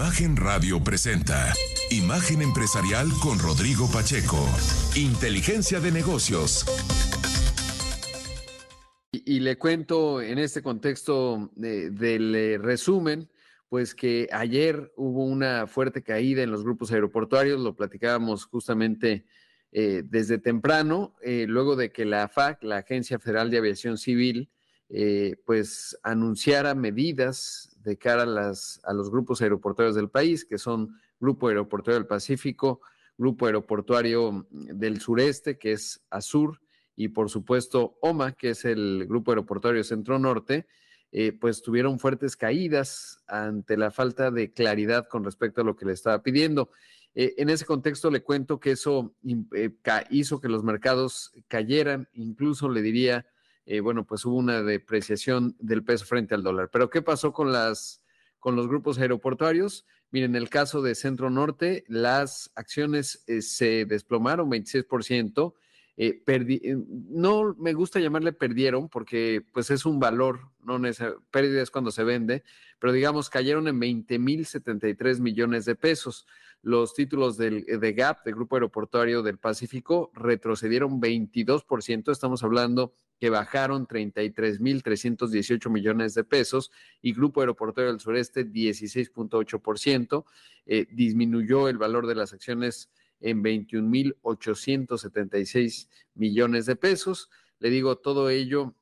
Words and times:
Imagen 0.00 0.34
Radio 0.34 0.82
presenta 0.82 1.52
Imagen 1.90 2.40
Empresarial 2.40 3.06
con 3.22 3.38
Rodrigo 3.38 3.86
Pacheco. 3.92 4.38
Inteligencia 4.96 5.78
de 5.78 5.92
negocios. 5.92 6.64
Y, 9.12 9.40
le 9.40 9.58
cuento 9.58 10.22
en 10.22 10.38
este 10.38 10.62
contexto 10.62 11.50
del 11.54 12.34
eh, 12.34 12.56
resumen, 12.56 13.28
pues 13.68 13.94
que 13.94 14.26
ayer 14.32 14.90
hubo 14.96 15.26
una 15.26 15.66
fuerte 15.66 16.02
caída 16.02 16.42
en 16.42 16.50
los 16.50 16.64
grupos 16.64 16.90
aeroportuarios, 16.92 17.60
lo 17.60 17.76
platicábamos 17.76 18.46
justamente 18.46 19.26
eh, 19.70 20.02
desde 20.02 20.38
temprano, 20.38 21.14
eh, 21.20 21.44
luego 21.46 21.76
de 21.76 21.92
que 21.92 22.06
la 22.06 22.22
AFAC, 22.22 22.64
la 22.64 22.78
Agencia 22.78 23.18
Federal 23.18 23.50
de 23.50 23.58
Aviación 23.58 23.98
Civil, 23.98 24.48
pues 25.44 25.96
anunciara 26.02 26.74
medidas 26.74 27.69
de 27.82 27.96
cara 27.96 28.22
a, 28.22 28.26
las, 28.26 28.80
a 28.84 28.92
los 28.92 29.10
grupos 29.10 29.42
aeroportuarios 29.42 29.96
del 29.96 30.10
país, 30.10 30.44
que 30.44 30.58
son 30.58 30.96
Grupo 31.18 31.48
Aeroportuario 31.48 31.98
del 31.98 32.06
Pacífico, 32.06 32.80
Grupo 33.16 33.46
Aeroportuario 33.46 34.46
del 34.50 35.00
Sureste, 35.00 35.58
que 35.58 35.72
es 35.72 36.02
ASUR, 36.10 36.60
y 36.96 37.08
por 37.08 37.30
supuesto 37.30 37.98
OMA, 38.00 38.32
que 38.32 38.50
es 38.50 38.64
el 38.64 39.06
Grupo 39.08 39.30
Aeroportuario 39.30 39.84
Centro 39.84 40.18
Norte, 40.18 40.66
eh, 41.12 41.32
pues 41.32 41.62
tuvieron 41.62 41.98
fuertes 41.98 42.36
caídas 42.36 43.22
ante 43.26 43.76
la 43.76 43.90
falta 43.90 44.30
de 44.30 44.52
claridad 44.52 45.08
con 45.08 45.24
respecto 45.24 45.60
a 45.60 45.64
lo 45.64 45.76
que 45.76 45.86
le 45.86 45.92
estaba 45.92 46.22
pidiendo. 46.22 46.70
Eh, 47.14 47.34
en 47.38 47.50
ese 47.50 47.64
contexto 47.64 48.10
le 48.10 48.22
cuento 48.22 48.60
que 48.60 48.72
eso 48.72 49.14
eh, 49.54 49.70
hizo 50.10 50.40
que 50.40 50.48
los 50.48 50.62
mercados 50.62 51.32
cayeran, 51.48 52.08
incluso 52.12 52.68
le 52.68 52.82
diría 52.82 53.26
eh, 53.70 53.78
bueno, 53.78 54.04
pues 54.04 54.24
hubo 54.24 54.34
una 54.34 54.64
depreciación 54.64 55.54
del 55.60 55.84
peso 55.84 56.04
frente 56.04 56.34
al 56.34 56.42
dólar. 56.42 56.70
Pero 56.72 56.90
¿qué 56.90 57.02
pasó 57.02 57.32
con 57.32 57.52
las 57.52 58.02
con 58.40 58.56
los 58.56 58.66
grupos 58.66 58.98
aeroportuarios? 58.98 59.86
Miren, 60.10 60.32
en 60.32 60.42
el 60.42 60.48
caso 60.48 60.82
de 60.82 60.96
Centro 60.96 61.30
Norte, 61.30 61.84
las 61.86 62.50
acciones 62.56 63.22
eh, 63.28 63.42
se 63.42 63.84
desplomaron 63.84 64.50
26%. 64.50 65.54
Eh, 65.98 66.20
no 67.10 67.54
me 67.60 67.72
gusta 67.72 68.00
llamarle 68.00 68.32
perdieron 68.32 68.88
porque 68.88 69.46
pues 69.52 69.70
es 69.70 69.86
un 69.86 70.00
valor, 70.00 70.40
no 70.64 70.80
pérdida 71.30 71.62
es 71.62 71.70
cuando 71.70 71.92
se 71.92 72.02
vende, 72.02 72.42
pero 72.80 72.92
digamos 72.92 73.30
cayeron 73.30 73.68
en 73.68 73.78
20 73.78 74.18
mil 74.18 74.46
73 74.46 75.20
millones 75.20 75.64
de 75.64 75.76
pesos. 75.76 76.26
Los 76.60 76.92
títulos 76.92 77.36
del, 77.36 77.64
de 77.66 77.92
GAP, 77.92 78.24
del 78.24 78.34
Grupo 78.34 78.56
Aeroportuario 78.56 79.22
del 79.22 79.38
Pacífico, 79.38 80.10
retrocedieron 80.12 81.00
22%, 81.00 82.10
estamos 82.10 82.42
hablando 82.42 82.94
que 83.20 83.30
bajaron 83.30 83.86
33.318 83.86 85.70
millones 85.70 86.14
de 86.14 86.24
pesos 86.24 86.72
y 87.02 87.12
Grupo 87.12 87.40
Aeroportuario 87.40 87.92
del 87.92 88.00
Sureste 88.00 88.46
16.8%, 88.46 90.24
eh, 90.64 90.86
disminuyó 90.90 91.68
el 91.68 91.76
valor 91.76 92.06
de 92.06 92.14
las 92.14 92.32
acciones 92.32 92.88
en 93.20 93.44
21.876 93.44 95.90
millones 96.14 96.64
de 96.64 96.76
pesos. 96.76 97.28
Le 97.58 97.68
digo 97.68 97.98
todo 97.98 98.30
ello 98.30 98.74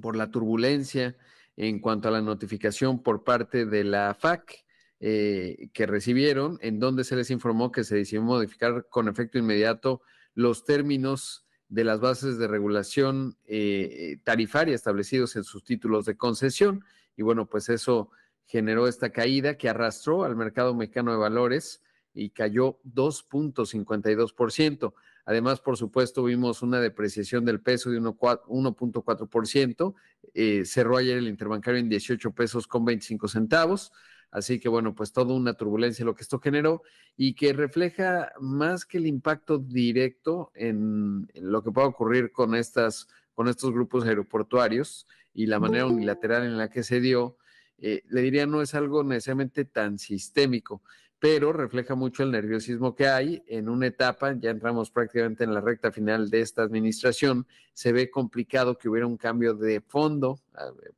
por 0.00 0.16
la 0.16 0.32
turbulencia 0.32 1.16
en 1.56 1.78
cuanto 1.78 2.08
a 2.08 2.10
la 2.10 2.20
notificación 2.20 3.00
por 3.00 3.22
parte 3.22 3.64
de 3.64 3.84
la 3.84 4.12
FAC. 4.14 4.64
Eh, 5.04 5.68
que 5.72 5.86
recibieron, 5.86 6.60
en 6.62 6.78
donde 6.78 7.02
se 7.02 7.16
les 7.16 7.32
informó 7.32 7.72
que 7.72 7.82
se 7.82 7.96
decidió 7.96 8.22
modificar 8.22 8.86
con 8.88 9.08
efecto 9.08 9.36
inmediato 9.36 10.00
los 10.32 10.64
términos 10.64 11.44
de 11.72 11.84
las 11.84 12.00
bases 12.00 12.36
de 12.36 12.48
regulación 12.48 13.38
eh, 13.46 14.18
tarifaria 14.24 14.74
establecidos 14.74 15.36
en 15.36 15.44
sus 15.44 15.64
títulos 15.64 16.04
de 16.04 16.18
concesión. 16.18 16.84
Y 17.16 17.22
bueno, 17.22 17.46
pues 17.46 17.70
eso 17.70 18.10
generó 18.44 18.86
esta 18.86 19.08
caída 19.08 19.56
que 19.56 19.70
arrastró 19.70 20.24
al 20.24 20.36
mercado 20.36 20.74
mexicano 20.74 21.12
de 21.12 21.16
valores 21.16 21.82
y 22.12 22.28
cayó 22.28 22.78
2.52%. 22.84 24.92
Además, 25.24 25.60
por 25.60 25.78
supuesto, 25.78 26.24
vimos 26.24 26.60
una 26.60 26.78
depreciación 26.78 27.46
del 27.46 27.62
peso 27.62 27.90
de 27.90 28.02
1.4%. 28.02 29.94
Eh, 30.34 30.66
cerró 30.66 30.98
ayer 30.98 31.16
el 31.16 31.28
interbancario 31.28 31.80
en 31.80 31.88
18 31.88 32.32
pesos 32.32 32.66
con 32.66 32.84
25 32.84 33.28
centavos. 33.28 33.92
Así 34.32 34.58
que 34.58 34.70
bueno, 34.70 34.94
pues 34.94 35.12
toda 35.12 35.34
una 35.34 35.52
turbulencia 35.52 36.06
lo 36.06 36.14
que 36.14 36.22
esto 36.22 36.40
generó 36.40 36.82
y 37.18 37.34
que 37.34 37.52
refleja 37.52 38.32
más 38.40 38.86
que 38.86 38.96
el 38.96 39.06
impacto 39.06 39.58
directo 39.58 40.50
en, 40.54 41.28
lo 41.34 41.62
que 41.62 41.70
pueda 41.70 41.86
ocurrir 41.86 42.32
con 42.32 42.54
estas, 42.54 43.06
con 43.34 43.48
estos 43.48 43.72
grupos 43.72 44.06
aeroportuarios 44.06 45.06
y 45.34 45.46
la 45.46 45.60
manera 45.60 45.86
unilateral 45.86 46.44
en 46.44 46.56
la 46.56 46.70
que 46.70 46.82
se 46.82 46.98
dio, 47.00 47.36
eh, 47.76 48.04
le 48.08 48.22
diría 48.22 48.46
no 48.46 48.62
es 48.62 48.74
algo 48.74 49.04
necesariamente 49.04 49.66
tan 49.66 49.98
sistémico, 49.98 50.82
pero 51.18 51.52
refleja 51.52 51.94
mucho 51.94 52.22
el 52.22 52.30
nerviosismo 52.30 52.94
que 52.94 53.08
hay 53.08 53.42
en 53.46 53.68
una 53.68 53.86
etapa, 53.86 54.34
ya 54.40 54.50
entramos 54.50 54.90
prácticamente 54.90 55.44
en 55.44 55.52
la 55.52 55.60
recta 55.60 55.92
final 55.92 56.30
de 56.30 56.40
esta 56.40 56.62
administración, 56.62 57.46
se 57.74 57.92
ve 57.92 58.10
complicado 58.10 58.78
que 58.78 58.88
hubiera 58.88 59.06
un 59.06 59.18
cambio 59.18 59.54
de 59.54 59.82
fondo 59.82 60.40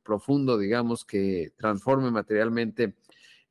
profundo, 0.03 0.57
digamos, 0.57 1.03
que 1.03 1.51
transforme 1.57 2.11
materialmente 2.11 2.95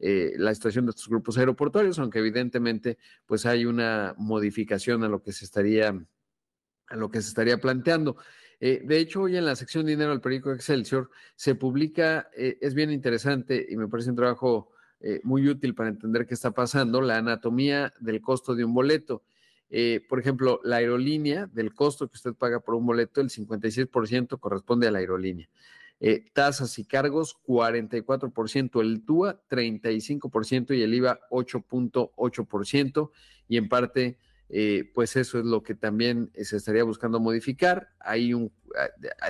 eh, 0.00 0.34
la 0.36 0.54
situación 0.54 0.86
de 0.86 0.90
estos 0.90 1.08
grupos 1.08 1.38
aeroportuarios, 1.38 1.98
aunque 1.98 2.18
evidentemente 2.18 2.98
pues 3.26 3.46
hay 3.46 3.64
una 3.64 4.14
modificación 4.18 5.04
a 5.04 5.08
lo 5.08 5.22
que 5.22 5.32
se 5.32 5.44
estaría, 5.44 5.96
a 6.88 6.96
lo 6.96 7.10
que 7.10 7.22
se 7.22 7.28
estaría 7.28 7.58
planteando. 7.58 8.16
Eh, 8.60 8.82
de 8.84 8.98
hecho, 8.98 9.22
hoy 9.22 9.36
en 9.36 9.44
la 9.44 9.56
sección 9.56 9.86
dinero 9.86 10.10
del 10.10 10.20
periódico 10.20 10.52
Excelsior 10.52 11.10
se 11.36 11.54
publica, 11.54 12.28
eh, 12.36 12.58
es 12.60 12.74
bien 12.74 12.90
interesante 12.90 13.66
y 13.68 13.76
me 13.76 13.88
parece 13.88 14.10
un 14.10 14.16
trabajo 14.16 14.70
muy 15.22 15.46
útil 15.46 15.74
para 15.74 15.90
entender 15.90 16.26
qué 16.26 16.32
está 16.32 16.52
pasando, 16.52 17.02
la 17.02 17.18
anatomía 17.18 17.92
del 18.00 18.22
costo 18.22 18.54
de 18.54 18.64
un 18.64 18.72
boleto. 18.72 19.22
por 20.08 20.18
ejemplo, 20.18 20.60
la 20.64 20.76
aerolínea, 20.76 21.46
del 21.52 21.74
costo 21.74 22.08
que 22.08 22.14
usted 22.14 22.32
paga 22.32 22.60
por 22.60 22.74
un 22.74 22.86
boleto, 22.86 23.20
el 23.20 23.28
56% 23.28 24.40
corresponde 24.40 24.88
a 24.88 24.90
la 24.90 25.00
aerolínea. 25.00 25.46
Eh, 26.06 26.22
tasas 26.34 26.78
y 26.78 26.84
cargos 26.84 27.34
44%, 27.46 28.82
el 28.82 29.06
TUA 29.06 29.40
35% 29.48 30.76
y 30.76 30.82
el 30.82 30.92
IVA 30.92 31.18
8.8%. 31.30 33.10
Y 33.48 33.56
en 33.56 33.70
parte, 33.70 34.18
eh, 34.50 34.90
pues 34.92 35.16
eso 35.16 35.38
es 35.38 35.46
lo 35.46 35.62
que 35.62 35.74
también 35.74 36.30
se 36.34 36.58
estaría 36.58 36.84
buscando 36.84 37.20
modificar. 37.20 37.88
Hay 38.00 38.34
un, 38.34 38.52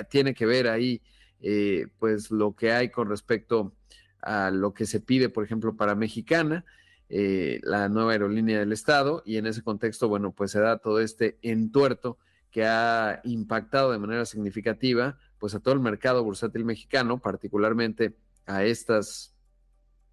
tiene 0.09 0.33
que 0.33 0.45
ver 0.45 0.67
ahí, 0.67 1.01
eh, 1.39 1.87
pues 1.97 2.29
lo 2.29 2.57
que 2.57 2.73
hay 2.73 2.89
con 2.89 3.07
respecto 3.07 3.73
a 4.21 4.51
lo 4.51 4.73
que 4.73 4.85
se 4.85 4.99
pide, 4.99 5.29
por 5.29 5.45
ejemplo, 5.45 5.77
para 5.77 5.95
Mexicana. 5.95 6.65
la 7.07 7.87
nueva 7.87 8.11
aerolínea 8.11 8.59
del 8.59 8.73
Estado, 8.73 9.23
y 9.25 9.37
en 9.37 9.45
ese 9.45 9.63
contexto, 9.63 10.09
bueno, 10.09 10.33
pues 10.33 10.51
se 10.51 10.59
da 10.59 10.79
todo 10.79 10.99
este 10.99 11.37
entuerto 11.41 12.17
que 12.51 12.65
ha 12.65 13.21
impactado 13.23 13.93
de 13.93 13.99
manera 13.99 14.25
significativa 14.25 15.17
pues 15.39 15.55
a 15.55 15.59
todo 15.59 15.73
el 15.73 15.79
mercado 15.79 16.23
bursátil 16.23 16.65
mexicano, 16.65 17.19
particularmente 17.19 18.15
a 18.45 18.63
estas 18.63 19.33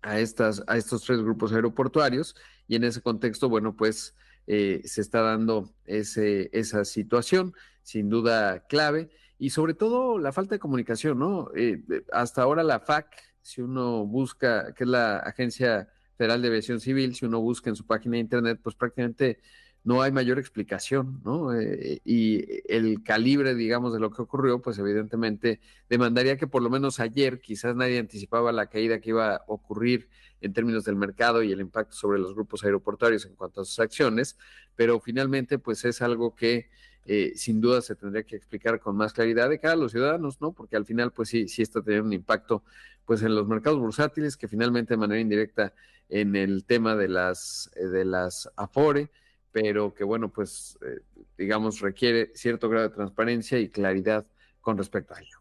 a 0.03 0.19
estas 0.19 0.65
a 0.67 0.77
estos 0.77 1.03
tres 1.03 1.21
grupos 1.21 1.53
aeroportuarios 1.53 2.35
y 2.67 2.77
en 2.77 2.85
ese 2.85 3.01
contexto, 3.01 3.49
bueno, 3.49 3.77
pues 3.77 4.15
eh, 4.47 4.83
se 4.85 5.01
está 5.01 5.21
dando 5.23 5.73
ese, 5.85 6.51
esa 6.53 6.85
situación, 6.85 7.55
sin 7.83 8.09
duda 8.09 8.67
clave, 8.67 9.11
y 9.39 9.51
sobre 9.51 9.75
todo 9.75 10.19
la 10.19 10.33
falta 10.33 10.55
de 10.55 10.59
comunicación, 10.59 11.19
¿no? 11.19 11.51
Eh, 11.55 11.83
hasta 12.13 12.43
ahora 12.43 12.63
la 12.63 12.81
FAC, 12.81 13.15
si 13.41 13.61
uno 13.61 14.07
busca, 14.07 14.73
que 14.75 14.85
es 14.85 14.91
la 14.91 15.19
Agencia 15.19 15.89
Federal 16.17 16.43
de 16.43 16.49
Aviación 16.49 16.81
Civil, 16.81 17.15
si 17.15 17.25
uno 17.25 17.41
busca 17.41 17.71
en 17.71 17.77
su 17.77 17.87
página 17.87 18.15
de 18.15 18.21
internet, 18.21 18.61
pues 18.63 18.75
prácticamente 18.77 19.41
no 19.85 20.01
hay 20.03 20.13
mayor 20.13 20.39
explicación, 20.39 21.21
¿no? 21.25 21.55
Eh, 21.59 22.01
y 22.05 22.45
el 22.73 23.03
calibre, 23.03 23.55
digamos, 23.55 23.93
de 23.93 23.99
lo 24.01 24.11
que 24.11 24.23
ocurrió, 24.23 24.61
pues 24.63 24.79
evidentemente 24.79 25.61
demandaría 25.89 26.37
que 26.37 26.47
por 26.47 26.63
lo 26.63 26.71
menos 26.71 27.01
ayer 27.01 27.41
quizás 27.41 27.75
nadie 27.75 27.99
anticipaba 27.99 28.53
la 28.53 28.67
caída 28.67 29.01
que 29.01 29.11
iba 29.11 29.37
a 29.37 29.43
ocurrir 29.47 30.09
en 30.41 30.53
términos 30.53 30.85
del 30.85 30.97
mercado 30.97 31.43
y 31.43 31.53
el 31.53 31.61
impacto 31.61 31.95
sobre 31.97 32.21
los 32.21 32.35
grupos 32.35 32.65
aeroportuarios 32.65 33.27
en 33.27 33.35
cuanto 33.35 33.63
a 33.63 33.65
sus 33.65 33.79
acciones, 33.81 34.37
pero 34.77 35.01
finalmente 35.01 35.59
pues 35.59 35.85
es 35.85 36.01
algo 36.03 36.35
que 36.35 36.69
eh, 37.05 37.33
sin 37.35 37.61
duda 37.61 37.83
se 37.83 37.97
tendría 37.97 38.23
que 38.23 38.37
explicar 38.37 38.79
con 38.79 38.97
más 38.97 39.13
claridad 39.13 39.49
de 39.49 39.59
cara 39.59 39.75
a 39.75 39.77
los 39.77 39.91
ciudadanos, 39.91 40.41
¿no? 40.41 40.53
Porque 40.53 40.77
al 40.77 40.85
final 40.85 41.13
pues 41.13 41.29
sí, 41.29 41.49
sí 41.49 41.63
está 41.63 41.83
teniendo 41.83 42.07
un 42.07 42.13
impacto 42.13 42.63
pues 43.05 43.23
en 43.23 43.35
los 43.35 43.49
mercados 43.49 43.81
bursátiles 43.81 44.37
que 44.37 44.47
finalmente 44.47 44.95
de 44.95 44.99
manera 44.99 45.21
indirecta 45.21 45.75
en 46.09 46.37
el 46.37 46.65
tema 46.65 46.95
de 46.95 47.09
las, 47.09 47.71
eh, 47.75 47.87
de 47.87 48.05
las 48.05 48.49
Afore, 48.57 49.11
pero 49.53 49.95
que 49.95 50.03
bueno, 50.03 50.31
pues 50.31 50.79
eh, 50.83 51.01
digamos 51.39 51.81
requiere 51.81 52.33
cierto 52.35 52.69
grado 52.69 52.89
de 52.89 52.95
transparencia 52.95 53.59
y 53.59 53.69
claridad 53.69 54.27
con 54.61 54.79
respecto 54.79 55.15
a 55.15 55.21
ello. 55.21 55.39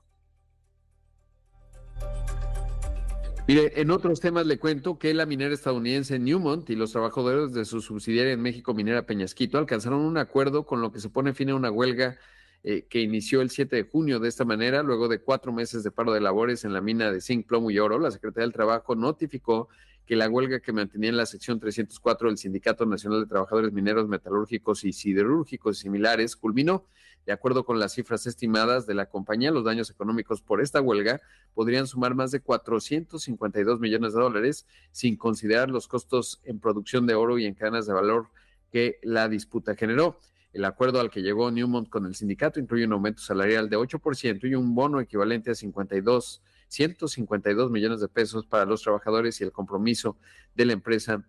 Mire, 3.48 3.82
en 3.82 3.90
otros 3.90 4.20
temas 4.20 4.46
le 4.46 4.60
cuento 4.60 5.00
que 5.00 5.14
la 5.14 5.26
minera 5.26 5.54
estadounidense 5.54 6.20
Newmont 6.20 6.70
y 6.70 6.76
los 6.76 6.92
trabajadores 6.92 7.54
de 7.54 7.66
su 7.66 7.82
subsidiaria 7.82 8.34
en 8.34 8.42
México, 8.42 8.74
Minera 8.74 9.06
Peñasquito, 9.06 9.58
alcanzaron 9.58 10.02
un 10.02 10.18
acuerdo 10.18 10.66
con 10.66 10.80
lo 10.80 10.92
que 10.92 11.00
se 11.00 11.10
pone 11.10 11.34
fin 11.34 11.50
a 11.50 11.56
una 11.56 11.72
huelga 11.72 12.18
eh, 12.64 12.86
que 12.88 13.02
inició 13.02 13.42
el 13.42 13.50
7 13.50 13.76
de 13.76 13.84
junio 13.84 14.20
de 14.20 14.30
esta 14.30 14.46
manera, 14.46 14.84
luego 14.84 15.08
de 15.08 15.20
cuatro 15.20 15.52
meses 15.52 15.84
de 15.84 15.90
paro 15.90 16.14
de 16.14 16.22
labores 16.22 16.64
en 16.64 16.74
la 16.74 16.82
mina 16.82 17.12
de 17.12 17.20
zinc, 17.20 17.48
plomo 17.48 17.72
y 17.72 17.80
oro, 17.80 17.98
la 17.98 18.12
Secretaría 18.12 18.46
del 18.46 18.54
Trabajo 18.54 18.96
notificó 18.96 19.68
que 20.12 20.18
la 20.18 20.28
huelga 20.28 20.60
que 20.60 20.74
mantenía 20.74 21.10
en 21.10 21.16
la 21.16 21.26
sección 21.26 21.58
304 21.58 22.28
del 22.28 22.38
Sindicato 22.38 22.86
Nacional 22.86 23.22
de 23.22 23.28
Trabajadores 23.28 23.72
Mineros, 23.72 24.10
Metalúrgicos 24.10 24.84
y 24.84 24.92
Siderúrgicos 24.92 25.78
y 25.78 25.84
similares 25.84 26.36
culminó. 26.36 26.86
De 27.26 27.32
acuerdo 27.32 27.64
con 27.64 27.80
las 27.80 27.94
cifras 27.94 28.28
estimadas 28.28 28.86
de 28.86 28.94
la 28.94 29.06
compañía, 29.06 29.52
los 29.52 29.64
daños 29.64 29.90
económicos 29.90 30.42
por 30.42 30.60
esta 30.60 30.82
huelga 30.82 31.22
podrían 31.54 31.88
sumar 31.88 32.14
más 32.14 32.32
de 32.32 32.42
452 32.42 33.80
millones 33.80 34.12
de 34.14 34.20
dólares, 34.20 34.68
sin 34.92 35.16
considerar 35.16 35.70
los 35.70 35.88
costos 35.88 36.42
en 36.44 36.60
producción 36.60 37.08
de 37.08 37.16
oro 37.16 37.40
y 37.40 37.46
en 37.46 37.54
cadenas 37.54 37.88
de 37.88 37.94
valor 37.94 38.28
que 38.70 39.00
la 39.04 39.30
disputa 39.30 39.76
generó. 39.76 40.20
El 40.52 40.66
acuerdo 40.66 41.00
al 41.00 41.10
que 41.10 41.22
llegó 41.22 41.50
Newmont 41.52 41.88
con 41.88 42.06
el 42.06 42.16
sindicato 42.16 42.60
incluye 42.60 42.84
un 42.86 42.92
aumento 42.92 43.22
salarial 43.22 43.70
de 43.70 43.78
8% 43.78 44.50
y 44.50 44.56
un 44.56 44.76
bono 44.76 45.00
equivalente 45.00 45.52
a 45.52 45.56
52 45.56 46.42
152 46.72 47.70
millones 47.70 48.00
de 48.00 48.08
pesos 48.08 48.46
para 48.46 48.66
los 48.66 48.82
trabajadores 48.82 49.40
y 49.42 49.44
el 49.44 49.52
compromiso 49.52 50.18
de 50.56 50.66
la 50.66 50.74
empresa 50.74 51.24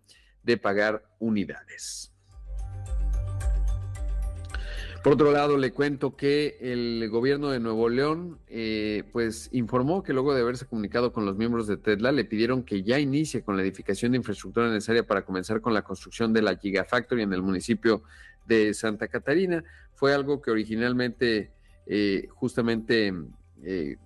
de 0.44 0.56
pagar 0.56 1.04
unidades. 1.18 2.12
Por 5.02 5.14
otro 5.14 5.32
lado, 5.32 5.58
le 5.58 5.72
cuento 5.72 6.16
que 6.16 6.58
el 6.60 7.08
gobierno 7.10 7.50
de 7.50 7.58
Nuevo 7.58 7.88
León, 7.88 8.38
eh, 8.46 9.02
pues 9.10 9.48
informó 9.50 10.04
que 10.04 10.12
luego 10.12 10.32
de 10.32 10.42
haberse 10.42 10.64
comunicado 10.64 11.12
con 11.12 11.26
los 11.26 11.36
miembros 11.36 11.66
de 11.66 11.76
Tesla, 11.76 12.12
le 12.12 12.24
pidieron 12.24 12.62
que 12.62 12.84
ya 12.84 13.00
inicie 13.00 13.42
con 13.42 13.56
la 13.56 13.62
edificación 13.64 14.12
de 14.12 14.18
infraestructura 14.18 14.68
necesaria 14.68 15.04
para 15.04 15.24
comenzar 15.24 15.60
con 15.60 15.74
la 15.74 15.82
construcción 15.82 16.32
de 16.32 16.42
la 16.42 16.56
Gigafactory 16.56 17.22
en 17.22 17.32
el 17.32 17.42
municipio 17.42 18.04
de 18.46 18.74
Santa 18.74 19.08
Catarina. 19.08 19.64
Fue 19.92 20.14
algo 20.14 20.40
que 20.40 20.52
originalmente 20.52 21.50
eh, 21.86 22.28
justamente 22.30 23.12
eh, 23.64 23.96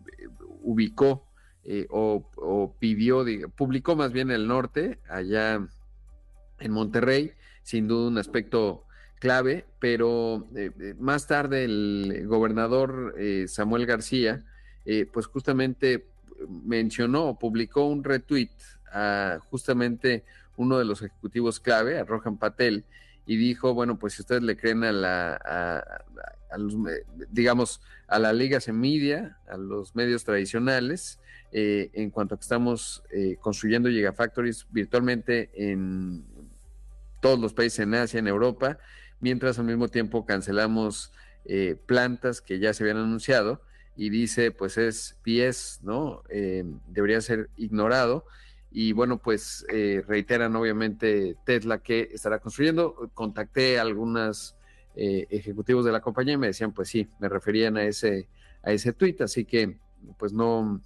ubicó 0.63 1.26
eh, 1.69 1.89
o, 1.91 2.77
pidió, 2.79 3.25
publicó 3.57 3.97
más 3.97 4.13
bien 4.13 4.31
el 4.31 4.47
norte, 4.47 5.01
allá 5.09 5.67
en 6.61 6.71
Monterrey, 6.71 7.33
sin 7.65 7.89
duda 7.89 8.07
un 8.07 8.19
aspecto 8.19 8.85
clave, 9.19 9.65
pero 9.81 10.47
eh, 10.55 10.71
eh, 10.79 10.95
más 11.01 11.27
tarde 11.27 11.65
el 11.65 12.25
gobernador 12.29 13.17
Samuel 13.49 13.85
García, 13.85 14.45
pues 15.13 15.27
justamente 15.27 16.07
mencionó 16.49 17.31
o 17.31 17.39
publicó 17.39 17.87
un 17.87 18.05
retweet 18.05 18.51
a 18.93 19.41
justamente 19.51 20.23
uno 20.57 20.79
de 20.79 20.85
los 20.85 21.03
ejecutivos 21.03 21.59
clave, 21.59 21.99
a 21.99 22.05
Rohan 22.05 22.39
Patel, 22.39 22.85
y 23.27 23.37
dijo, 23.37 23.75
bueno, 23.75 23.99
pues 23.99 24.15
si 24.15 24.23
ustedes 24.23 24.43
le 24.43 24.57
creen 24.57 24.85
a 24.85 24.93
la, 24.93 25.35
a, 25.35 26.36
los, 26.59 26.75
digamos, 27.31 27.81
a 28.09 28.19
la 28.19 28.33
Liga 28.33 28.61
Semidia, 28.61 29.39
a 29.49 29.57
los 29.57 29.95
medios 29.95 30.25
tradicionales, 30.25 31.19
eh, 31.53 31.91
en 31.95 32.11
cuanto 32.11 32.35
a 32.35 32.39
que 32.39 32.43
estamos 32.43 33.03
eh, 33.11 33.37
construyendo 33.41 33.89
gigafactories 33.89 34.67
virtualmente 34.71 35.51
en 35.55 36.25
todos 37.21 37.39
los 37.39 37.55
países 37.55 37.81
en 37.81 37.95
Asia, 37.95 38.19
en 38.19 38.27
Europa, 38.27 38.79
mientras 39.21 39.59
al 39.59 39.67
mismo 39.67 39.89
tiempo 39.89 40.27
cancelamos 40.27 41.13
eh, 41.45 41.77
plantas 41.87 42.41
que 42.41 42.59
ya 42.59 42.75
se 42.75 42.83
habían 42.83 42.99
anunciado 42.99 43.63
y 43.97 44.11
dice, 44.11 44.51
pues 44.51 44.77
es 44.77 45.17
pies, 45.23 45.81
¿no? 45.83 46.23
debería 46.89 47.21
ser 47.23 47.49
ignorado. 47.57 48.27
Y 48.71 48.93
bueno, 48.93 49.17
pues 49.17 49.65
reiteran 50.07 50.55
obviamente 50.55 51.35
Tesla 51.47 51.79
que 51.79 52.11
estará 52.13 52.41
construyendo. 52.41 53.11
Contacté 53.15 53.79
a 53.79 53.83
algunos 54.97 55.27
ejecutivos 55.31 55.85
de 55.85 55.93
la 55.93 56.01
compañía 56.01 56.39
me 56.39 56.49
decían, 56.49 56.73
pues 56.73 56.89
sí, 56.89 57.09
me 57.19 57.29
referían 57.29 57.77
a 57.77 57.85
ese, 57.85 58.29
a 58.63 58.73
ese 58.73 58.93
tweet, 58.93 59.17
así 59.21 59.45
que 59.45 59.79
pues 60.19 60.33
no, 60.33 60.81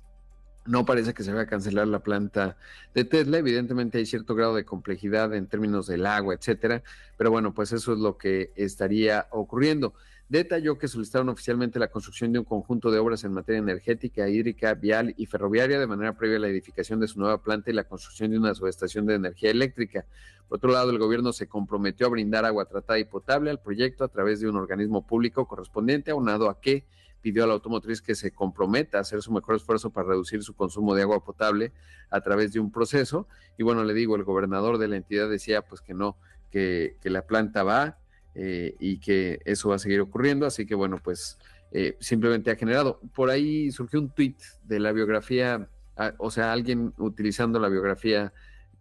no 0.67 0.85
parece 0.85 1.15
que 1.15 1.23
se 1.23 1.31
vaya 1.31 1.43
a 1.43 1.47
cancelar 1.47 1.89
la 1.89 2.01
planta 2.01 2.57
de 2.95 3.05
Tesla. 3.05 3.39
Evidentemente 3.39 3.99
hay 3.99 4.07
cierto 4.07 4.35
grado 4.35 4.55
de 4.55 4.65
complejidad 4.65 5.35
en 5.35 5.47
términos 5.47 5.87
del 5.87 6.07
agua, 6.07 6.35
etcétera. 6.35 6.83
Pero 7.17 7.31
bueno, 7.31 7.55
pues 7.55 7.73
eso 7.73 7.93
es 7.93 7.99
lo 7.99 8.17
que 8.17 8.53
estaría 8.57 9.27
ocurriendo. 9.31 9.95
Detalló 10.31 10.79
que 10.79 10.87
solicitaron 10.87 11.29
oficialmente 11.29 11.81
la 11.81 11.91
construcción 11.91 12.33
de 12.33 12.39
un 12.39 12.45
conjunto 12.45 12.93
de 12.93 13.01
obras 13.01 13.25
en 13.25 13.33
materia 13.33 13.59
energética, 13.59 14.29
hídrica, 14.29 14.75
vial 14.75 15.13
y 15.17 15.27
ferroviaria 15.27 15.81
de 15.81 15.89
manera 15.89 16.17
previa 16.17 16.37
a 16.37 16.41
la 16.41 16.47
edificación 16.47 17.01
de 17.01 17.09
su 17.09 17.19
nueva 17.19 17.43
planta 17.43 17.69
y 17.69 17.75
la 17.75 17.83
construcción 17.83 18.31
de 18.31 18.39
una 18.39 18.55
subestación 18.55 19.07
de 19.07 19.17
energía 19.17 19.51
eléctrica. 19.51 20.07
Por 20.49 20.59
otro 20.59 20.71
lado, 20.71 20.93
el 20.93 21.01
gobierno 21.01 21.33
se 21.33 21.49
comprometió 21.49 22.07
a 22.07 22.11
brindar 22.11 22.45
agua 22.45 22.65
tratada 22.67 23.01
y 23.01 23.05
potable 23.07 23.51
al 23.51 23.61
proyecto 23.61 24.05
a 24.05 24.09
través 24.09 24.39
de 24.39 24.49
un 24.49 24.55
organismo 24.55 25.05
público 25.05 25.49
correspondiente, 25.49 26.13
aunado 26.13 26.49
a 26.49 26.61
que 26.61 26.87
pidió 27.21 27.43
a 27.43 27.49
la 27.49 27.55
automotriz 27.55 28.01
que 28.01 28.15
se 28.15 28.31
comprometa 28.31 28.99
a 28.99 29.01
hacer 29.01 29.23
su 29.23 29.33
mejor 29.33 29.57
esfuerzo 29.57 29.91
para 29.91 30.11
reducir 30.11 30.45
su 30.45 30.55
consumo 30.55 30.95
de 30.95 31.03
agua 31.03 31.25
potable 31.25 31.73
a 32.09 32.21
través 32.21 32.53
de 32.53 32.61
un 32.61 32.71
proceso. 32.71 33.27
Y 33.59 33.65
bueno, 33.65 33.83
le 33.83 33.95
digo, 33.95 34.15
el 34.15 34.23
gobernador 34.23 34.79
de 34.79 34.87
la 34.87 34.97
entidad 34.97 35.29
decía 35.29 35.63
pues 35.63 35.81
que 35.81 35.93
no, 35.93 36.17
que, 36.53 36.97
la 37.03 37.23
planta 37.27 37.65
va 37.65 37.99
eh, 38.35 38.75
y 38.79 38.99
que 38.99 39.41
eso 39.45 39.71
va 39.71 39.77
a 39.77 39.79
seguir 39.79 40.01
ocurriendo. 40.01 40.47
Así 40.47 40.67
que 40.67 40.75
bueno, 40.75 40.99
pues 41.03 41.39
eh, 41.73 41.97
simplemente 42.01 42.51
ha 42.51 42.57
generado. 42.57 43.01
Por 43.15 43.31
ahí 43.31 43.71
surgió 43.71 44.01
un 44.01 44.11
tweet 44.11 44.37
de 44.65 44.81
la 44.81 44.93
biografía, 44.93 45.69
ah, 45.97 46.13
o 46.19 46.31
sea, 46.31 46.53
alguien 46.53 46.93
utilizando 46.99 47.59
la 47.59 47.69
biografía 47.69 48.33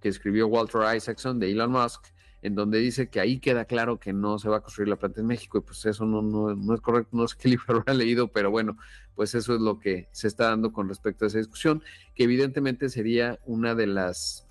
que 0.01 0.09
escribió 0.09 0.47
Walter 0.47 0.81
Isaacson 0.95 1.39
de 1.39 1.51
Elon 1.51 1.71
Musk 1.71 2.05
en 2.41 2.55
donde 2.55 2.79
dice 2.79 3.09
que 3.09 3.19
ahí 3.19 3.39
queda 3.39 3.65
claro 3.65 3.99
que 3.99 4.13
no 4.13 4.39
se 4.39 4.49
va 4.49 4.57
a 4.57 4.61
construir 4.61 4.87
la 4.87 4.95
planta 4.95 5.19
en 5.19 5.27
México 5.27 5.57
y 5.57 5.61
pues 5.61 5.85
eso 5.85 6.05
no, 6.05 6.21
no, 6.21 6.73
es 6.73 6.81
correcto, 6.81 7.09
no 7.15 7.27
sé 7.27 7.35
qué 7.39 7.49
libro 7.49 7.77
habrá 7.77 7.93
leído, 7.93 8.29
pero 8.29 8.49
bueno, 8.49 8.77
pues 9.15 9.35
eso 9.35 9.55
es 9.55 9.61
lo 9.61 9.79
que 9.79 10.07
se 10.11 10.27
está 10.27 10.49
dando 10.49 10.71
con 10.71 10.87
respecto 10.87 11.25
a 11.25 11.27
esa 11.27 11.37
discusión, 11.37 11.83
que 12.15 12.23
evidentemente 12.23 12.89
sería 12.89 13.39
una 13.45 13.75
de 13.75 13.87
las, 13.87 14.47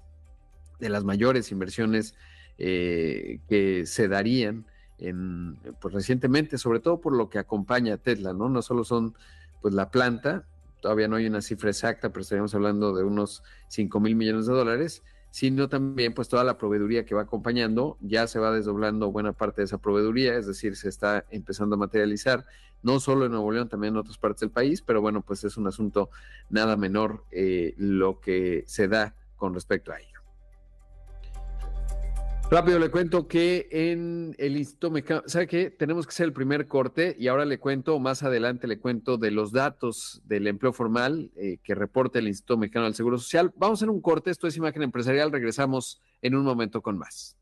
de 0.79 0.91
las 0.91 1.05
mayores 1.05 1.51
inversiones 1.51 2.15
eh, 2.59 3.41
que 3.49 3.87
se 3.87 4.09
darían 4.09 4.67
en, 4.99 5.57
pues 5.81 5.95
recientemente, 5.95 6.59
sobre 6.59 6.81
todo 6.81 7.01
por 7.01 7.15
lo 7.15 7.29
que 7.29 7.39
acompaña 7.39 7.95
a 7.95 7.99
Tesla, 7.99 8.33
¿no? 8.33 8.49
No 8.49 8.63
solo 8.63 8.85
son 8.85 9.15
pues 9.61 9.75
la 9.75 9.91
planta, 9.91 10.45
todavía 10.81 11.09
no 11.09 11.17
hay 11.17 11.27
una 11.27 11.43
cifra 11.43 11.71
exacta, 11.71 12.11
pero 12.11 12.23
estaríamos 12.23 12.55
hablando 12.55 12.95
de 12.95 13.05
unos 13.05 13.43
5 13.69 14.01
mil 14.01 14.15
millones 14.17 14.47
de 14.47 14.53
dólares, 14.53 15.03
sino 15.31 15.69
también 15.69 16.15
pues 16.15 16.29
toda 16.29 16.45
la 16.45 16.57
proveeduría 16.57 17.05
que 17.05 17.15
va 17.15 17.23
acompañando, 17.23 17.97
ya 18.01 18.27
se 18.27 18.39
va 18.39 18.53
desdoblando 18.53 19.11
buena 19.11 19.33
parte 19.33 19.61
de 19.61 19.67
esa 19.67 19.79
proveeduría, 19.79 20.37
es 20.37 20.47
decir, 20.47 20.77
se 20.77 20.89
está 20.89 21.25
empezando 21.31 21.77
a 21.77 21.79
materializar, 21.79 22.45
no 22.83 23.01
solo 23.01 23.27
en 23.27 23.33
Nuevo 23.33 23.51
León, 23.53 23.69
también 23.69 23.95
en 23.95 23.99
otras 23.99 24.19
partes 24.19 24.41
del 24.41 24.51
país, 24.51 24.83
pero 24.83 25.01
bueno, 25.01 25.23
pues 25.23 25.45
es 25.45 25.57
un 25.57 25.67
asunto 25.67 26.11
nada 26.49 26.77
menor 26.77 27.25
eh, 27.31 27.75
lo 27.77 28.21
que 28.21 28.65
se 28.67 28.89
da 28.89 29.15
con 29.37 29.55
respecto 29.55 29.93
a 29.93 29.99
ello. 29.99 30.18
Rápido 32.51 32.79
le 32.79 32.91
cuento 32.91 33.29
que 33.29 33.69
en 33.71 34.35
el 34.39 34.57
Instituto 34.57 34.91
Mexicano, 34.91 35.23
¿sabe 35.27 35.47
qué? 35.47 35.71
Tenemos 35.71 36.07
que 36.07 36.13
hacer 36.13 36.25
el 36.25 36.33
primer 36.33 36.67
corte 36.67 37.15
y 37.19 37.29
ahora 37.29 37.45
le 37.45 37.59
cuento, 37.59 37.99
más 37.99 38.23
adelante 38.23 38.67
le 38.67 38.79
cuento 38.79 39.19
de 39.19 39.31
los 39.31 39.53
datos 39.53 40.23
del 40.25 40.47
empleo 40.47 40.73
formal 40.73 41.31
eh, 41.37 41.59
que 41.63 41.75
reporta 41.75 42.19
el 42.19 42.27
Instituto 42.27 42.57
Mexicano 42.57 42.87
del 42.87 42.95
Seguro 42.95 43.19
Social. 43.19 43.53
Vamos 43.55 43.81
hacer 43.81 43.91
un 43.91 44.01
corte, 44.01 44.31
esto 44.31 44.47
es 44.47 44.57
Imagen 44.57 44.83
Empresarial, 44.83 45.31
regresamos 45.31 46.01
en 46.23 46.37
un 46.37 46.45
momento 46.45 46.81
con 46.81 46.97
más. 46.97 47.37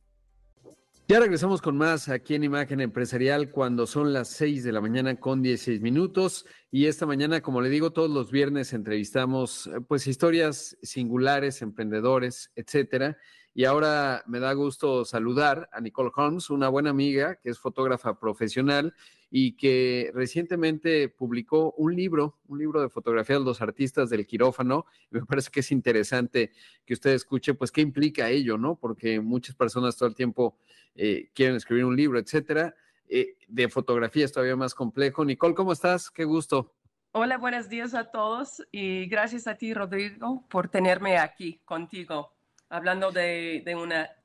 Ya 1.07 1.21
regresamos 1.21 1.63
con 1.63 1.77
más 1.77 2.09
aquí 2.09 2.35
en 2.35 2.43
Imagen 2.43 2.81
Empresarial 2.81 3.53
cuando 3.53 3.87
son 3.87 4.13
las 4.13 4.27
6 4.31 4.65
de 4.65 4.73
la 4.73 4.81
mañana 4.81 5.15
con 5.21 5.41
16 5.41 5.83
minutos 5.83 6.47
y 6.73 6.87
esta 6.87 7.07
mañana, 7.07 7.43
como 7.43 7.61
le 7.61 7.69
digo, 7.69 7.93
todos 7.93 8.11
los 8.11 8.33
viernes 8.33 8.73
entrevistamos 8.73 9.69
eh, 9.69 9.81
pues 9.87 10.09
historias 10.09 10.77
singulares, 10.83 11.63
emprendedores, 11.63 12.51
etcétera 12.57 13.17
y 13.57 13.65
ahora 13.65 14.23
me 14.27 14.39
da 14.39 14.53
gusto 14.53 15.07
saludar 15.07 15.71
a 15.73 15.81
Nicole 15.81 16.11
Holmes, 16.15 16.51
una 16.51 16.69
buena 16.69 16.91
amiga 16.91 17.37
que 17.37 17.49
es 17.49 17.59
fotógrafa 17.59 18.21
profesional 18.21 18.95
y 19.31 19.57
que 19.57 20.11
recientemente 20.13 21.09
publicó 21.09 21.73
un 21.79 21.97
libro, 21.97 22.37
un 22.49 22.59
libro 22.59 22.83
de 22.83 22.91
fotografía 22.91 23.39
de 23.39 23.47
los 23.47 23.63
artistas 23.63 24.11
del 24.11 24.27
quirófano. 24.27 24.85
me 25.09 25.25
parece 25.25 25.51
que 25.51 25.61
es 25.61 25.73
interesante 25.73 26.53
que 26.85 26.93
usted 26.93 27.13
escuche, 27.13 27.55
pues, 27.55 27.73
qué 27.73 27.81
implica 27.81 28.29
ello, 28.29 28.59
¿no? 28.59 28.77
Porque 28.79 29.21
muchas 29.21 29.55
personas 29.55 29.97
todo 29.97 30.11
el 30.11 30.15
tiempo 30.15 30.59
eh, 30.95 31.31
quieren 31.33 31.57
escribir 31.57 31.87
un 31.87 31.97
libro, 31.97 32.19
etcétera. 32.19 32.75
Eh, 33.09 33.39
de 33.49 33.71
fotografía 33.71 34.27
es 34.27 34.33
todavía 34.33 34.57
más 34.57 34.75
complejo. 34.75 35.25
Nicole, 35.25 35.55
¿cómo 35.55 35.73
estás? 35.73 36.11
Qué 36.11 36.25
gusto. 36.25 36.75
Hola, 37.13 37.39
buenos 37.39 37.71
días 37.71 37.95
a 37.95 38.11
todos 38.11 38.63
y 38.71 39.07
gracias 39.07 39.47
a 39.47 39.55
ti, 39.55 39.73
Rodrigo, 39.73 40.45
por 40.51 40.69
tenerme 40.69 41.17
aquí 41.17 41.63
contigo 41.65 42.36
hablando 42.69 43.13
de, 43.13 43.63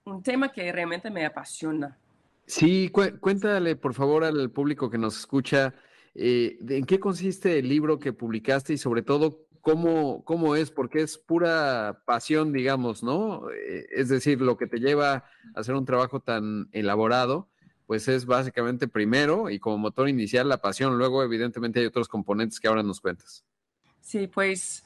un 0.05 0.23
tema 0.23 0.51
que 0.51 0.71
realmente 0.71 1.09
me 1.09 1.25
apasiona. 1.25 1.97
Sí, 2.45 2.89
cuéntale 2.89 3.75
por 3.75 3.93
favor 3.93 4.23
al 4.23 4.49
público 4.51 4.89
que 4.89 4.97
nos 4.97 5.17
escucha 5.17 5.73
eh, 6.15 6.57
en 6.67 6.85
qué 6.85 6.99
consiste 6.99 7.59
el 7.59 7.69
libro 7.69 7.99
que 7.99 8.13
publicaste 8.13 8.73
y 8.73 8.77
sobre 8.77 9.03
todo 9.03 9.45
cómo, 9.61 10.23
cómo 10.25 10.55
es, 10.55 10.71
porque 10.71 11.01
es 11.01 11.17
pura 11.17 12.01
pasión, 12.05 12.51
digamos, 12.51 13.03
¿no? 13.03 13.49
Eh, 13.51 13.87
es 13.91 14.09
decir, 14.09 14.41
lo 14.41 14.57
que 14.57 14.67
te 14.67 14.79
lleva 14.79 15.13
a 15.13 15.25
hacer 15.55 15.75
un 15.75 15.85
trabajo 15.85 16.19
tan 16.19 16.67
elaborado, 16.71 17.47
pues 17.85 18.07
es 18.07 18.25
básicamente 18.25 18.87
primero 18.87 19.49
y 19.49 19.59
como 19.59 19.77
motor 19.77 20.09
inicial 20.09 20.49
la 20.49 20.57
pasión, 20.57 20.97
luego 20.97 21.23
evidentemente 21.23 21.79
hay 21.79 21.85
otros 21.85 22.07
componentes 22.07 22.59
que 22.59 22.67
ahora 22.67 22.83
nos 22.83 22.99
cuentas. 22.99 23.45
Sí, 24.01 24.27
pues 24.27 24.83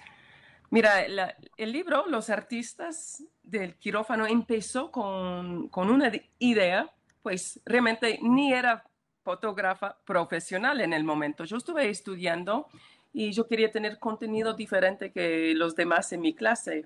mira, 0.70 1.04
el 1.04 1.72
libro 1.72 2.06
Los 2.08 2.30
artistas 2.30 3.24
del 3.46 3.76
quirófano 3.76 4.26
empezó 4.28 4.92
con, 4.92 5.70
con 5.70 5.90
una 5.90 6.12
idea, 6.40 6.90
pues 7.22 7.60
realmente 7.66 8.20
ni 8.22 8.54
era 8.54 8.84
fotógrafa 9.24 9.98
profesional 10.06 10.82
en 10.82 10.94
el 10.94 11.04
momento. 11.04 11.44
Yo 11.46 11.58
estuve 11.58 11.90
estudiando 11.90 12.68
y 13.12 13.32
yo 13.32 13.48
quería 13.48 13.72
tener 13.72 13.98
contenido 13.98 14.54
diferente 14.54 15.12
que 15.12 15.54
los 15.56 15.76
demás 15.76 16.12
en 16.14 16.22
mi 16.22 16.34
clase. 16.34 16.86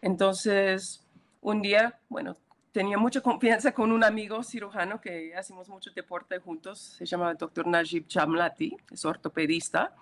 Entonces, 0.00 1.04
un 1.40 1.62
día, 1.62 1.98
bueno, 2.08 2.36
tenía 2.72 2.98
mucha 2.98 3.20
confianza 3.20 3.72
con 3.72 3.92
un 3.92 4.02
amigo 4.02 4.42
cirujano 4.42 5.00
que 5.00 5.34
hacemos 5.34 5.68
mucho 5.68 5.90
deporte 5.92 6.38
juntos, 6.38 6.78
se 6.78 7.06
llama 7.06 7.30
el 7.30 7.36
doctor 7.36 7.66
Najib 7.66 8.06
Chamlati, 8.06 8.76
es 8.90 9.04
ortopedista. 9.04 9.94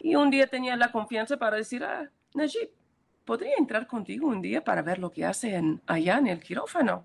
Y 0.00 0.14
un 0.14 0.30
día 0.30 0.46
tenía 0.46 0.76
la 0.76 0.92
confianza 0.92 1.36
para 1.36 1.56
decir, 1.56 1.82
ah, 1.82 2.08
Najib, 2.34 2.68
¿podría 3.28 3.56
entrar 3.58 3.86
contigo 3.86 4.26
un 4.26 4.40
día 4.40 4.64
para 4.64 4.80
ver 4.80 4.98
lo 4.98 5.12
que 5.12 5.26
hacen 5.26 5.82
allá 5.86 6.16
en 6.16 6.28
el 6.28 6.40
quirófano? 6.42 7.04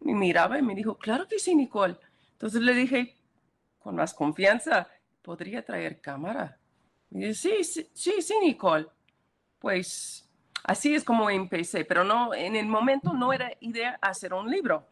Me 0.00 0.12
miraba 0.12 0.58
y 0.58 0.62
me 0.62 0.74
dijo, 0.74 0.98
claro 0.98 1.28
que 1.28 1.38
sí, 1.38 1.54
Nicole. 1.54 1.96
Entonces 2.32 2.60
le 2.60 2.74
dije, 2.74 3.16
con 3.78 3.94
más 3.94 4.14
confianza, 4.14 4.88
¿podría 5.22 5.64
traer 5.64 6.00
cámara? 6.00 6.58
Y 7.08 7.32
sí, 7.34 7.62
sí, 7.62 7.88
sí, 7.92 8.20
sí, 8.20 8.34
Nicole. 8.42 8.88
Pues 9.60 10.28
así 10.64 10.92
es 10.92 11.04
como 11.04 11.30
empecé, 11.30 11.84
pero 11.84 12.02
no, 12.02 12.34
en 12.34 12.56
el 12.56 12.66
momento 12.66 13.12
no 13.12 13.32
era 13.32 13.52
idea 13.60 13.96
hacer 14.02 14.34
un 14.34 14.50
libro. 14.50 14.88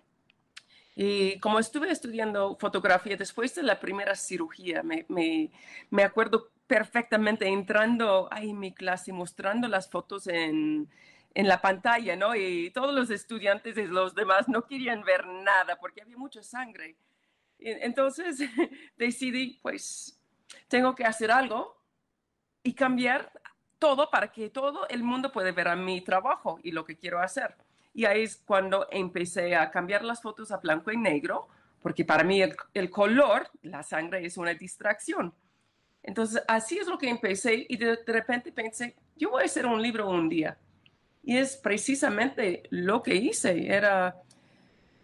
Y 0.94 1.40
como 1.40 1.58
estuve 1.58 1.90
estudiando 1.90 2.56
fotografía 2.60 3.16
después 3.16 3.52
de 3.56 3.64
la 3.64 3.80
primera 3.80 4.14
cirugía, 4.14 4.84
me, 4.84 5.06
me, 5.08 5.50
me 5.90 6.04
acuerdo 6.04 6.52
perfectamente 6.66 7.46
entrando 7.46 8.28
ahí 8.30 8.50
en 8.50 8.58
mi 8.58 8.72
clase, 8.72 9.12
mostrando 9.12 9.68
las 9.68 9.90
fotos 9.90 10.26
en, 10.26 10.88
en 11.34 11.48
la 11.48 11.60
pantalla, 11.60 12.16
¿no? 12.16 12.34
Y 12.34 12.70
todos 12.70 12.94
los 12.94 13.10
estudiantes 13.10 13.76
y 13.76 13.86
los 13.86 14.14
demás 14.14 14.48
no 14.48 14.66
querían 14.66 15.02
ver 15.02 15.26
nada 15.26 15.78
porque 15.78 16.02
había 16.02 16.16
mucha 16.16 16.42
sangre. 16.42 16.96
Entonces 17.58 18.38
decidí, 18.96 19.58
pues, 19.62 20.18
tengo 20.68 20.94
que 20.94 21.04
hacer 21.04 21.30
algo 21.30 21.80
y 22.62 22.74
cambiar 22.74 23.32
todo 23.78 24.10
para 24.10 24.30
que 24.30 24.48
todo 24.48 24.86
el 24.88 25.02
mundo 25.02 25.32
pueda 25.32 25.50
ver 25.52 25.68
a 25.68 25.76
mi 25.76 26.00
trabajo 26.00 26.60
y 26.62 26.70
lo 26.70 26.84
que 26.84 26.96
quiero 26.96 27.20
hacer. 27.20 27.56
Y 27.94 28.04
ahí 28.04 28.22
es 28.22 28.36
cuando 28.36 28.86
empecé 28.90 29.54
a 29.56 29.70
cambiar 29.70 30.04
las 30.04 30.22
fotos 30.22 30.50
a 30.50 30.58
blanco 30.58 30.90
y 30.92 30.96
negro, 30.96 31.48
porque 31.80 32.04
para 32.04 32.24
mí 32.24 32.40
el, 32.40 32.90
color, 32.90 33.50
la 33.62 33.82
sangre 33.82 34.24
es 34.24 34.36
una 34.36 34.54
distracción. 34.54 35.34
Entonces, 36.02 36.42
así 36.48 36.78
es 36.78 36.86
lo 36.86 36.98
que 36.98 37.08
empecé 37.08 37.66
y 37.68 37.76
de, 37.76 37.98
repente 38.06 38.50
pensé, 38.52 38.96
yo 39.16 39.30
voy 39.30 39.42
a 39.42 39.46
hacer 39.46 39.66
un 39.66 39.80
libro 39.80 40.08
un 40.08 40.28
día. 40.28 40.58
Y 41.22 41.36
es 41.36 41.56
precisamente 41.56 42.64
lo 42.70 43.02
que 43.02 43.14
hice. 43.14 43.68
Era 43.68 44.16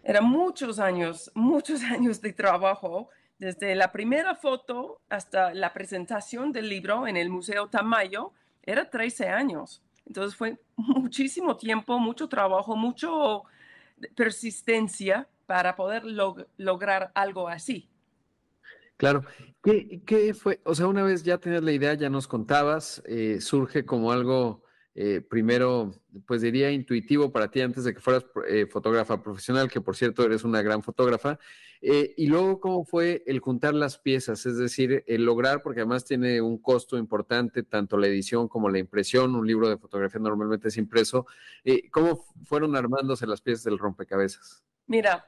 eran 0.03 0.25
muchos 0.25 0.79
años, 0.79 1.31
muchos 1.35 1.83
años 1.83 2.21
de 2.21 2.33
trabajo, 2.33 3.09
desde 3.37 3.75
la 3.75 3.91
primera 3.91 4.35
foto 4.35 5.01
hasta 5.09 5.53
la 5.53 5.71
presentación 5.71 6.51
del 6.51 6.67
libro 6.67 7.07
en 7.07 7.15
el 7.15 7.29
Museo 7.29 7.67
Tamayo, 7.67 8.33
era 8.63 8.89
13 8.89 9.29
años. 9.29 9.81
Entonces 10.05 10.35
fue 10.35 10.57
muchísimo 10.75 11.55
tiempo, 11.55 11.99
mucho 11.99 12.27
trabajo, 12.27 12.75
mucho 12.75 13.43
persistencia 14.15 15.27
para 15.45 15.75
poder 15.75 16.03
lograr 16.57 17.11
algo 17.13 17.47
así. 17.47 17.87
Claro. 18.99 19.23
¿Qué, 19.63 20.33
fue? 20.37 20.59
O 20.65 20.75
sea, 20.75 20.87
una 20.87 21.03
vez 21.03 21.23
ya 21.23 21.37
tenías 21.37 21.63
la 21.63 21.71
idea, 21.71 21.93
ya 21.93 22.09
nos 22.09 22.27
contabas, 22.27 23.01
eh, 23.05 23.39
surge 23.39 23.85
como 23.85 24.11
algo 24.11 24.61
eh, 24.93 25.21
primero, 25.21 25.93
pues 26.25 26.41
diría 26.41 26.69
intuitivo 26.69 27.31
para 27.31 27.49
ti 27.49 27.61
antes 27.61 27.85
de 27.85 27.93
que 27.93 28.01
fueras 28.01 28.25
eh, 28.49 28.65
fotógrafa 28.65 29.23
profesional, 29.23 29.71
que 29.71 29.79
por 29.79 29.95
cierto 29.95 30.25
eres 30.25 30.43
una 30.43 30.61
gran 30.61 30.83
fotógrafa, 30.83 31.39
eh, 31.81 32.13
y 32.17 32.27
luego 32.27 32.59
cómo 32.59 32.83
fue 32.83 33.23
el 33.25 33.39
juntar 33.39 33.73
las 33.73 33.97
piezas, 33.97 34.45
es 34.45 34.57
decir, 34.57 35.05
el 35.07 35.23
lograr, 35.23 35.61
porque 35.63 35.79
además 35.79 36.03
tiene 36.03 36.41
un 36.41 36.57
costo 36.57 36.97
importante, 36.97 37.63
tanto 37.63 37.97
la 37.97 38.07
edición 38.07 38.49
como 38.49 38.69
la 38.69 38.79
impresión, 38.79 39.33
un 39.33 39.47
libro 39.47 39.69
de 39.69 39.77
fotografía 39.77 40.19
normalmente 40.19 40.67
es 40.67 40.75
impreso, 40.75 41.25
¿cómo 41.91 42.25
fueron 42.43 42.75
armándose 42.75 43.25
las 43.25 43.39
piezas 43.39 43.63
del 43.63 43.77
rompecabezas? 43.77 44.65
Mira, 44.87 45.25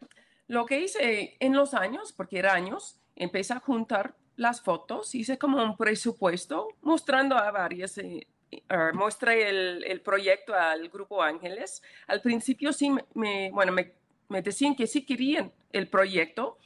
lo 0.48 0.66
que 0.66 0.82
hice 0.82 1.38
en 1.40 1.54
los 1.54 1.74
años, 1.74 2.12
porque 2.12 2.40
era 2.40 2.54
años, 2.54 3.01
empecé 3.16 3.54
a 3.54 3.60
juntar 3.60 4.16
las 4.36 4.62
fotos, 4.62 5.14
hice 5.16 5.38
como 5.38 5.64
un 5.64 5.78
presupuesto 5.78 6.70
mostrando 6.82 7.38
a 7.38 7.52
varias 7.52 7.98
uh, 7.98 8.94
mostré 8.94 9.50
el, 9.50 9.84
el, 9.86 10.02
proyecto 10.02 10.54
al 10.54 10.90
Grupo 10.90 11.22
Ángeles. 11.22 11.82
Al 12.08 12.22
principio 12.22 12.74
sí, 12.74 12.92
me, 13.14 13.52
bueno, 13.52 13.72
me, 13.72 14.42
decían 14.42 14.76
que 14.76 14.88
sí 14.88 15.06
querían 15.06 15.52
el 15.72 15.88
proyecto 15.88 16.58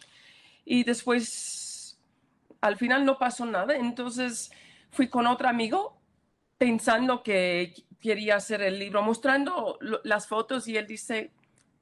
y 0.64 0.84
después 0.84 2.00
al 2.62 2.78
final 2.78 3.06
no 3.06 3.18
pasó 3.18 3.46
nada. 3.46 3.76
Entonces 3.76 4.52
fui 4.92 5.10
con 5.10 5.28
otro 5.28 5.50
amigo 5.50 6.00
pensando 6.58 7.24
que 7.24 7.74
quería 8.00 8.36
hacer 8.36 8.62
el 8.62 8.80
libro, 8.80 9.02
mostrando 9.02 9.78
las 10.04 10.28
fotos 10.28 10.68
y 10.68 10.78
él 10.78 10.88
dice, 10.88 11.32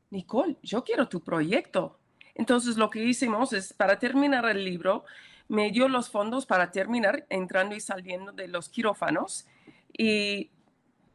Nicole, 0.09 0.57
yo 0.63 0.83
quiero 0.83 1.07
tu 1.07 1.21
proyecto. 1.21 1.99
Entonces 2.35 2.77
lo 2.77 2.89
que 2.89 3.03
hicimos 3.03 3.53
es, 3.53 3.73
para 3.73 3.99
terminar 3.99 4.45
el 4.45 4.63
libro, 4.63 5.05
me 5.47 5.71
dio 5.71 5.87
los 5.87 6.09
fondos 6.09 6.45
para 6.45 6.71
terminar 6.71 7.25
entrando 7.29 7.75
y 7.75 7.79
saliendo 7.79 8.31
de 8.31 8.47
los 8.47 8.69
quirófanos 8.69 9.45
y 9.95 10.49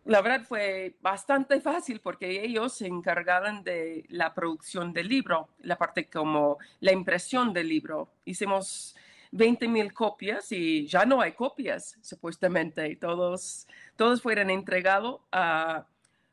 la 0.05 0.23
verdad 0.23 0.47
fue 0.47 0.97
bastante 1.03 1.61
fácil 1.61 2.01
porque 2.01 2.43
ellos 2.43 2.73
se 2.73 2.87
encargaron 2.87 3.63
de 3.63 4.07
la 4.09 4.33
producción 4.33 4.93
del 4.93 5.09
libro, 5.09 5.49
la 5.61 5.77
parte 5.77 6.09
como 6.09 6.57
la 6.81 6.93
impresión 6.93 7.53
del 7.53 7.69
libro. 7.69 8.09
Hicimos 8.25 8.97
20 9.33 9.69
mil 9.69 9.93
copias 9.93 10.51
y 10.51 10.87
ya 10.87 11.05
no 11.05 11.21
hay 11.21 11.33
copias, 11.33 11.99
supuestamente. 12.01 12.97
Todos, 12.97 13.67
todos 13.97 14.23
fueron 14.23 14.49
entregados 14.49 15.21
a 15.31 15.87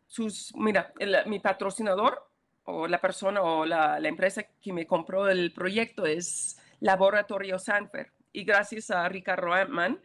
sus, 0.08 0.56
mira, 0.56 0.94
mi 1.26 1.40
patrocinador 1.40 2.26
o 2.66 2.88
la 2.88 3.00
persona 3.00 3.42
o 3.42 3.66
la, 3.66 4.00
la, 4.00 4.08
empresa 4.08 4.44
que 4.44 4.74
me 4.74 4.86
compró 4.86 5.30
el 5.30 5.52
proyecto 5.54 6.06
es 6.06 6.58
Laboratorio 6.80 7.60
Sanfer. 7.60 8.12
Y 8.34 8.44
gracias 8.44 8.92
a 8.92 9.08
Ricardo 9.08 9.54
Antman, 9.54 10.00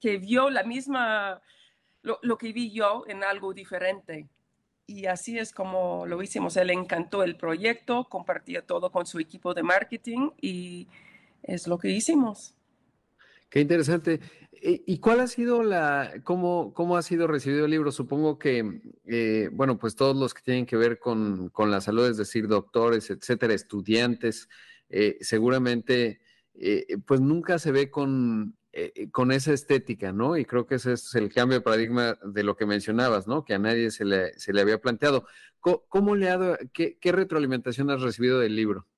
que 0.00 0.16
vio 0.16 0.50
la 0.50 0.64
misma 0.64 1.42
lo, 2.04 2.38
que 2.38 2.52
vi 2.52 2.70
yo 2.70 3.04
en 3.08 3.24
algo 3.24 3.52
diferente. 3.52 4.28
Y 4.86 5.06
así 5.06 5.38
es 5.38 5.52
como 5.52 6.06
lo 6.06 6.22
hicimos. 6.22 6.56
Él 6.56 6.70
encantó 6.70 7.22
el 7.22 7.36
proyecto, 7.36 8.04
compartía 8.04 8.62
todo 8.62 8.92
con 8.92 9.06
su 9.06 9.18
equipo 9.18 9.54
de 9.54 9.62
marketing 9.62 10.30
y 10.40 10.86
es 11.42 11.66
lo 11.66 11.78
que 11.78 11.88
hicimos. 11.88 12.54
Qué 13.48 13.60
interesante. 13.60 14.20
¿Y 14.66 14.98
cuál 14.98 15.20
ha 15.20 15.26
sido 15.26 15.62
la, 15.62 16.14
cómo, 16.24 16.72
cómo 16.72 16.96
ha 16.96 17.02
sido 17.02 17.26
recibido 17.26 17.66
el 17.66 17.70
libro? 17.70 17.92
Supongo 17.92 18.38
que, 18.38 18.80
eh, 19.04 19.50
bueno, 19.52 19.78
pues 19.78 19.94
todos 19.94 20.16
los 20.16 20.32
que 20.32 20.40
tienen 20.42 20.64
que 20.64 20.76
ver 20.76 20.98
con, 20.98 21.50
con, 21.50 21.70
la 21.70 21.82
salud, 21.82 22.06
es 22.06 22.16
decir, 22.16 22.48
doctores, 22.48 23.10
etcétera, 23.10 23.52
estudiantes, 23.52 24.48
eh, 24.88 25.18
seguramente, 25.20 26.20
eh, 26.54 26.96
pues 27.06 27.20
nunca 27.20 27.58
se 27.58 27.72
ve 27.72 27.90
con 27.90 28.56
eh, 28.76 28.92
eh, 28.96 29.10
con 29.12 29.30
esa 29.30 29.52
estética, 29.52 30.12
¿no? 30.12 30.36
Y 30.36 30.44
creo 30.44 30.66
que 30.66 30.74
ese 30.74 30.94
es 30.94 31.14
el 31.14 31.32
cambio 31.32 31.58
de 31.58 31.64
paradigma 31.64 32.18
de 32.24 32.42
lo 32.42 32.56
que 32.56 32.66
mencionabas, 32.66 33.28
¿no? 33.28 33.44
Que 33.44 33.54
a 33.54 33.58
nadie 33.60 33.92
se 33.92 34.04
le, 34.04 34.36
se 34.36 34.52
le 34.52 34.62
había 34.62 34.80
planteado. 34.80 35.26
¿Cómo, 35.60 36.16
le 36.16 36.28
ha 36.28 36.36
dado, 36.36 36.58
qué, 36.72 36.98
retroalimentación 37.12 37.88
has 37.90 38.02
recibido 38.02 38.40
del 38.40 38.56
libro? 38.56 38.88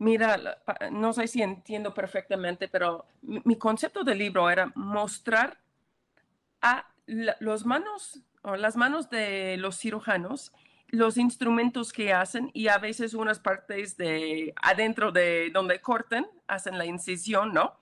Mira, 0.00 0.58
no 0.90 1.12
sé 1.12 1.28
si 1.28 1.42
entiendo 1.42 1.92
perfectamente, 1.92 2.68
pero 2.68 3.04
mi, 3.20 3.56
concepto 3.56 4.02
del 4.02 4.16
libro 4.16 4.48
era 4.48 4.72
mostrar 4.74 5.58
a 6.62 6.86
los 7.06 7.66
manos 7.66 8.18
o 8.40 8.56
las 8.56 8.76
manos 8.76 9.10
de 9.10 9.58
los 9.58 9.76
cirujanos 9.76 10.52
los 10.88 11.18
instrumentos 11.18 11.92
que 11.92 12.14
hacen 12.14 12.50
y 12.54 12.68
a 12.68 12.78
veces 12.78 13.12
unas 13.12 13.40
partes 13.40 13.98
de 13.98 14.54
adentro 14.62 15.12
de 15.12 15.50
donde 15.52 15.82
corten, 15.82 16.26
hacen 16.46 16.78
la 16.78 16.86
incisión, 16.86 17.52
¿no? 17.52 17.74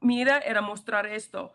mira 0.00 0.38
era 0.38 0.60
mostrar 0.60 1.06
esto, 1.06 1.54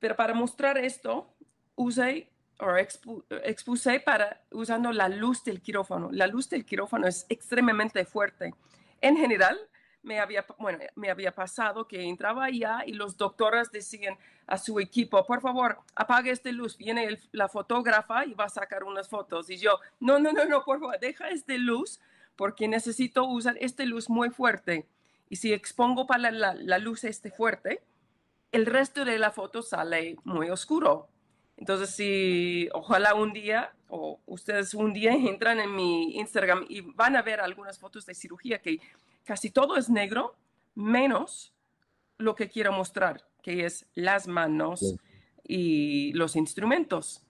pero 0.00 0.16
para 0.16 0.34
mostrar 0.34 0.76
esto 0.76 1.32
usé 1.76 2.28
o 2.58 2.76
expuse 2.76 4.00
para 4.00 4.40
usando 4.50 4.90
la 4.90 5.08
luz 5.08 5.44
del 5.44 5.60
quirófano. 5.60 6.10
La 6.10 6.26
luz 6.26 6.50
del 6.50 6.64
quirófano 6.64 7.06
es 7.06 7.26
extremadamente 7.28 8.04
fuerte. 8.04 8.54
En 9.00 9.16
general, 9.16 9.58
me 10.04 10.20
había, 10.20 10.44
bueno, 10.58 10.78
me 10.94 11.10
había 11.10 11.32
pasado 11.32 11.88
que 11.88 12.02
entraba 12.02 12.44
allá 12.44 12.82
y 12.86 12.92
los 12.92 13.16
doctores 13.16 13.72
decían 13.72 14.16
a 14.46 14.58
su 14.58 14.78
equipo, 14.78 15.24
por 15.24 15.40
favor, 15.40 15.78
apague 15.94 16.30
esta 16.30 16.52
luz. 16.52 16.76
Viene 16.76 17.18
la 17.32 17.48
fotógrafa 17.48 18.24
y 18.26 18.34
va 18.34 18.44
a 18.44 18.50
sacar 18.50 18.84
unas 18.84 19.08
fotos. 19.08 19.48
Y 19.50 19.56
yo, 19.56 19.78
no, 20.00 20.18
no, 20.18 20.32
no, 20.32 20.44
no, 20.44 20.62
por 20.62 20.78
favor, 20.78 21.00
deja 21.00 21.28
esta 21.30 21.54
luz 21.56 22.00
porque 22.36 22.68
necesito 22.68 23.24
usar 23.24 23.56
esta 23.60 23.84
luz 23.84 24.10
muy 24.10 24.30
fuerte. 24.30 24.86
Y 25.30 25.36
si 25.36 25.52
expongo 25.52 26.06
para 26.06 26.30
la, 26.30 26.54
la 26.54 26.78
luz 26.78 27.04
este 27.04 27.30
fuerte, 27.30 27.82
el 28.52 28.66
resto 28.66 29.04
de 29.04 29.18
la 29.18 29.30
foto 29.30 29.62
sale 29.62 30.16
muy 30.24 30.50
oscuro. 30.50 31.08
Entonces, 31.56 31.90
si 31.90 32.68
ojalá 32.72 33.14
un 33.14 33.32
día 33.32 33.72
o 33.88 34.20
ustedes 34.26 34.74
un 34.74 34.92
día 34.92 35.12
entran 35.14 35.60
en 35.60 35.74
mi 35.74 36.16
Instagram 36.16 36.66
y 36.68 36.80
van 36.80 37.16
a 37.16 37.22
ver 37.22 37.40
algunas 37.40 37.78
fotos 37.78 38.06
de 38.06 38.14
cirugía 38.14 38.60
que 38.60 38.80
casi 39.24 39.50
todo 39.50 39.76
es 39.76 39.88
negro, 39.88 40.34
menos 40.74 41.52
lo 42.18 42.34
que 42.34 42.48
quiero 42.48 42.72
mostrar, 42.72 43.24
que 43.42 43.64
es 43.64 43.86
las 43.94 44.28
manos 44.28 44.96
y 45.46 46.12
los 46.14 46.36
instrumentos. 46.36 47.22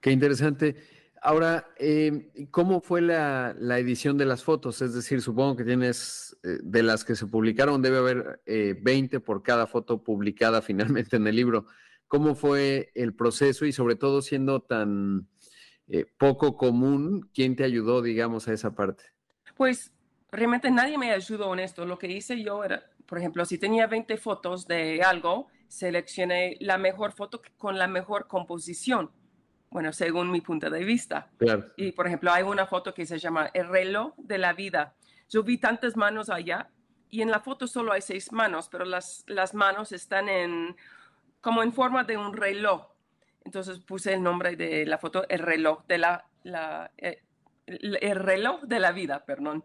Qué 0.00 0.10
interesante. 0.10 0.76
Ahora, 1.22 1.68
eh, 1.78 2.30
¿cómo 2.50 2.80
fue 2.80 3.00
la, 3.00 3.56
edición 3.78 4.16
de 4.16 4.26
las 4.26 4.44
fotos? 4.44 4.80
Es 4.82 4.94
decir, 4.94 5.20
supongo 5.22 5.56
que 5.56 5.64
tienes, 5.64 6.36
eh, 6.44 6.58
de 6.62 6.82
las 6.82 7.04
que 7.04 7.16
se 7.16 7.26
publicaron, 7.26 7.82
debe 7.82 7.98
haber 7.98 8.40
20 8.46 9.16
eh, 9.16 9.20
por 9.20 9.42
cada 9.42 9.66
foto 9.66 10.02
publicada 10.02 10.62
finalmente 10.62 11.16
en 11.16 11.26
el 11.26 11.34
libro. 11.36 11.66
¿Cómo 12.08 12.34
fue 12.34 12.90
el 12.94 13.14
proceso 13.14 13.66
y 13.66 13.72
sobre 13.72 13.96
todo 13.96 14.22
siendo 14.22 14.60
tan 14.60 15.28
poco 16.18 16.56
común, 16.56 17.30
quién 17.32 17.56
te 17.56 17.64
ayudó, 17.64 18.02
digamos, 18.02 18.48
a 18.48 18.52
esa 18.52 18.74
parte? 18.74 19.04
Pues 19.56 19.92
realmente 20.30 20.70
nadie 20.70 20.98
me 20.98 21.12
ayudó 21.12 21.52
en 21.54 21.60
esto. 21.60 21.86
Lo 21.86 21.98
que 21.98 22.08
hice 22.08 22.42
yo 22.42 22.64
era, 22.64 22.90
por 23.06 23.18
ejemplo, 23.18 23.44
si 23.44 23.58
tenía 23.58 23.86
20 23.86 24.16
fotos 24.16 24.66
de 24.66 25.02
algo, 25.02 25.48
seleccioné 25.68 26.56
la 26.60 26.78
mejor 26.78 27.12
foto 27.12 27.40
con 27.56 27.78
la 27.78 27.86
mejor 27.86 28.26
composición 28.26 29.10
bueno, 29.70 29.92
según 29.92 30.30
mi 30.30 30.40
punto 30.40 30.70
de 30.70 30.84
vista. 30.84 31.30
Y 31.76 31.92
por 31.92 32.06
ejemplo, 32.06 32.32
hay 32.32 32.42
una 32.42 32.66
foto 32.66 32.94
que 32.94 33.04
se 33.06 33.18
llama 33.18 33.50
El 33.52 33.68
reloj 33.68 34.14
de 34.16 34.38
la 34.38 34.52
vida. 34.52 34.94
Yo 35.28 35.42
vi 35.42 35.58
tantas 35.58 35.96
manos 35.96 36.30
allá 36.30 36.70
y 37.10 37.22
en 37.22 37.30
la 37.30 37.40
foto 37.40 37.66
solo 37.66 37.92
hay 37.92 38.00
seis 38.00 38.32
manos, 38.32 38.68
pero 38.70 38.84
las, 38.84 39.24
las 39.26 39.54
manos 39.54 39.92
están 39.92 40.28
en 40.28 40.76
como 41.46 41.62
en 41.62 41.72
forma 41.72 42.02
de 42.02 42.16
un 42.16 42.36
reloj. 42.36 42.88
Entonces 43.44 43.78
puse 43.78 44.12
el 44.12 44.20
nombre 44.20 44.56
de 44.56 44.84
la 44.84 44.98
foto, 44.98 45.28
el 45.28 45.38
reloj 45.38 45.86
de 45.86 45.98
la, 45.98 46.26
la 46.42 46.90
eh, 46.98 47.22
el, 47.66 48.16
reloj 48.16 48.62
de 48.62 48.80
la 48.80 48.90
vida, 48.90 49.24
perdón. 49.24 49.62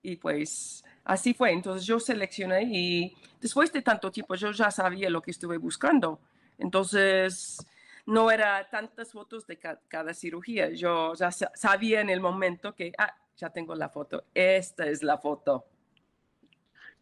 Y 0.00 0.14
pues 0.14 0.84
así 1.02 1.34
fue. 1.34 1.50
Entonces 1.50 1.84
yo 1.84 1.98
seleccioné 1.98 2.62
y 2.70 3.16
después 3.40 3.72
de 3.72 3.82
tanto 3.82 4.12
tiempo 4.12 4.36
yo 4.36 4.52
ya 4.52 4.70
sabía 4.70 5.10
lo 5.10 5.20
que 5.22 5.32
estuve 5.32 5.58
buscando. 5.58 6.20
Entonces 6.56 7.58
no 8.06 8.30
era 8.30 8.70
tantas 8.70 9.10
fotos 9.10 9.44
de 9.48 9.58
cada 9.58 10.14
cirugía. 10.14 10.70
Yo 10.70 11.14
ya 11.14 11.32
sabía 11.32 12.00
en 12.00 12.10
el 12.10 12.20
momento 12.20 12.76
que, 12.76 12.92
ah, 12.96 13.12
ya 13.36 13.50
tengo 13.50 13.74
la 13.74 13.88
foto, 13.88 14.22
esta 14.34 14.86
es 14.86 15.02
la 15.02 15.18
foto. 15.18 15.64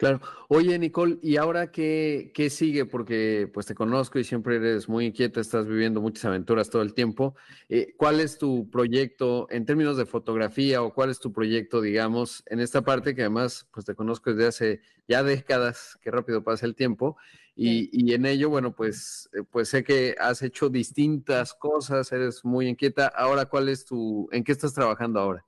Claro. 0.02 0.21
Oye, 0.49 0.76
Nicole, 0.80 1.21
¿y 1.23 1.37
ahora 1.37 1.71
qué, 1.71 2.32
qué, 2.35 2.50
sigue? 2.50 2.87
Porque 2.87 3.49
pues 3.54 3.66
te 3.66 3.76
conozco 3.76 4.18
y 4.18 4.25
siempre 4.25 4.56
eres 4.56 4.88
muy 4.88 5.06
inquieta, 5.06 5.40
estás 5.40 5.68
viviendo 5.68 6.00
muchas 6.00 6.25
aventuras 6.25 6.71
todo 6.71 6.82
el 6.82 6.92
tiempo. 6.92 7.37
Eh, 7.68 7.94
¿Cuál 7.97 8.18
es 8.18 8.37
tu 8.37 8.68
proyecto 8.68 9.47
en 9.49 9.64
términos 9.64 9.97
de 9.97 10.04
fotografía 10.04 10.82
o 10.82 10.92
cuál 10.92 11.11
es 11.11 11.21
tu 11.21 11.32
proyecto, 11.32 11.80
digamos, 11.80 12.42
en 12.47 12.59
esta 12.59 12.82
parte 12.82 13.14
que 13.14 13.21
además 13.21 13.68
pues 13.73 13.87
te 13.87 13.94
conozco 13.94 14.35
desde 14.35 14.49
hace 14.49 14.80
ya 15.06 15.23
décadas, 15.23 15.97
qué 16.02 16.11
rápido 16.11 16.42
pasa 16.42 16.66
el 16.66 16.75
tiempo? 16.75 17.16
Y, 17.54 18.12
en 18.12 18.26
ello, 18.26 18.50
bueno, 18.50 18.75
pues, 18.75 19.30
eh, 19.35 19.44
pues 19.49 19.68
sé 19.68 19.85
que 19.85 20.16
has 20.18 20.42
hecho 20.42 20.68
distintas 20.68 21.54
cosas, 21.54 22.11
eres 22.11 22.44
muy 22.44 22.66
inquieta. 22.66 23.06
Ahora, 23.06 23.47
¿cuál 23.47 23.68
es 23.68 23.85
tu, 23.85 24.28
en 24.32 24.42
qué 24.42 24.50
estás 24.50 24.75
trabajando 24.75 25.21
ahora? 25.21 25.47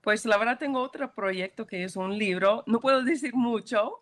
Pues 0.00 0.24
la 0.24 0.38
verdad 0.38 0.58
tengo 0.58 0.80
otro 0.80 1.12
proyecto 1.14 1.66
que 1.66 1.84
es 1.84 1.96
un 1.96 2.16
libro. 2.16 2.64
No 2.66 2.80
puedo 2.80 3.02
decir 3.02 3.34
mucho, 3.34 4.00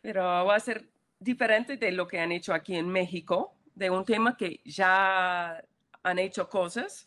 pero 0.00 0.22
va 0.22 0.54
a 0.54 0.60
ser 0.60 0.88
diferente 1.20 1.76
de 1.76 1.92
lo 1.92 2.06
que 2.06 2.20
han 2.20 2.32
hecho 2.32 2.54
aquí 2.54 2.76
en 2.76 2.88
México, 2.88 3.54
de 3.74 3.90
un 3.90 4.04
tema 4.04 4.36
que 4.36 4.60
ya 4.64 5.62
han 6.02 6.18
hecho 6.18 6.48
cosas. 6.48 7.06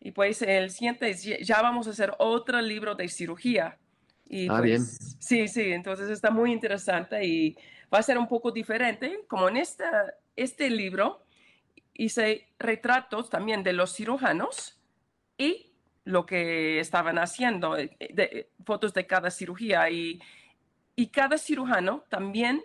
Y 0.00 0.10
pues 0.12 0.42
el 0.42 0.70
siguiente 0.70 1.10
es, 1.10 1.22
ya 1.22 1.62
vamos 1.62 1.86
a 1.86 1.90
hacer 1.90 2.12
otro 2.18 2.60
libro 2.60 2.94
de 2.94 3.08
cirugía. 3.08 3.78
Y 4.26 4.48
ah, 4.48 4.60
bien. 4.60 4.78
Pues, 4.78 5.16
sí, 5.20 5.46
sí, 5.46 5.72
entonces 5.72 6.08
está 6.08 6.30
muy 6.30 6.52
interesante 6.52 7.24
y 7.24 7.56
va 7.92 7.98
a 7.98 8.02
ser 8.02 8.18
un 8.18 8.28
poco 8.28 8.50
diferente. 8.50 9.24
Como 9.28 9.48
en 9.48 9.58
esta, 9.58 10.14
este 10.34 10.70
libro 10.70 11.24
hice 11.94 12.48
retratos 12.58 13.28
también 13.28 13.62
de 13.62 13.74
los 13.74 13.94
cirujanos 13.94 14.80
y 15.36 15.71
lo 16.04 16.26
que 16.26 16.80
estaban 16.80 17.18
haciendo, 17.18 17.76
eh, 17.76 17.96
de, 18.12 18.50
fotos 18.64 18.92
de 18.94 19.06
cada 19.06 19.30
cirugía 19.30 19.88
y, 19.90 20.20
y 20.96 21.08
cada 21.08 21.38
cirujano 21.38 22.04
también 22.08 22.62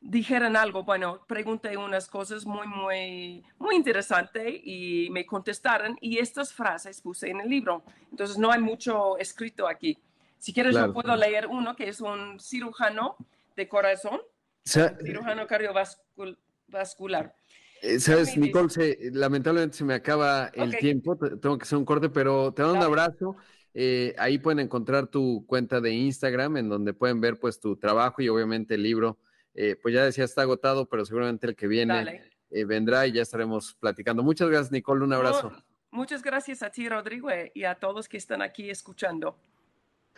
dijeron 0.00 0.56
algo, 0.56 0.82
bueno, 0.82 1.20
pregunté 1.26 1.76
unas 1.76 2.08
cosas 2.08 2.46
muy, 2.46 2.66
muy, 2.66 3.44
muy 3.58 3.76
interesantes 3.76 4.60
y 4.64 5.08
me 5.10 5.26
contestaron 5.26 5.98
y 6.00 6.18
estas 6.18 6.52
frases 6.52 7.00
puse 7.02 7.28
en 7.30 7.40
el 7.40 7.48
libro. 7.48 7.84
Entonces 8.10 8.38
no 8.38 8.50
hay 8.50 8.60
mucho 8.60 9.18
escrito 9.18 9.68
aquí. 9.68 9.98
Si 10.38 10.54
quieres, 10.54 10.74
yo 10.74 10.92
puedo 10.92 11.14
leer 11.16 11.46
uno 11.46 11.76
que 11.76 11.88
es 11.88 12.00
un 12.00 12.40
cirujano 12.40 13.16
de 13.56 13.68
corazón 13.68 14.20
cirujano 14.64 15.46
cardiovascular. 15.46 17.34
Eh, 17.82 17.98
Sabes, 17.98 18.36
Nicole, 18.36 18.68
lamentablemente 19.12 19.78
se 19.78 19.84
me 19.84 19.94
acaba 19.94 20.48
el 20.48 20.76
tiempo, 20.76 21.16
tengo 21.16 21.56
que 21.56 21.62
hacer 21.62 21.78
un 21.78 21.84
corte, 21.84 22.10
pero 22.10 22.52
te 22.52 22.62
mando 22.62 22.78
un 22.78 22.84
abrazo. 22.84 23.36
Eh, 23.72 24.14
ahí 24.18 24.38
pueden 24.38 24.58
encontrar 24.58 25.06
tu 25.06 25.46
cuenta 25.46 25.80
de 25.80 25.92
Instagram, 25.92 26.58
en 26.58 26.68
donde 26.68 26.92
pueden 26.92 27.20
ver 27.20 27.38
pues 27.38 27.58
tu 27.58 27.76
trabajo 27.76 28.20
y 28.20 28.28
obviamente 28.28 28.74
el 28.74 28.82
libro. 28.82 29.18
Eh, 29.54 29.76
pues 29.80 29.94
ya 29.94 30.04
decía, 30.04 30.24
está 30.24 30.42
agotado, 30.42 30.88
pero 30.88 31.04
seguramente 31.04 31.46
el 31.46 31.56
que 31.56 31.66
viene 31.66 32.22
vendrá 32.66 33.06
y 33.06 33.12
ya 33.12 33.22
estaremos 33.22 33.74
platicando. 33.74 34.22
Muchas 34.22 34.48
gracias, 34.48 34.72
Nicole, 34.72 35.04
un 35.04 35.12
abrazo. 35.12 35.52
muchas 35.90 36.22
gracias 36.22 36.62
a 36.62 36.70
ti, 36.70 36.88
Rodrigo, 36.88 37.28
y 37.54 37.64
a 37.64 37.76
todos 37.76 38.08
que 38.08 38.16
están 38.16 38.42
aquí 38.42 38.70
escuchando. 38.70 39.38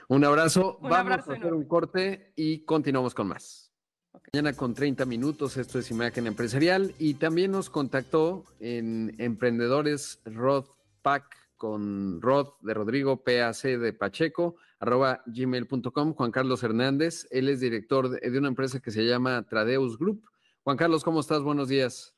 Un 0.08 0.24
abrazo. 0.24 0.78
Vamos 0.82 1.12
a 1.12 1.32
hacer 1.32 1.54
un 1.54 1.64
corte 1.64 2.32
y 2.34 2.64
continuamos 2.64 3.14
con 3.14 3.28
más. 3.28 3.71
Mañana 4.12 4.54
con 4.54 4.74
30 4.74 5.06
minutos, 5.06 5.56
esto 5.56 5.78
es 5.78 5.90
Imagen 5.90 6.26
Empresarial 6.26 6.94
y 6.98 7.14
también 7.14 7.50
nos 7.50 7.70
contactó 7.70 8.44
en 8.60 9.14
Emprendedores 9.18 10.20
Rod 10.26 10.66
Pack 11.00 11.36
con 11.56 12.20
Rod 12.20 12.48
de 12.60 12.74
Rodrigo, 12.74 13.24
PAC 13.24 13.62
de 13.78 13.92
Pacheco, 13.94 14.56
arroba 14.80 15.22
gmail.com, 15.26 16.14
Juan 16.14 16.30
Carlos 16.30 16.62
Hernández, 16.62 17.26
él 17.30 17.48
es 17.48 17.60
director 17.60 18.10
de, 18.10 18.38
una 18.38 18.48
empresa 18.48 18.80
que 18.80 18.90
se 18.90 19.06
llama 19.06 19.44
Tradeus 19.44 19.98
Group. 19.98 20.28
Juan 20.62 20.76
Carlos, 20.76 21.04
¿cómo 21.04 21.20
estás? 21.20 21.40
Buenos 21.40 21.68
días. 21.68 22.14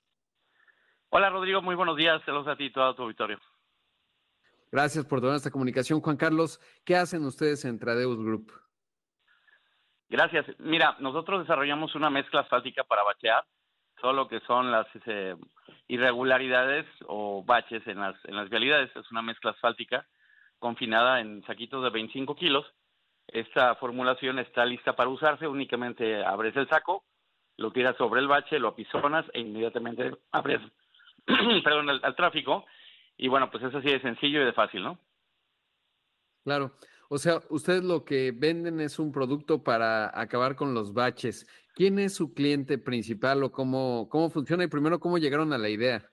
Hola 1.11 1.31
Rodrigo, 1.31 1.63
muy 1.63 1.77
buenos 1.77 1.97
días, 1.97 2.23
saludos 2.25 2.49
a 2.49 2.57
ti 2.57 2.65
y 2.65 2.73
todo 2.73 2.93
tu 2.95 3.03
auditorio. 3.03 3.39
Gracias 4.73 5.05
por 5.05 5.21
tomar 5.21 5.37
esta 5.37 5.51
comunicación. 5.51 6.01
Juan 6.01 6.17
Carlos, 6.17 6.61
¿qué 6.85 6.97
hacen 6.97 7.25
ustedes 7.25 7.65
en 7.65 7.79
Tradeus 7.79 8.19
Group? 8.19 8.51
Gracias. 10.09 10.47
Mira, 10.59 10.97
nosotros 11.01 11.41
desarrollamos 11.41 11.95
una 11.95 12.11
mezcla 12.11 12.41
asfáltica 12.41 12.85
para 12.85 13.03
bachear 13.03 13.45
todo 14.01 14.13
lo 14.13 14.29
que 14.29 14.41
son 14.41 14.71
las 14.71 14.87
eh, 15.07 15.35
irregularidades 15.89 16.87
o 17.07 17.43
baches 17.45 17.87
en 17.87 18.01
las, 18.01 18.17
en 18.25 18.37
las 18.37 18.51
vialidades. 18.51 18.95
Es 18.95 19.11
una 19.11 19.23
mezcla 19.23 19.53
asfáltica 19.53 20.07
confinada 20.59 21.21
en 21.21 21.43
saquitos 21.47 21.83
de 21.83 21.91
25 21.91 22.37
kilos. 22.37 22.67
Esta 23.27 23.75
formulación 23.77 24.39
está 24.39 24.65
lista 24.67 24.95
para 24.95 25.09
usarse. 25.09 25.49
Únicamente 25.49 26.25
abres 26.25 26.55
el 26.57 26.69
saco, 26.69 27.05
lo 27.57 27.71
tiras 27.71 27.97
sobre 27.97 28.21
el 28.21 28.29
bache, 28.29 28.59
lo 28.59 28.69
apisonas 28.69 29.25
e 29.33 29.41
inmediatamente 29.41 30.13
abres 30.33 30.61
perdón, 31.65 31.89
al 31.89 32.17
tráfico. 32.17 32.67
Y 33.17 33.29
bueno, 33.29 33.51
pues 33.51 33.65
es 33.65 33.75
así 33.75 33.89
de 33.91 34.01
sencillo 34.01 34.43
y 34.43 34.45
de 34.45 34.53
fácil, 34.53 34.83
¿no? 34.83 34.99
Claro. 36.45 36.73
O 37.09 37.19
sea, 37.19 37.41
ustedes 37.51 37.85
lo 37.85 38.05
que 38.05 38.33
venden 38.33 38.81
es 38.81 38.99
un 38.99 39.13
producto 39.13 39.63
para 39.63 40.19
acabar 40.19 40.57
con 40.57 40.75
los 40.75 40.95
baches. 40.95 41.47
¿Quién 41.75 41.99
es 41.99 42.15
su 42.15 42.33
cliente 42.35 42.79
principal 42.79 43.43
o 43.43 43.53
cómo, 43.53 44.09
cómo 44.09 44.31
funciona? 44.31 44.65
Y 44.65 44.69
primero, 44.69 45.01
¿cómo 45.01 45.19
llegaron 45.19 45.53
a 45.53 45.59
la 45.59 45.69
idea? 45.69 46.09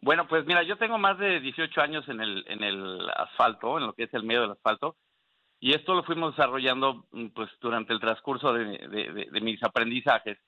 Bueno, 0.00 0.26
pues 0.26 0.44
mira, 0.46 0.62
yo 0.64 0.76
tengo 0.78 0.98
más 0.98 1.18
de 1.18 1.40
18 1.40 1.80
años 1.80 2.08
en 2.08 2.20
el, 2.20 2.44
en 2.48 2.64
el 2.64 3.08
asfalto, 3.10 3.78
en 3.78 3.86
lo 3.86 3.92
que 3.92 4.04
es 4.04 4.14
el 4.14 4.24
medio 4.24 4.42
del 4.42 4.50
asfalto, 4.52 4.96
y 5.60 5.74
esto 5.74 5.94
lo 5.94 6.02
fuimos 6.02 6.34
desarrollando 6.34 7.06
mm, 7.12 7.28
pues 7.28 7.48
durante 7.60 7.92
el 7.92 8.00
transcurso 8.00 8.52
de, 8.52 9.28
de 9.30 9.40
mis 9.40 9.62
aprendizajes. 9.62 10.38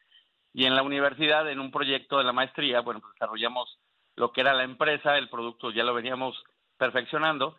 Y 0.53 0.65
en 0.65 0.75
la 0.75 0.83
universidad, 0.83 1.49
en 1.51 1.61
un 1.61 1.71
proyecto 1.71 2.19
de 2.19 2.25
la 2.25 2.33
maestría, 2.33 2.81
bueno, 2.81 3.01
pues 3.01 3.13
desarrollamos 3.15 3.79
lo 4.17 4.33
que 4.33 4.41
era 4.41 4.55
la 4.55 4.65
empresa, 4.65 5.19
el 5.19 5.29
producto 5.29 5.71
ya 5.71 5.85
lo 5.85 5.95
veníamos 5.95 6.43
perfeccionando, 6.77 7.57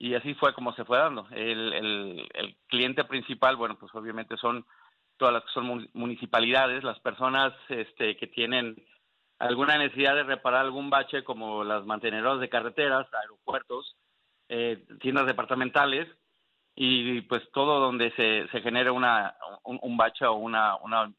y 0.00 0.14
así 0.14 0.32
fue 0.34 0.54
como 0.54 0.72
se 0.72 0.86
fue 0.86 0.96
dando. 0.96 1.28
El, 1.30 1.74
el, 1.74 2.56
cliente 2.68 3.04
principal, 3.04 3.56
bueno, 3.56 3.76
pues 3.78 3.94
obviamente 3.94 4.34
son 4.38 4.64
todas 5.18 5.34
las 5.34 5.44
que 5.44 5.52
son 5.52 5.90
municipalidades, 5.92 6.82
las 6.82 6.98
personas 7.00 7.52
este, 7.68 8.16
que 8.16 8.26
tienen 8.26 8.82
alguna 9.38 9.76
necesidad 9.76 10.14
de 10.14 10.22
reparar 10.22 10.62
algún 10.62 10.88
bache, 10.88 11.22
como 11.22 11.64
las 11.64 11.84
mantenedoras 11.84 12.40
de 12.40 12.48
carreteras, 12.48 13.06
aeropuertos, 13.12 13.94
eh, 14.48 14.82
tiendas 15.02 15.26
departamentales, 15.26 16.08
y 16.74 17.20
pues 17.22 17.42
todo 17.52 17.78
donde 17.78 18.10
se, 18.12 18.48
se 18.48 18.62
genere 18.62 18.90
una, 18.90 19.34
un, 19.64 19.96
bache 19.98 20.24
o 20.24 20.32
una, 20.32 20.76
una 20.76 21.12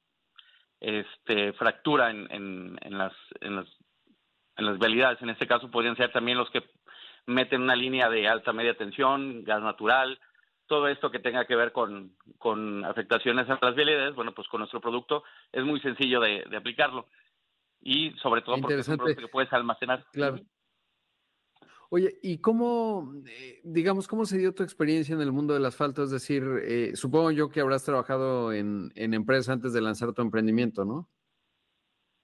este, 0.80 1.54
fractura 1.54 2.10
en, 2.10 2.28
en, 2.32 2.80
en, 2.82 2.98
las, 2.98 3.13
en, 3.41 3.58
las, 3.58 3.67
en 4.58 4.65
las 4.65 4.80
vialidades. 4.80 5.22
En 5.22 5.30
este 5.30 5.46
caso 5.46 5.70
podrían 5.70 5.98
ser 5.98 6.12
también 6.12 6.39
los 6.39 6.50
que 6.50 6.63
meten 7.26 7.62
una 7.62 7.76
línea 7.76 8.10
de 8.10 8.28
alta 8.28 8.54
media 8.54 8.78
tensión, 8.78 9.44
gas 9.44 9.62
natural, 9.62 10.20
todo 10.68 10.88
esto 10.88 11.12
que 11.12 11.20
tenga 11.20 11.46
que 11.46 11.56
ver 11.56 11.72
con, 11.72 12.16
con 12.38 12.86
afectaciones 12.86 13.50
a 13.50 13.60
las 13.62 13.76
vialidades, 13.76 14.16
bueno, 14.16 14.34
pues 14.34 14.48
con 14.48 14.60
nuestro 14.60 14.80
producto 14.80 15.24
es 15.52 15.64
muy 15.64 15.80
sencillo 15.82 16.20
de, 16.22 16.46
de 16.50 16.58
aplicarlo. 16.58 17.08
Y 17.82 18.12
sobre 18.22 18.42
todo 18.42 18.58
porque 18.62 18.76
es 18.76 18.88
un 18.88 18.98
producto 18.98 19.22
que 19.22 19.28
puedes 19.28 19.52
almacenar. 19.52 20.06
Claro. 20.14 20.40
Oye, 21.90 22.14
¿y 22.24 22.40
cómo, 22.40 23.12
eh, 23.28 23.60
digamos, 23.66 24.08
cómo 24.08 24.24
se 24.24 24.38
dio 24.38 24.54
tu 24.54 24.64
experiencia 24.64 25.14
en 25.14 25.20
el 25.20 25.34
mundo 25.34 25.54
del 25.54 25.66
asfalto? 25.66 26.04
Es 26.04 26.12
decir, 26.12 26.42
eh, 26.64 26.96
supongo 26.96 27.32
yo 27.32 27.50
que 27.50 27.60
habrás 27.60 27.84
trabajado 27.84 28.54
en, 28.54 28.92
en 28.96 29.14
empresas 29.14 29.50
antes 29.50 29.74
de 29.74 29.82
lanzar 29.82 30.14
tu 30.14 30.22
emprendimiento, 30.22 30.86
¿no? 30.86 31.10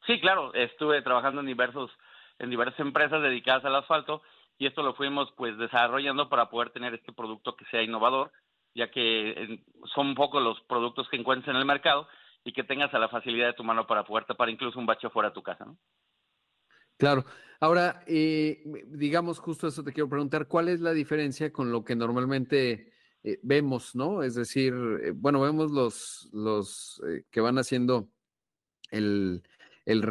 Sí, 0.05 0.21
claro, 0.21 0.53
estuve 0.53 1.01
trabajando 1.01 1.41
en 1.41 1.47
diversos, 1.47 1.91
en 2.39 2.49
diversas 2.49 2.79
empresas 2.79 3.21
dedicadas 3.21 3.65
al 3.65 3.75
asfalto 3.75 4.21
y 4.57 4.65
esto 4.67 4.81
lo 4.83 4.95
fuimos 4.95 5.31
pues 5.37 5.57
desarrollando 5.57 6.29
para 6.29 6.49
poder 6.49 6.71
tener 6.71 6.93
este 6.93 7.13
producto 7.13 7.55
que 7.55 7.65
sea 7.65 7.83
innovador, 7.83 8.31
ya 8.73 8.89
que 8.91 9.63
son 9.93 10.15
pocos 10.15 10.41
los 10.41 10.59
productos 10.61 11.07
que 11.09 11.17
encuentres 11.17 11.49
en 11.53 11.59
el 11.59 11.65
mercado 11.65 12.07
y 12.43 12.53
que 12.53 12.63
tengas 12.63 12.93
a 12.93 12.99
la 12.99 13.09
facilidad 13.09 13.47
de 13.47 13.53
tu 13.53 13.63
mano 13.63 13.85
para 13.85 14.03
poder 14.03 14.25
tapar 14.25 14.49
incluso 14.49 14.79
un 14.79 14.85
bache 14.85 15.09
fuera 15.09 15.29
de 15.29 15.35
tu 15.35 15.43
casa, 15.43 15.65
¿no? 15.65 15.77
Claro. 16.97 17.25
Ahora, 17.59 18.03
eh, 18.07 18.63
digamos, 18.87 19.39
justo 19.39 19.67
eso 19.67 19.83
te 19.83 19.93
quiero 19.93 20.09
preguntar, 20.09 20.47
¿cuál 20.47 20.69
es 20.69 20.79
la 20.79 20.93
diferencia 20.93 21.51
con 21.51 21.71
lo 21.71 21.83
que 21.83 21.95
normalmente 21.95 22.93
eh, 23.23 23.39
vemos, 23.43 23.95
¿no? 23.95 24.23
Es 24.23 24.35
decir, 24.35 24.73
eh, 25.03 25.11
bueno, 25.11 25.41
vemos 25.41 25.71
los, 25.71 26.29
los 26.33 27.01
que 27.31 27.41
van 27.41 27.57
haciendo 27.57 28.09
el, 28.91 29.43
el 29.85 30.01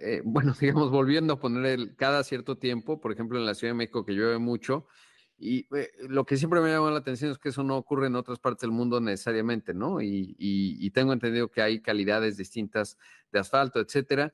reencar, 0.00 0.22
bueno, 0.24 0.54
digamos, 0.60 0.90
volviendo 0.90 1.34
a 1.34 1.40
poner 1.40 1.66
el, 1.66 1.96
cada 1.96 2.24
cierto 2.24 2.58
tiempo, 2.58 3.00
por 3.00 3.12
ejemplo, 3.12 3.38
en 3.38 3.46
la 3.46 3.54
Ciudad 3.54 3.72
de 3.72 3.78
México 3.78 4.04
que 4.04 4.12
llueve 4.12 4.38
mucho, 4.38 4.86
y 5.38 5.66
lo 6.08 6.24
que 6.24 6.36
siempre 6.36 6.60
me 6.60 6.70
llama 6.70 6.92
la 6.92 6.98
atención 6.98 7.32
es 7.32 7.38
que 7.38 7.48
eso 7.48 7.64
no 7.64 7.76
ocurre 7.76 8.06
en 8.06 8.14
otras 8.14 8.38
partes 8.38 8.60
del 8.60 8.70
mundo 8.70 9.00
necesariamente, 9.00 9.74
¿no? 9.74 10.00
Y, 10.00 10.36
y, 10.38 10.76
y 10.78 10.90
tengo 10.90 11.12
entendido 11.12 11.50
que 11.50 11.62
hay 11.62 11.80
calidades 11.82 12.36
distintas 12.36 12.96
de 13.32 13.40
asfalto, 13.40 13.80
etcétera 13.80 14.32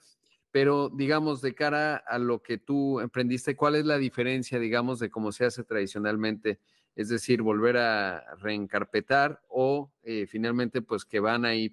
pero 0.51 0.89
digamos, 0.89 1.43
de 1.43 1.55
cara 1.55 1.97
a 1.97 2.19
lo 2.19 2.43
que 2.43 2.59
tú 2.59 3.01
emprendiste, 3.01 3.57
¿cuál 3.57 3.75
es 3.75 3.85
la 3.85 3.99
diferencia, 3.99 4.59
digamos, 4.59 4.99
de 4.99 5.11
cómo 5.11 5.33
se 5.33 5.45
hace 5.45 5.65
tradicionalmente? 5.65 6.59
Es 6.95 7.09
decir, 7.09 7.43
volver 7.43 7.77
a 7.77 8.35
reencarpetar 8.37 9.43
o 9.49 9.93
eh, 10.03 10.27
finalmente, 10.27 10.83
pues 10.83 11.05
que 11.05 11.21
van 11.21 11.45
ahí 11.45 11.69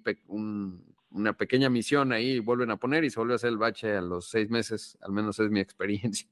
una 1.16 1.32
pequeña 1.32 1.70
misión 1.70 2.12
ahí 2.12 2.38
vuelven 2.38 2.70
a 2.70 2.76
poner 2.76 3.04
y 3.04 3.10
se 3.10 3.18
vuelve 3.18 3.34
a 3.34 3.36
hacer 3.36 3.50
el 3.50 3.56
bache 3.56 3.96
a 3.96 4.02
los 4.02 4.28
seis 4.28 4.50
meses, 4.50 4.98
al 5.02 5.12
menos 5.12 5.38
es 5.38 5.50
mi 5.50 5.60
experiencia. 5.60 6.28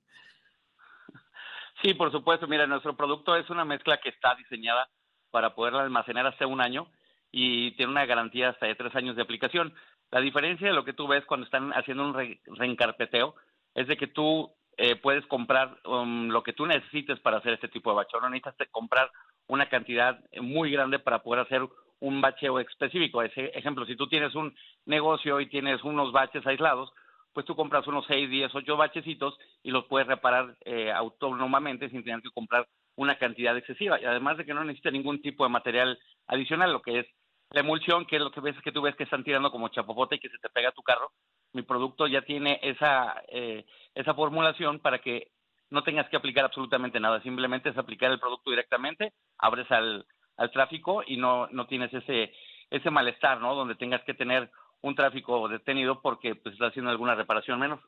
Sí, 1.83 1.94
por 1.94 2.12
supuesto. 2.12 2.47
Mira, 2.47 2.66
nuestro 2.66 2.97
producto 2.97 3.37
es 3.37 3.49
una 3.51 3.64
mezcla 3.64 3.99
que 3.99 4.11
está 4.11 4.35
diseñada 4.37 4.88
para 5.31 5.55
poderla 5.55 5.83
almacenar 5.83 6.27
hasta 6.27 6.47
un 6.47 6.61
año 6.61 6.87
y 7.31 7.73
tiene 7.73 7.92
una 7.92 8.07
garantía 8.07 8.51
hasta 8.51 8.66
de 8.66 8.75
tres 8.75 8.94
años 8.94 9.16
de 9.16 9.23
aplicación. 9.23 9.75
La 10.11 10.20
diferencia 10.20 10.68
de 10.68 10.75
lo 10.75 10.85
que 10.85 10.92
tú 10.92 11.09
ves 11.09 11.25
cuando 11.27 11.44
están 11.44 11.73
haciendo 11.73 12.05
un 12.05 12.14
reencarpeteo 12.57 13.35
es 13.75 13.88
de 13.88 13.97
que 13.97 14.07
tú 14.07 14.51
eh, 14.77 14.97
puedes 14.97 15.27
comprar 15.27 15.79
um, 15.85 16.29
lo 16.29 16.42
que 16.42 16.53
tú 16.53 16.66
necesites 16.66 17.18
para 17.20 17.38
hacer 17.38 17.55
este 17.55 17.68
tipo 17.68 17.90
de 17.90 17.97
bacheo. 17.97 18.20
No 18.20 18.31
necesitas 18.31 18.68
comprar 18.70 19.11
una 19.47 19.68
cantidad 19.68 20.20
muy 20.40 20.70
grande 20.70 20.99
para 20.99 21.23
poder 21.23 21.44
hacer 21.44 21.62
un 22.04 22.20
bacheo 22.20 22.60
específico. 22.60 23.22
Ese 23.22 23.46
ejemplo, 23.58 23.86
si 23.86 23.96
tú 23.96 24.06
tienes 24.06 24.34
un 24.34 24.54
negocio 24.84 25.40
y 25.40 25.48
tienes 25.48 25.82
unos 25.84 26.12
baches 26.12 26.46
aislados, 26.46 26.92
pues 27.32 27.46
tú 27.46 27.56
compras 27.56 27.86
unos 27.86 28.04
6, 28.06 28.30
10, 28.30 28.54
8 28.54 28.76
bachecitos 28.76 29.36
y 29.62 29.70
los 29.70 29.86
puedes 29.86 30.06
reparar 30.06 30.54
eh, 30.64 30.92
autónomamente 30.92 31.88
sin 31.88 32.04
tener 32.04 32.20
que 32.20 32.30
comprar 32.30 32.68
una 32.96 33.16
cantidad 33.16 33.56
excesiva. 33.56 34.00
Y 34.00 34.04
además 34.04 34.36
de 34.36 34.44
que 34.44 34.54
no 34.54 34.62
necesita 34.62 34.90
ningún 34.90 35.20
tipo 35.22 35.44
de 35.44 35.50
material 35.50 35.98
adicional, 36.26 36.72
lo 36.72 36.82
que 36.82 37.00
es 37.00 37.06
la 37.50 37.60
emulsión, 37.60 38.04
que 38.04 38.16
es 38.16 38.22
lo 38.22 38.30
que 38.30 38.40
ves 38.40 38.56
que 38.62 38.70
tú 38.70 38.82
ves 38.82 38.96
que 38.96 39.04
están 39.04 39.24
tirando 39.24 39.50
como 39.50 39.68
chapopote 39.68 40.16
y 40.16 40.20
que 40.20 40.28
se 40.28 40.38
te 40.38 40.50
pega 40.50 40.68
a 40.68 40.72
tu 40.72 40.82
carro, 40.82 41.10
mi 41.52 41.62
producto 41.62 42.06
ya 42.06 42.22
tiene 42.22 42.60
esa, 42.62 43.22
eh, 43.28 43.64
esa 43.94 44.14
formulación 44.14 44.78
para 44.80 44.98
que 44.98 45.28
no 45.70 45.82
tengas 45.82 46.08
que 46.08 46.16
aplicar 46.16 46.44
absolutamente 46.44 47.00
nada, 47.00 47.22
simplemente 47.22 47.70
es 47.70 47.78
aplicar 47.78 48.10
el 48.10 48.20
producto 48.20 48.50
directamente, 48.50 49.12
abres 49.38 49.70
al, 49.70 50.06
al 50.37 50.51
tráfico 50.51 51.03
y 51.07 51.16
no, 51.16 51.49
no 51.49 51.66
tienes 51.66 51.92
ese, 51.92 52.33
ese 52.70 52.90
malestar, 52.90 53.40
¿no? 53.40 53.55
Donde 53.55 53.75
tengas 53.75 54.03
que 54.05 54.14
tener 54.14 54.51
un 54.83 54.94
tráfico 54.94 55.49
detenido 55.49 56.01
porque 56.03 56.35
pues 56.35 56.55
estás 56.55 56.70
haciendo 56.70 56.90
alguna 56.90 57.14
reparación 57.14 57.59
menos. 57.59 57.81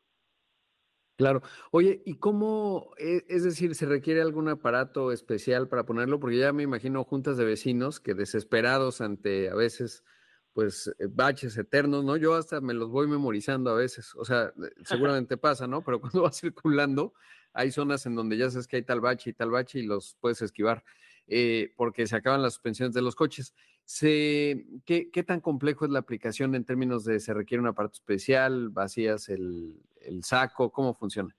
Claro. 1.19 1.41
Oye, 1.71 2.03
¿y 2.05 2.19
cómo, 2.19 2.91
e, 2.99 3.25
es 3.29 3.43
decir, 3.43 3.75
se 3.75 3.87
requiere 3.87 4.21
algún 4.21 4.49
aparato 4.49 5.13
especial 5.13 5.67
para 5.67 5.87
ponerlo? 5.87 6.21
Porque 6.21 6.37
ya 6.37 6.53
me 6.53 6.63
imagino 6.63 7.05
juntas 7.05 7.39
de 7.39 7.47
vecinos 7.47 8.01
que 8.01 8.13
desesperados 8.15 9.01
ante 9.01 9.49
a 9.49 9.55
veces, 9.55 10.05
pues, 10.53 10.95
baches 11.11 11.57
eternos, 11.57 12.05
¿no? 12.05 12.19
Yo 12.19 12.35
hasta 12.35 12.61
me 12.61 12.75
los 12.75 12.91
voy 12.91 13.09
memorizando 13.09 13.71
a 13.71 13.75
veces, 13.75 14.15
o 14.15 14.27
sea, 14.27 14.53
seguramente 14.85 15.39
pasa, 15.39 15.67
¿no? 15.67 15.83
Pero 15.83 16.01
cuando 16.01 16.23
vas 16.23 16.39
circulando, 16.39 17.15
hay 17.55 17.71
zonas 17.71 18.05
en 18.05 18.15
donde 18.15 18.37
ya 18.37 18.51
sabes 18.51 18.69
que 18.69 18.77
hay 18.77 18.83
tal 18.83 19.01
bache 19.01 19.31
y 19.31 19.33
tal 19.33 19.51
bache 19.51 19.79
y 19.79 19.87
los 19.87 20.17
puedes 20.21 20.43
esquivar, 20.43 20.85
eh, 21.29 21.73
porque 21.77 22.07
se 22.07 22.17
acaban 22.17 22.43
las 22.43 22.55
suspensiones 22.55 22.95
de 22.95 23.03
los 23.03 23.15
coches. 23.15 23.55
¿qué, 24.01 25.11
¿Qué 25.13 25.23
tan 25.25 25.41
complejo 25.41 25.85
es 25.85 25.91
la 25.91 26.01
aplicación 26.01 26.55
en 26.55 26.65
términos 26.65 27.05
de 27.05 27.21
se 27.21 27.35
requiere 27.35 27.63
un 27.63 27.69
aparato 27.69 27.95
especial, 27.95 28.69
vacías 28.71 29.29
el, 29.29 29.75
saco? 30.23 30.71
¿Cómo 30.71 30.95
funciona? 30.95 31.35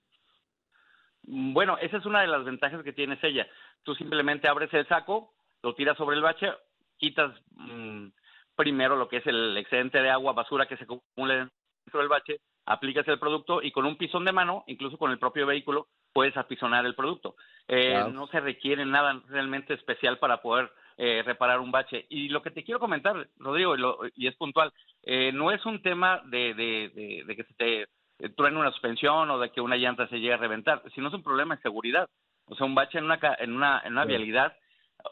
Mm, 1.22 1.52
bueno, 1.52 1.78
esa 1.78 1.98
es 1.98 2.06
una 2.06 2.22
de 2.22 2.28
las 2.28 2.44
ventajas 2.44 2.82
que 2.82 2.92
tienes 2.92 3.22
ella. 3.22 3.46
Tú 3.82 3.94
simplemente 3.94 4.48
abres 4.48 4.72
el 4.72 4.86
saco, 4.88 5.34
lo 5.62 5.74
tiras 5.74 5.96
sobre 5.96 6.16
el 6.16 6.22
bache, 6.22 6.48
quitas 6.96 7.34
mm, 7.50 8.08
primero 8.56 8.96
lo 8.96 9.08
que 9.08 9.18
es 9.18 9.26
el 9.26 9.56
excedente 9.56 10.00
de 10.02 10.10
agua, 10.10 10.32
basura 10.32 10.66
que 10.66 10.76
se 10.76 10.84
acumula 10.84 11.50
dentro 11.84 12.00
del 12.00 12.08
bache, 12.08 12.40
aplicas 12.68 13.08
el 13.08 13.18
producto 13.18 13.62
y 13.62 13.72
con 13.72 13.86
un 13.86 13.96
pisón 13.96 14.24
de 14.24 14.32
mano, 14.32 14.64
incluso 14.66 14.98
con 14.98 15.10
el 15.10 15.18
propio 15.18 15.46
vehículo, 15.46 15.88
puedes 16.12 16.36
apisonar 16.36 16.84
el 16.84 16.94
producto. 16.94 17.34
Eh, 17.66 18.04
no 18.12 18.26
se 18.28 18.40
requiere 18.40 18.84
nada 18.84 19.20
realmente 19.28 19.74
especial 19.74 20.18
para 20.18 20.42
poder 20.42 20.70
eh, 20.98 21.22
reparar 21.24 21.60
un 21.60 21.70
bache. 21.70 22.06
Y 22.10 22.28
lo 22.28 22.42
que 22.42 22.50
te 22.50 22.64
quiero 22.64 22.78
comentar, 22.78 23.28
Rodrigo, 23.38 23.74
y, 24.14 24.26
es 24.26 24.36
puntual, 24.36 24.72
eh, 25.02 25.32
no 25.32 25.50
es 25.50 25.64
un 25.64 25.80
tema 25.82 26.20
de, 26.26 26.54
de, 26.54 27.24
de 27.26 27.36
que 27.36 27.44
se 27.44 27.54
te 27.54 27.86
eh, 28.18 28.30
truene 28.36 28.58
una 28.58 28.72
suspensión 28.72 29.30
o 29.30 29.38
de 29.38 29.50
que 29.50 29.60
una 29.60 29.76
llanta 29.76 30.08
se 30.08 30.16
llegue 30.16 30.34
a 30.34 30.38
reventar, 30.38 30.82
sino 30.94 31.08
es 31.08 31.14
un 31.14 31.22
problema 31.22 31.56
de 31.56 31.62
seguridad. 31.62 32.08
O 32.46 32.54
sea, 32.54 32.66
un 32.66 32.74
bache 32.74 32.98
en 32.98 33.04
una, 33.04 33.18
en 33.38 33.52
una, 33.54 33.80
en 33.84 33.92
una 33.92 34.04
vialidad, 34.04 34.56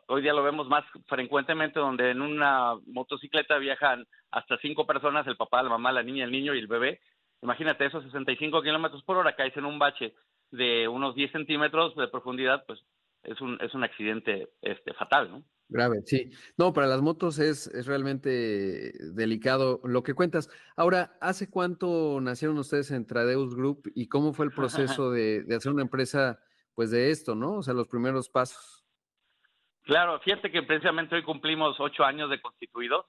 hoy 0.08 0.22
día 0.22 0.32
lo 0.32 0.42
vemos 0.42 0.68
más 0.68 0.84
frecuentemente 1.06 1.78
donde 1.78 2.10
en 2.10 2.20
una 2.20 2.74
motocicleta 2.86 3.58
viajan 3.58 4.06
hasta 4.30 4.58
cinco 4.58 4.86
personas, 4.86 5.26
el 5.26 5.36
papá, 5.36 5.62
la 5.62 5.68
mamá, 5.68 5.92
la 5.92 6.02
niña, 6.02 6.24
el 6.24 6.32
niño 6.32 6.54
y 6.54 6.58
el 6.58 6.66
bebé. 6.66 7.00
Imagínate 7.46 7.86
esos 7.86 8.02
65 8.02 8.60
kilómetros 8.60 9.04
por 9.04 9.18
hora, 9.18 9.36
caes 9.36 9.56
en 9.56 9.66
un 9.66 9.78
bache 9.78 10.16
de 10.50 10.88
unos 10.88 11.14
10 11.14 11.30
centímetros 11.30 11.94
de 11.94 12.08
profundidad, 12.08 12.64
pues 12.66 12.80
es 13.22 13.40
un, 13.40 13.56
es 13.60 13.72
un 13.72 13.84
accidente 13.84 14.48
este, 14.62 14.92
fatal, 14.94 15.30
¿no? 15.30 15.44
Grave, 15.68 16.02
sí. 16.06 16.32
No, 16.58 16.72
para 16.72 16.88
las 16.88 17.02
motos 17.02 17.38
es, 17.38 17.68
es, 17.68 17.86
realmente 17.86 18.90
delicado 19.14 19.80
lo 19.84 20.02
que 20.02 20.14
cuentas. 20.14 20.50
Ahora, 20.76 21.16
¿hace 21.20 21.48
cuánto 21.48 22.20
nacieron 22.20 22.58
ustedes 22.58 22.90
en 22.90 23.06
Tradeus 23.06 23.54
Group 23.54 23.92
y 23.94 24.08
cómo 24.08 24.32
fue 24.32 24.46
el 24.46 24.52
proceso 24.52 25.10
de, 25.12 25.44
de, 25.44 25.54
hacer 25.54 25.70
una 25.70 25.82
empresa, 25.82 26.40
pues 26.74 26.90
de 26.90 27.12
esto, 27.12 27.36
¿no? 27.36 27.58
O 27.58 27.62
sea, 27.62 27.74
los 27.74 27.86
primeros 27.86 28.28
pasos. 28.28 28.84
Claro, 29.82 30.18
fíjate 30.18 30.50
que 30.50 30.64
precisamente 30.64 31.14
hoy 31.14 31.22
cumplimos 31.22 31.76
ocho 31.78 32.02
años 32.02 32.28
de 32.28 32.40
constituidos. 32.40 33.06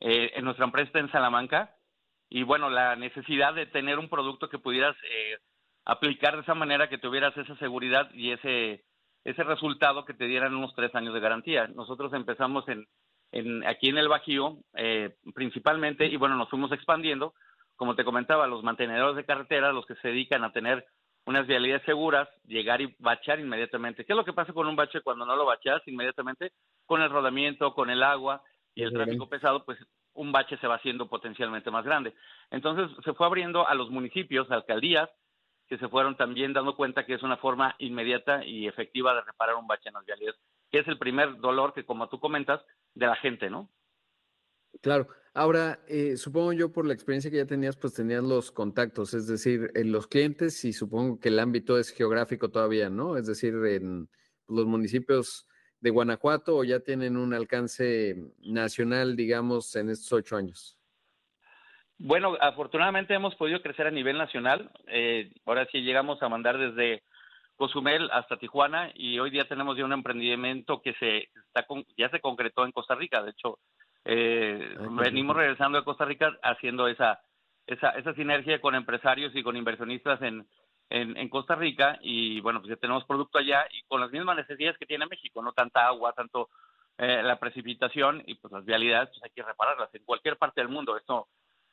Eh, 0.00 0.30
en 0.36 0.46
nuestra 0.46 0.64
empresa 0.64 0.86
está 0.86 1.00
en 1.00 1.12
Salamanca 1.12 1.73
y 2.34 2.42
bueno, 2.42 2.68
la 2.68 2.96
necesidad 2.96 3.54
de 3.54 3.66
tener 3.66 3.96
un 3.96 4.08
producto 4.08 4.48
que 4.48 4.58
pudieras 4.58 4.96
eh, 5.08 5.38
aplicar 5.84 6.34
de 6.34 6.42
esa 6.42 6.56
manera, 6.56 6.88
que 6.88 6.98
tuvieras 6.98 7.36
esa 7.36 7.54
seguridad 7.58 8.10
y 8.12 8.32
ese 8.32 8.82
ese 9.22 9.44
resultado 9.44 10.04
que 10.04 10.14
te 10.14 10.24
dieran 10.24 10.52
unos 10.52 10.74
tres 10.74 10.92
años 10.96 11.14
de 11.14 11.20
garantía. 11.20 11.68
Nosotros 11.68 12.12
empezamos 12.12 12.68
en, 12.68 12.88
en 13.30 13.64
aquí 13.64 13.88
en 13.88 13.98
el 13.98 14.08
Bajío 14.08 14.58
eh, 14.74 15.14
principalmente 15.32 16.06
y 16.06 16.16
bueno, 16.16 16.34
nos 16.34 16.50
fuimos 16.50 16.72
expandiendo. 16.72 17.34
Como 17.76 17.94
te 17.94 18.04
comentaba, 18.04 18.48
los 18.48 18.64
mantenedores 18.64 19.14
de 19.14 19.24
carretera, 19.24 19.72
los 19.72 19.86
que 19.86 19.94
se 19.94 20.08
dedican 20.08 20.42
a 20.42 20.50
tener 20.50 20.84
unas 21.26 21.46
vialidades 21.46 21.86
seguras, 21.86 22.28
llegar 22.46 22.80
y 22.80 22.96
bachear 22.98 23.38
inmediatamente. 23.38 24.04
¿Qué 24.04 24.12
es 24.12 24.16
lo 24.16 24.24
que 24.24 24.32
pasa 24.32 24.52
con 24.52 24.66
un 24.66 24.74
bache 24.74 25.02
cuando 25.02 25.24
no 25.24 25.36
lo 25.36 25.46
bacheas 25.46 25.86
inmediatamente? 25.86 26.50
Con 26.84 27.00
el 27.00 27.10
rodamiento, 27.10 27.74
con 27.74 27.90
el 27.90 28.02
agua 28.02 28.42
y 28.74 28.82
el 28.82 28.92
tráfico 28.92 29.28
pesado, 29.28 29.64
pues 29.64 29.78
un 30.14 30.32
bache 30.32 30.56
se 30.58 30.66
va 30.66 30.76
haciendo 30.76 31.08
potencialmente 31.08 31.70
más 31.70 31.84
grande. 31.84 32.14
Entonces 32.50 32.90
se 33.04 33.14
fue 33.14 33.26
abriendo 33.26 33.68
a 33.68 33.74
los 33.74 33.90
municipios, 33.90 34.50
alcaldías, 34.50 35.10
que 35.66 35.78
se 35.78 35.88
fueron 35.88 36.16
también 36.16 36.52
dando 36.52 36.76
cuenta 36.76 37.06
que 37.06 37.14
es 37.14 37.22
una 37.22 37.36
forma 37.36 37.74
inmediata 37.78 38.44
y 38.44 38.66
efectiva 38.66 39.14
de 39.14 39.22
reparar 39.22 39.56
un 39.56 39.66
bache 39.66 39.88
en 39.88 39.94
las 39.94 40.04
vialidades 40.04 40.40
que 40.74 40.80
es 40.80 40.88
el 40.88 40.98
primer 40.98 41.38
dolor 41.38 41.72
que, 41.72 41.86
como 41.86 42.08
tú 42.08 42.18
comentas, 42.18 42.60
de 42.94 43.06
la 43.06 43.14
gente, 43.14 43.48
¿no? 43.48 43.70
Claro. 44.80 45.06
Ahora, 45.32 45.78
eh, 45.86 46.16
supongo 46.16 46.52
yo 46.52 46.72
por 46.72 46.84
la 46.84 46.94
experiencia 46.94 47.30
que 47.30 47.36
ya 47.36 47.46
tenías, 47.46 47.76
pues 47.76 47.94
tenías 47.94 48.24
los 48.24 48.50
contactos, 48.50 49.14
es 49.14 49.28
decir, 49.28 49.70
en 49.76 49.92
los 49.92 50.08
clientes 50.08 50.64
y 50.64 50.72
supongo 50.72 51.20
que 51.20 51.28
el 51.28 51.38
ámbito 51.38 51.78
es 51.78 51.90
geográfico 51.90 52.50
todavía, 52.50 52.90
¿no? 52.90 53.16
Es 53.16 53.28
decir, 53.28 53.54
en 53.66 54.08
los 54.48 54.66
municipios 54.66 55.46
de 55.84 55.90
Guanajuato 55.90 56.56
o 56.56 56.64
ya 56.64 56.80
tienen 56.80 57.14
un 57.14 57.34
alcance 57.34 58.16
nacional, 58.42 59.16
digamos, 59.16 59.76
en 59.76 59.90
estos 59.90 60.10
ocho 60.14 60.34
años. 60.34 60.78
Bueno, 61.98 62.38
afortunadamente 62.40 63.12
hemos 63.12 63.34
podido 63.34 63.60
crecer 63.60 63.86
a 63.86 63.90
nivel 63.90 64.16
nacional. 64.16 64.70
Eh, 64.86 65.30
ahora 65.44 65.66
sí 65.70 65.82
llegamos 65.82 66.22
a 66.22 66.30
mandar 66.30 66.56
desde 66.56 67.02
Cozumel 67.56 68.08
hasta 68.12 68.38
Tijuana 68.38 68.92
y 68.94 69.18
hoy 69.18 69.28
día 69.28 69.46
tenemos 69.46 69.76
ya 69.76 69.84
un 69.84 69.92
emprendimiento 69.92 70.80
que 70.80 70.94
se 70.94 71.28
está 71.34 71.66
ya 71.98 72.08
se 72.08 72.20
concretó 72.20 72.64
en 72.64 72.72
Costa 72.72 72.94
Rica. 72.94 73.22
De 73.22 73.32
hecho, 73.32 73.58
eh, 74.06 74.76
venimos 75.02 75.36
regresando 75.36 75.76
a 75.76 75.84
Costa 75.84 76.06
Rica 76.06 76.32
haciendo 76.42 76.88
esa, 76.88 77.20
esa, 77.66 77.90
esa 77.90 78.14
sinergia 78.14 78.58
con 78.58 78.74
empresarios 78.74 79.36
y 79.36 79.42
con 79.42 79.54
inversionistas 79.54 80.22
en, 80.22 80.46
en, 80.94 81.28
Costa 81.28 81.56
Rica 81.56 81.98
y 82.02 82.40
bueno, 82.40 82.60
pues 82.60 82.70
ya 82.70 82.76
tenemos 82.76 83.04
producto 83.04 83.38
allá 83.38 83.66
y 83.72 83.82
con 83.84 84.00
las 84.00 84.12
mismas 84.12 84.36
necesidades 84.36 84.78
que 84.78 84.86
tiene 84.86 85.06
México, 85.06 85.42
no 85.42 85.52
tanta 85.52 85.86
agua, 85.86 86.12
tanto 86.12 86.50
eh, 86.98 87.20
la 87.22 87.38
precipitación 87.40 88.22
y 88.26 88.36
pues 88.36 88.52
las 88.52 88.64
vialidades, 88.64 89.10
pues 89.10 89.24
hay 89.24 89.30
que 89.30 89.42
repararlas 89.42 89.92
en 89.94 90.04
cualquier 90.04 90.36
parte 90.36 90.60
del 90.60 90.70
mundo. 90.70 90.96
Esto 90.96 91.26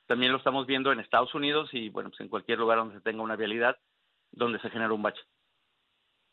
también 0.07 0.31
lo 0.31 0.39
estamos 0.39 0.65
viendo 0.65 0.91
en 0.91 0.99
Estados 0.99 1.35
Unidos 1.35 1.69
y 1.73 1.89
bueno, 1.89 2.09
pues 2.09 2.21
en 2.21 2.29
cualquier 2.29 2.57
lugar 2.57 2.79
donde 2.79 2.95
se 2.95 3.01
tenga 3.01 3.21
una 3.21 3.35
vialidad 3.35 3.77
donde 4.31 4.59
se 4.59 4.69
genera 4.71 4.93
un 4.93 5.03
bache. 5.03 5.21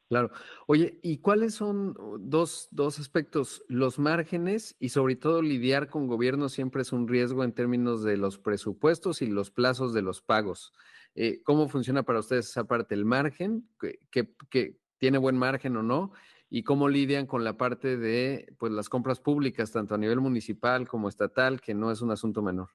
Claro. 0.09 0.31
Oye, 0.67 0.99
¿y 1.03 1.19
cuáles 1.19 1.55
son 1.55 1.95
dos, 2.21 2.69
dos 2.71 2.99
aspectos? 2.99 3.63
Los 3.69 3.99
márgenes 3.99 4.75
y 4.81 4.89
sobre 4.89 5.17
todo 5.17 5.43
lidiar 5.43 5.91
con 5.91 6.07
gobierno 6.07 6.49
siempre 6.49 6.81
es 6.81 6.93
un 6.93 7.07
riesgo 7.07 7.45
en 7.45 7.53
términos 7.53 8.03
de 8.03 8.17
los 8.17 8.39
presupuestos 8.39 9.21
y 9.21 9.27
los 9.27 9.51
plazos 9.51 9.93
de 9.93 10.01
los 10.01 10.23
pagos. 10.23 10.73
Eh, 11.15 11.43
¿Cómo 11.45 11.69
funciona 11.69 12.03
para 12.03 12.21
ustedes 12.21 12.49
esa 12.49 12.65
parte? 12.65 12.95
¿El 12.95 13.05
margen? 13.05 13.69
¿Que, 14.11 14.77
tiene 14.99 15.19
buen 15.19 15.39
margen 15.39 15.77
o 15.77 15.83
no? 15.83 16.13
¿Y 16.51 16.65
cómo 16.65 16.89
lidian 16.89 17.27
con 17.27 17.45
la 17.45 17.57
parte 17.57 17.97
de 17.97 18.47
pues, 18.59 18.73
las 18.73 18.89
compras 18.89 19.21
públicas, 19.21 19.73
tanto 19.73 19.95
a 19.95 19.99
nivel 19.99 20.21
municipal 20.21 20.89
como 20.89 21.09
estatal, 21.09 21.61
que 21.61 21.75
no 21.75 21.91
es 21.91 22.03
un 22.03 22.11
asunto 22.11 22.43
menor? 22.43 22.71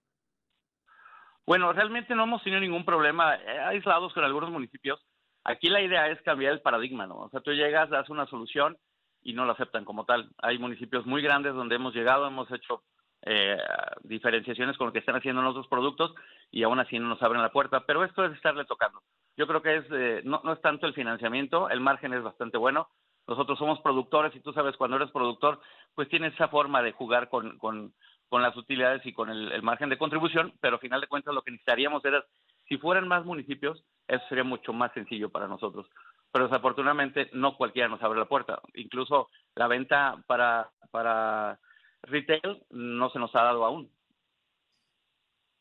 Bueno, 1.46 1.74
realmente 1.74 2.16
no 2.16 2.24
hemos 2.24 2.44
tenido 2.44 2.62
ningún 2.62 2.86
problema 2.86 3.36
eh, 3.36 3.60
aislados 3.60 4.14
con 4.14 4.24
algunos 4.24 4.50
municipios 4.50 5.06
Aquí 5.46 5.70
la 5.70 5.82
idea 5.82 6.08
es 6.08 6.22
cambiar 6.22 6.54
el 6.54 6.62
paradigma, 6.62 7.06
¿no? 7.06 7.18
O 7.18 7.30
sea, 7.30 7.42
tú 7.42 7.52
llegas, 7.52 7.90
das 7.90 8.10
una 8.10 8.26
solución 8.28 8.78
y 9.22 9.34
no 9.34 9.46
lo 9.46 9.52
aceptan 9.52 9.84
como 9.84 10.06
tal. 10.06 10.30
Hay 10.38 10.58
municipios 10.58 11.06
muy 11.06 11.22
grandes 11.22 11.54
donde 11.54 11.76
hemos 11.76 11.94
llegado, 11.94 12.28
hemos 12.28 12.50
hecho 12.52 12.84
eh, 13.26 13.58
diferenciaciones 14.04 14.78
con 14.78 14.88
lo 14.88 14.94
que 14.94 15.00
están 15.00 15.16
haciendo 15.16 15.42
en 15.42 15.48
otros 15.48 15.68
productos 15.68 16.14
y 16.52 16.64
aún 16.64 16.80
así 16.80 17.00
no 17.00 17.08
nos 17.08 17.22
abren 17.22 17.42
la 17.42 17.52
puerta, 17.52 17.86
pero 17.86 18.04
esto 18.04 18.26
es 18.26 18.34
estarle 18.34 18.66
tocando. 18.66 19.02
Yo 19.38 19.48
creo 19.48 19.62
que 19.62 19.78
es 19.78 19.86
eh, 19.92 20.22
no, 20.26 20.42
no 20.44 20.54
es 20.54 20.62
tanto 20.62 20.88
el 20.88 20.94
financiamiento, 20.94 21.70
el 21.70 21.80
margen 21.80 22.14
es 22.14 22.24
bastante 22.24 22.58
bueno. 22.58 22.90
Nosotros 23.26 23.58
somos 23.58 23.80
productores 23.80 24.36
y 24.36 24.42
tú 24.42 24.52
sabes, 24.52 24.76
cuando 24.76 24.98
eres 24.98 25.12
productor, 25.12 25.62
pues 25.96 26.10
tienes 26.10 26.34
esa 26.34 26.50
forma 26.50 26.82
de 26.82 26.92
jugar 26.92 27.30
con, 27.30 27.58
con, 27.58 27.94
con 28.28 28.42
las 28.42 28.56
utilidades 28.58 29.06
y 29.06 29.14
con 29.14 29.30
el, 29.30 29.52
el 29.54 29.64
margen 29.64 29.88
de 29.90 29.98
contribución, 29.98 30.54
pero 30.60 30.76
al 30.76 30.82
final 30.82 31.00
de 31.00 31.08
cuentas 31.08 31.34
lo 31.34 31.42
que 31.42 31.52
necesitaríamos 31.52 32.04
era 32.04 32.26
si 32.68 32.78
fueran 32.78 33.08
más 33.08 33.26
municipios, 33.26 33.84
eso 34.08 34.26
sería 34.28 34.44
mucho 34.44 34.74
más 34.74 34.92
sencillo 34.94 35.30
para 35.30 35.48
nosotros. 35.48 35.88
Pero 36.32 36.46
desafortunadamente 36.46 37.30
no 37.34 37.56
cualquiera 37.56 37.88
nos 37.88 38.02
abre 38.02 38.20
la 38.20 38.26
puerta. 38.26 38.60
Incluso 38.74 39.30
la 39.56 39.68
venta 39.68 40.18
para, 40.28 40.70
para 40.92 41.60
retail 42.04 42.64
no 42.70 43.10
se 43.10 43.20
nos 43.20 43.34
ha 43.36 43.44
dado 43.44 43.66
aún. 43.66 43.92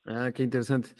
Ah, 0.05 0.33
qué 0.35 0.43
interesante. 0.43 0.91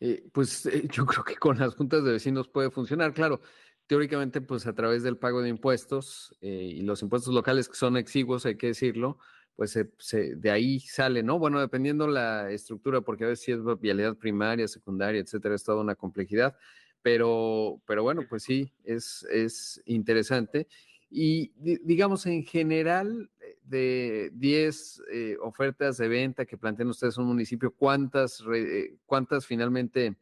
Eh, 0.00 0.24
pues 0.32 0.66
eh, 0.66 0.88
yo 0.92 1.06
creo 1.06 1.24
que 1.24 1.36
con 1.36 1.58
las 1.58 1.74
juntas 1.74 2.04
de 2.04 2.12
vecinos 2.12 2.48
puede 2.48 2.70
funcionar, 2.70 3.12
claro. 3.12 3.40
Teóricamente, 3.86 4.40
pues 4.40 4.66
a 4.66 4.74
través 4.74 5.02
del 5.02 5.16
pago 5.18 5.42
de 5.42 5.48
impuestos 5.48 6.36
eh, 6.40 6.74
y 6.76 6.82
los 6.82 7.02
impuestos 7.02 7.34
locales 7.34 7.68
que 7.68 7.74
son 7.74 7.96
exiguos, 7.96 8.46
hay 8.46 8.56
que 8.56 8.68
decirlo, 8.68 9.18
pues 9.56 9.76
se, 9.98 10.36
de 10.36 10.50
ahí 10.50 10.78
sale, 10.80 11.24
¿no? 11.24 11.38
Bueno, 11.38 11.60
dependiendo 11.60 12.06
la 12.06 12.50
estructura, 12.52 13.00
porque 13.00 13.24
a 13.24 13.28
veces 13.28 13.44
si 13.44 13.52
es 13.52 13.58
vialidad 13.80 14.16
primaria, 14.16 14.68
secundaria, 14.68 15.20
etcétera, 15.20 15.56
es 15.56 15.64
toda 15.64 15.80
una 15.80 15.96
complejidad, 15.96 16.56
pero, 17.02 17.82
pero 17.84 18.04
bueno, 18.04 18.22
pues 18.28 18.44
sí, 18.44 18.72
es, 18.84 19.24
es 19.24 19.82
interesante. 19.86 20.68
Y 21.10 21.52
digamos, 21.56 22.26
en 22.26 22.44
general, 22.44 23.28
de 23.62 24.30
10 24.32 25.02
eh, 25.12 25.36
ofertas 25.40 25.98
de 25.98 26.08
venta 26.08 26.46
que 26.46 26.56
plantean 26.56 26.88
ustedes 26.88 27.18
un 27.18 27.26
municipio, 27.26 27.72
¿cuántas, 27.72 28.44
eh, 28.54 28.96
cuántas 29.06 29.46
finalmente 29.46 30.16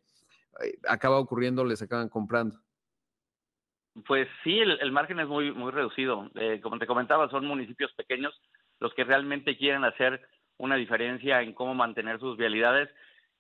acaba 0.89 1.19
ocurriendo, 1.19 1.65
les 1.65 1.83
acaban 1.83 2.09
comprando? 2.09 2.61
Pues 4.07 4.29
sí, 4.45 4.59
el, 4.59 4.93
margen 4.93 5.21
es 5.21 5.29
muy, 5.29 5.53
muy 5.53 5.73
reducido. 5.73 6.31
como 6.63 6.79
te 6.79 6.87
comentaba, 6.87 7.29
son 7.31 7.47
municipios 7.47 7.93
pequeños 7.95 8.35
los 8.81 8.95
que 8.95 9.05
realmente 9.05 9.57
quieren 9.57 9.85
hacer 9.85 10.21
una 10.57 10.77
diferencia 10.77 11.43
en 11.43 11.53
cómo 11.53 11.75
mantener 11.75 12.19
sus 12.19 12.37
vialidades. 12.37 12.89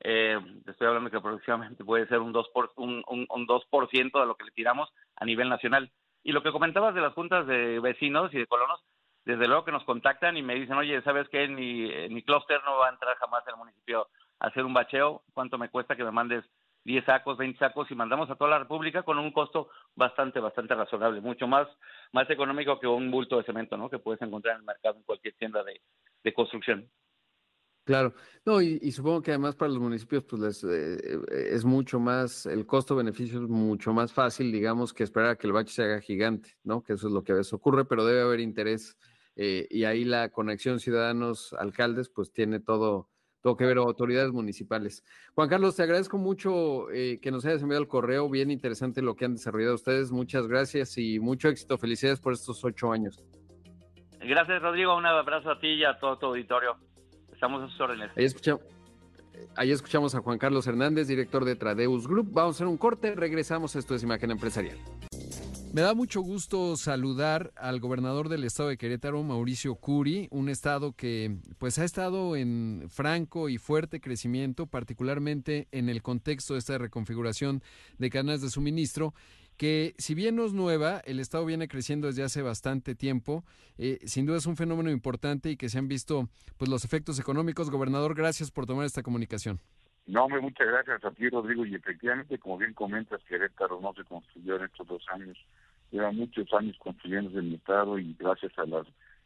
Eh, 0.00 0.38
estoy 0.66 0.86
hablando 0.86 1.10
que 1.10 1.16
aproximadamente 1.16 1.84
puede 1.84 2.06
ser 2.06 2.20
un 2.20 2.32
2%, 2.32 2.52
por, 2.52 2.72
un, 2.76 3.02
un, 3.08 3.26
un 3.28 3.46
2 3.46 3.62
de 3.92 4.26
lo 4.26 4.36
que 4.36 4.44
le 4.44 4.50
tiramos 4.52 4.88
a 5.16 5.24
nivel 5.24 5.48
nacional. 5.48 5.90
Y 6.22 6.32
lo 6.32 6.42
que 6.42 6.52
comentabas 6.52 6.94
de 6.94 7.00
las 7.00 7.14
juntas 7.14 7.46
de 7.46 7.80
vecinos 7.80 8.32
y 8.32 8.38
de 8.38 8.46
colonos, 8.46 8.80
desde 9.28 9.46
luego 9.46 9.62
que 9.62 9.72
nos 9.72 9.84
contactan 9.84 10.38
y 10.38 10.42
me 10.42 10.54
dicen, 10.54 10.74
oye, 10.78 11.02
¿sabes 11.02 11.28
qué? 11.28 11.46
Mi, 11.48 12.08
mi 12.08 12.22
clúster 12.22 12.62
no 12.64 12.78
va 12.78 12.86
a 12.86 12.92
entrar 12.92 13.14
jamás 13.18 13.46
en 13.46 13.52
el 13.52 13.58
municipio 13.58 14.08
a 14.40 14.46
hacer 14.46 14.64
un 14.64 14.72
bacheo. 14.72 15.22
¿Cuánto 15.34 15.58
me 15.58 15.68
cuesta 15.68 15.94
que 15.94 16.02
me 16.02 16.10
mandes 16.10 16.46
10 16.84 17.04
sacos, 17.04 17.36
20 17.36 17.58
sacos 17.58 17.90
y 17.90 17.94
mandamos 17.94 18.30
a 18.30 18.36
toda 18.36 18.52
la 18.52 18.58
República 18.60 19.02
con 19.02 19.18
un 19.18 19.30
costo 19.30 19.68
bastante, 19.94 20.40
bastante 20.40 20.74
razonable, 20.74 21.20
mucho 21.20 21.46
más, 21.46 21.68
más 22.12 22.30
económico 22.30 22.80
que 22.80 22.86
un 22.86 23.10
bulto 23.10 23.36
de 23.36 23.44
cemento, 23.44 23.76
¿no? 23.76 23.90
Que 23.90 23.98
puedes 23.98 24.22
encontrar 24.22 24.54
en 24.54 24.60
el 24.60 24.66
mercado 24.66 24.96
en 24.96 25.02
cualquier 25.02 25.34
tienda 25.34 25.62
de, 25.62 26.32
construcción. 26.32 26.88
Claro, 27.84 28.14
no, 28.46 28.62
y, 28.62 28.90
supongo 28.92 29.20
que 29.20 29.32
además 29.32 29.56
para 29.56 29.70
los 29.70 29.80
municipios, 29.80 30.24
pues 30.24 30.40
les, 30.40 30.64
eh, 30.64 31.20
es 31.52 31.66
mucho 31.66 32.00
más, 32.00 32.46
el 32.46 32.64
costo-beneficio 32.64 33.42
es 33.42 33.48
mucho 33.48 33.92
más 33.92 34.10
fácil, 34.10 34.50
digamos, 34.50 34.94
que 34.94 35.04
esperar 35.04 35.30
a 35.30 35.36
que 35.36 35.46
el 35.46 35.52
bache 35.52 35.72
se 35.72 35.82
haga 35.82 36.00
gigante, 36.00 36.56
¿no? 36.64 36.82
Que 36.82 36.94
eso 36.94 37.08
es 37.08 37.12
lo 37.12 37.22
que 37.22 37.32
a 37.32 37.36
veces 37.36 37.52
ocurre, 37.52 37.84
pero 37.84 38.06
debe 38.06 38.22
haber 38.22 38.40
interés 38.40 38.96
eh, 39.40 39.68
y 39.70 39.84
ahí 39.84 40.04
la 40.04 40.30
conexión 40.30 40.80
ciudadanos-alcaldes, 40.80 42.08
pues 42.08 42.32
tiene 42.32 42.58
todo, 42.58 43.08
todo 43.40 43.56
que 43.56 43.64
ver 43.64 43.78
autoridades 43.78 44.32
municipales. 44.32 45.04
Juan 45.36 45.48
Carlos, 45.48 45.76
te 45.76 45.84
agradezco 45.84 46.18
mucho 46.18 46.90
eh, 46.90 47.20
que 47.22 47.30
nos 47.30 47.46
hayas 47.46 47.62
enviado 47.62 47.80
el 47.80 47.88
correo, 47.88 48.28
bien 48.28 48.50
interesante 48.50 49.00
lo 49.00 49.14
que 49.14 49.26
han 49.26 49.34
desarrollado 49.34 49.76
ustedes, 49.76 50.10
muchas 50.10 50.48
gracias 50.48 50.98
y 50.98 51.20
mucho 51.20 51.48
éxito, 51.48 51.78
felicidades 51.78 52.18
por 52.18 52.32
estos 52.32 52.64
ocho 52.64 52.90
años. 52.90 53.24
Gracias 54.20 54.60
Rodrigo, 54.60 54.96
un 54.96 55.06
abrazo 55.06 55.52
a 55.52 55.60
ti 55.60 55.68
y 55.68 55.84
a 55.84 55.96
todo 56.00 56.18
tu 56.18 56.26
auditorio. 56.26 56.76
Estamos 57.32 57.62
a 57.62 57.68
sus 57.68 57.80
órdenes. 57.80 58.10
Ahí 58.16 58.24
escuchamos, 58.24 58.62
ahí 59.54 59.70
escuchamos 59.70 60.16
a 60.16 60.20
Juan 60.20 60.38
Carlos 60.38 60.66
Hernández, 60.66 61.06
director 61.06 61.44
de 61.44 61.54
Tradeus 61.54 62.08
Group. 62.08 62.30
Vamos 62.32 62.56
a 62.56 62.58
hacer 62.58 62.66
un 62.66 62.76
corte, 62.76 63.14
regresamos, 63.14 63.76
esto 63.76 63.94
es 63.94 64.02
Imagen 64.02 64.32
Empresarial. 64.32 64.78
Me 65.72 65.82
da 65.82 65.94
mucho 65.94 66.22
gusto 66.22 66.76
saludar 66.76 67.52
al 67.56 67.78
gobernador 67.78 68.28
del 68.28 68.44
estado 68.44 68.70
de 68.70 68.78
Querétaro, 68.78 69.22
Mauricio 69.22 69.74
Curi, 69.74 70.26
un 70.30 70.48
estado 70.48 70.92
que 70.92 71.36
pues 71.58 71.78
ha 71.78 71.84
estado 71.84 72.36
en 72.36 72.86
franco 72.88 73.48
y 73.48 73.58
fuerte 73.58 74.00
crecimiento, 74.00 74.66
particularmente 74.66 75.68
en 75.70 75.88
el 75.88 76.02
contexto 76.02 76.54
de 76.54 76.60
esta 76.60 76.78
reconfiguración 76.78 77.62
de 77.98 78.10
cadenas 78.10 78.40
de 78.40 78.50
suministro 78.50 79.14
que 79.58 79.94
si 79.98 80.14
bien 80.14 80.36
no 80.36 80.46
es 80.46 80.52
nueva, 80.52 81.02
el 81.04 81.18
Estado 81.18 81.44
viene 81.44 81.66
creciendo 81.66 82.06
desde 82.06 82.22
hace 82.22 82.42
bastante 82.42 82.94
tiempo. 82.94 83.44
Eh, 83.76 83.98
sin 84.06 84.24
duda 84.24 84.38
es 84.38 84.46
un 84.46 84.56
fenómeno 84.56 84.88
importante 84.90 85.50
y 85.50 85.56
que 85.56 85.68
se 85.68 85.78
han 85.78 85.88
visto 85.88 86.30
pues 86.56 86.70
los 86.70 86.84
efectos 86.84 87.18
económicos. 87.18 87.68
Gobernador, 87.68 88.14
gracias 88.14 88.52
por 88.52 88.66
tomar 88.66 88.86
esta 88.86 89.02
comunicación. 89.02 89.60
No, 90.08 90.26
muchas 90.26 90.66
gracias 90.66 91.04
a 91.04 91.10
ti, 91.10 91.28
Rodrigo. 91.28 91.66
Y 91.66 91.74
efectivamente, 91.74 92.38
como 92.38 92.56
bien 92.56 92.72
comentas, 92.72 93.22
Querétaro 93.28 93.78
no 93.80 93.92
se 93.92 94.04
construyó 94.04 94.56
en 94.56 94.64
estos 94.64 94.86
dos 94.86 95.04
años. 95.12 95.36
Lleva 95.90 96.10
muchos 96.12 96.50
años 96.54 96.76
construyendo 96.78 97.38
el 97.38 97.54
Estado 97.54 97.98
y 97.98 98.16
gracias 98.18 98.58
a 98.58 98.64
la 98.64 98.84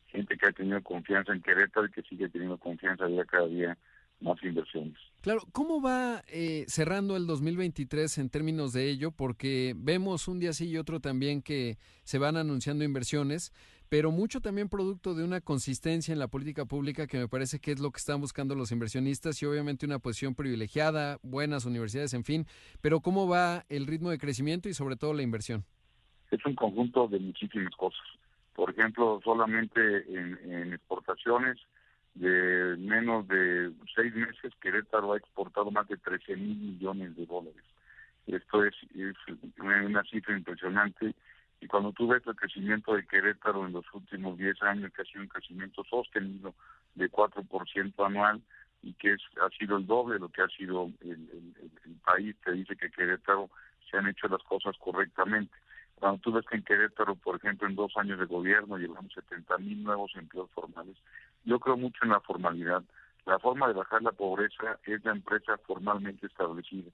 gente 0.09 0.37
que 0.37 0.49
ha 0.49 0.53
tenido 0.53 0.83
confianza 0.83 1.33
en 1.33 1.41
Querétaro 1.41 1.87
y 1.87 1.93
que 1.93 2.03
sigue 2.03 2.29
teniendo 2.29 2.59
confianza 2.59 3.07
día 3.07 3.25
cada 3.25 3.47
día 3.47 3.79
más 4.21 4.43
inversiones. 4.43 4.97
Claro, 5.21 5.43
¿cómo 5.53 5.81
va 5.81 6.25
eh, 6.27 6.65
cerrando 6.67 7.17
el 7.17 7.29
2023 7.29 8.19
en 8.19 8.29
términos 8.29 8.73
de 8.73 8.89
ello? 8.89 9.13
Porque 9.13 9.75
vemos 9.77 10.27
un 10.27 10.41
día 10.41 10.53
sí 10.53 10.69
y 10.69 10.79
otro 10.79 10.99
también 10.99 11.43
que 11.43 11.79
se 12.03 12.19
van 12.19 12.37
anunciando 12.37 12.83
inversiones, 12.83 13.53
pero 13.93 14.11
mucho 14.11 14.41
también 14.41 14.71
producto 14.71 15.15
de 15.15 15.23
una 15.23 15.43
consistencia 15.43 16.15
en 16.15 16.19
la 16.19 16.27
política 16.27 16.65
pública 16.65 17.07
que 17.07 17.19
me 17.19 17.29
parece 17.29 17.61
que 17.61 17.73
es 17.73 17.79
lo 17.79 17.91
que 17.91 17.99
están 17.99 18.23
buscando 18.23 18.55
los 18.55 18.73
inversionistas 18.73 19.43
y 19.43 19.45
obviamente 19.45 19.85
una 19.85 19.99
posición 19.99 20.35
privilegiada, 20.35 21.19
buenas 21.23 21.67
universidades, 21.67 22.15
en 22.15 22.25
fin, 22.25 22.47
pero 22.81 23.01
¿cómo 23.01 23.29
va 23.29 23.67
el 23.69 23.87
ritmo 23.87 24.09
de 24.09 24.17
crecimiento 24.17 24.71
y 24.71 24.73
sobre 24.73 24.97
todo 24.97 25.13
la 25.13 25.21
inversión? 25.21 25.67
Es 26.31 26.43
un 26.47 26.55
conjunto 26.55 27.07
de 27.07 27.19
muchísimas 27.19 27.77
cosas. 27.77 28.01
Por 28.55 28.71
ejemplo, 28.71 29.21
solamente 29.23 29.79
en, 30.09 30.73
exportaciones 30.73 31.59
de 32.15 32.79
menos 32.79 33.29
de 33.29 33.73
seis 33.95 34.15
meses, 34.15 34.55
Querétaro 34.63 35.13
ha 35.13 35.19
exportado 35.19 35.71
más 35.71 35.87
de 35.89 35.99
13 35.99 36.35
mil 36.37 36.57
millones 36.57 37.15
de 37.15 37.27
dólares. 37.27 37.63
Esto 38.27 38.65
es, 38.65 38.75
es, 38.95 39.17
una 39.59 40.03
cifra 40.05 40.35
impresionante. 40.35 41.15
Y 41.63 41.69
cuando 41.69 41.93
tú 41.93 42.09
ves 42.09 42.27
el 42.27 42.35
crecimiento 42.35 42.93
de 42.93 43.07
Querétaro 43.07 43.65
en 43.65 43.73
los 43.73 43.85
últimos 43.95 44.37
10 44.37 44.61
años, 44.65 44.93
que 44.93 45.03
ha 45.03 45.05
sido 45.05 45.23
un 45.23 45.29
crecimiento 45.29 45.85
sostenido 45.85 46.57
de 46.97 47.09
4% 47.09 48.05
anual, 48.05 48.43
y 48.83 48.95
que 48.95 49.13
es, 49.13 49.21
ha 49.41 49.49
sido 49.51 49.77
el 49.77 49.87
doble 49.87 50.15
de 50.15 50.21
lo 50.21 50.29
que 50.29 50.43
ha 50.43 50.49
sido 50.49 50.91
el, 51.03 51.29
país, 52.05 52.35
te 52.45 52.51
dice 52.51 52.75
que 52.75 52.91
Querétaro 52.91 53.49
se 53.89 53.97
han 53.97 54.09
hecho 54.09 54.27
las 54.27 54.43
cosas 54.43 54.77
correctamente. 54.79 55.55
Cuando 55.95 56.19
tú 56.19 56.33
ves 56.33 56.45
que 56.47 56.57
en 56.57 56.65
Querétaro, 56.65 57.15
por 57.15 57.37
ejemplo, 57.37 57.69
en 57.69 57.77
dos 57.77 57.97
años 57.97 58.19
de 58.19 58.27
gobierno 58.27 58.77
llevamos 58.77 59.13
70 59.13 59.57
mil 59.59 59.85
nuevos 59.85 60.11
empleos 60.17 60.51
formales, 60.51 60.97
yo 61.45 61.61
creo 61.61 61.77
mucho 61.77 62.01
en 62.03 62.11
la 62.11 62.19
formalidad. 62.19 62.83
La 63.25 63.39
forma 63.39 63.69
de 63.69 63.75
bajar 63.75 64.03
la 64.03 64.11
pobreza 64.11 64.81
es 64.85 65.05
la 65.05 65.13
empresa 65.13 65.57
formalmente 65.59 66.27
establecida, 66.27 66.91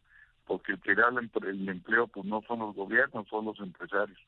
porque 0.47 0.73
el 0.73 0.81
que 0.83 0.95
da 0.95 1.09
el 1.09 1.69
empleo 1.71 2.07
pues 2.07 2.27
no 2.27 2.43
son 2.47 2.59
los 2.59 2.77
gobiernos, 2.77 3.27
son 3.29 3.47
los 3.47 3.59
empresarios. 3.61 4.19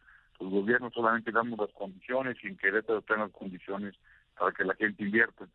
Los 0.40 0.50
gobiernos 0.50 0.92
solamente 0.92 1.30
damos 1.30 1.58
las 1.58 1.72
condiciones 1.72 2.36
y 2.42 2.48
en 2.48 2.56
Querétaro 2.56 3.00
están 3.00 3.20
las 3.20 3.30
condiciones 3.30 3.94
para 4.38 4.52
que 4.52 4.64
la 4.64 4.74
gente 4.74 5.04
invierta 5.04 5.46